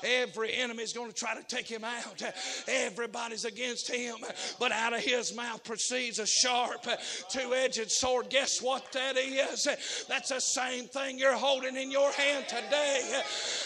Every 0.03 0.55
enemy 0.55 0.82
is 0.82 0.93
going 0.93 1.11
to 1.11 1.14
try 1.14 1.34
to 1.34 1.43
take 1.45 1.66
him 1.66 1.84
out. 1.84 2.22
Everybody's 2.68 3.45
against 3.45 3.90
him, 3.90 4.16
but 4.59 4.72
out 4.72 4.93
of 4.93 5.01
his 5.01 5.34
mouth 5.34 5.62
proceeds 5.64 6.18
a 6.18 6.26
sharp, 6.26 6.86
two-edged 7.30 7.90
sword. 7.90 8.30
Guess 8.30 8.62
what 8.62 8.90
that 8.93 9.16
is? 9.16 9.68
That's 10.09 10.30
the 10.30 10.40
same 10.40 10.86
thing 10.86 11.18
you're 11.18 11.32
you're 11.33 11.41
holding 11.41 11.76
in 11.76 11.91
your 11.91 12.12
hand 12.12 12.47
today, 12.47 13.22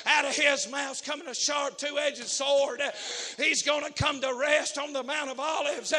out 0.07 0.25
of 0.25 0.37
his 0.37 0.71
mouth's 0.71 1.01
coming 1.01 1.27
a 1.27 1.35
sharp 1.35 1.77
two 1.77 1.99
edged 1.99 2.25
sword. 2.25 2.81
He's 3.37 3.64
going 3.64 3.85
to 3.85 3.93
come 3.93 4.21
to 4.21 4.33
rest 4.41 4.79
on 4.79 4.93
the 4.93 5.03
Mount 5.03 5.31
of 5.31 5.41
Olives, 5.41 5.93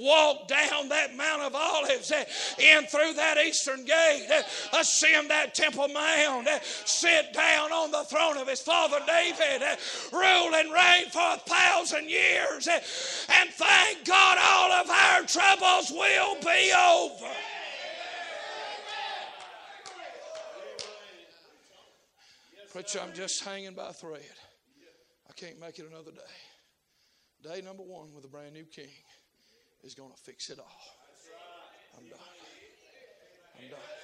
walk 0.00 0.48
down 0.48 0.88
that 0.88 1.14
Mount 1.14 1.42
of 1.42 1.54
Olives, 1.54 2.10
in 2.58 2.84
through 2.86 3.12
that 3.14 3.38
eastern 3.38 3.84
gate, 3.84 4.26
ascend 4.76 5.30
that 5.30 5.54
Temple 5.54 5.86
Mount, 5.88 6.48
sit 6.84 7.32
down 7.32 7.70
on 7.70 7.92
the 7.92 8.02
throne 8.02 8.36
of 8.36 8.48
his 8.48 8.60
father 8.60 8.98
David, 9.06 9.62
rule 10.12 10.54
and 10.56 10.72
reign 10.72 11.08
for 11.12 11.34
a 11.34 11.38
thousand 11.46 12.10
years, 12.10 12.66
and 12.66 13.48
thank 13.50 14.04
God 14.04 14.38
all 14.50 14.72
of 14.72 14.90
our 14.90 15.22
troubles 15.22 15.92
will 15.92 16.34
be 16.40 16.72
over. 16.76 17.32
Preacher, 22.72 23.00
I'm 23.02 23.12
just 23.12 23.44
hanging 23.44 23.74
by 23.74 23.90
a 23.90 23.92
thread. 23.92 24.22
I 25.28 25.32
can't 25.34 25.60
make 25.60 25.78
it 25.78 25.84
another 25.90 26.10
day. 26.10 27.50
Day 27.50 27.60
number 27.60 27.82
one 27.82 28.14
with 28.14 28.24
a 28.24 28.28
brand 28.28 28.54
new 28.54 28.64
king 28.64 28.88
is 29.84 29.94
going 29.94 30.10
to 30.10 30.16
fix 30.22 30.48
it 30.48 30.58
all. 30.58 30.80
I'm 31.98 32.08
done. 32.08 32.18
I'm 33.60 33.68
done. 33.68 34.01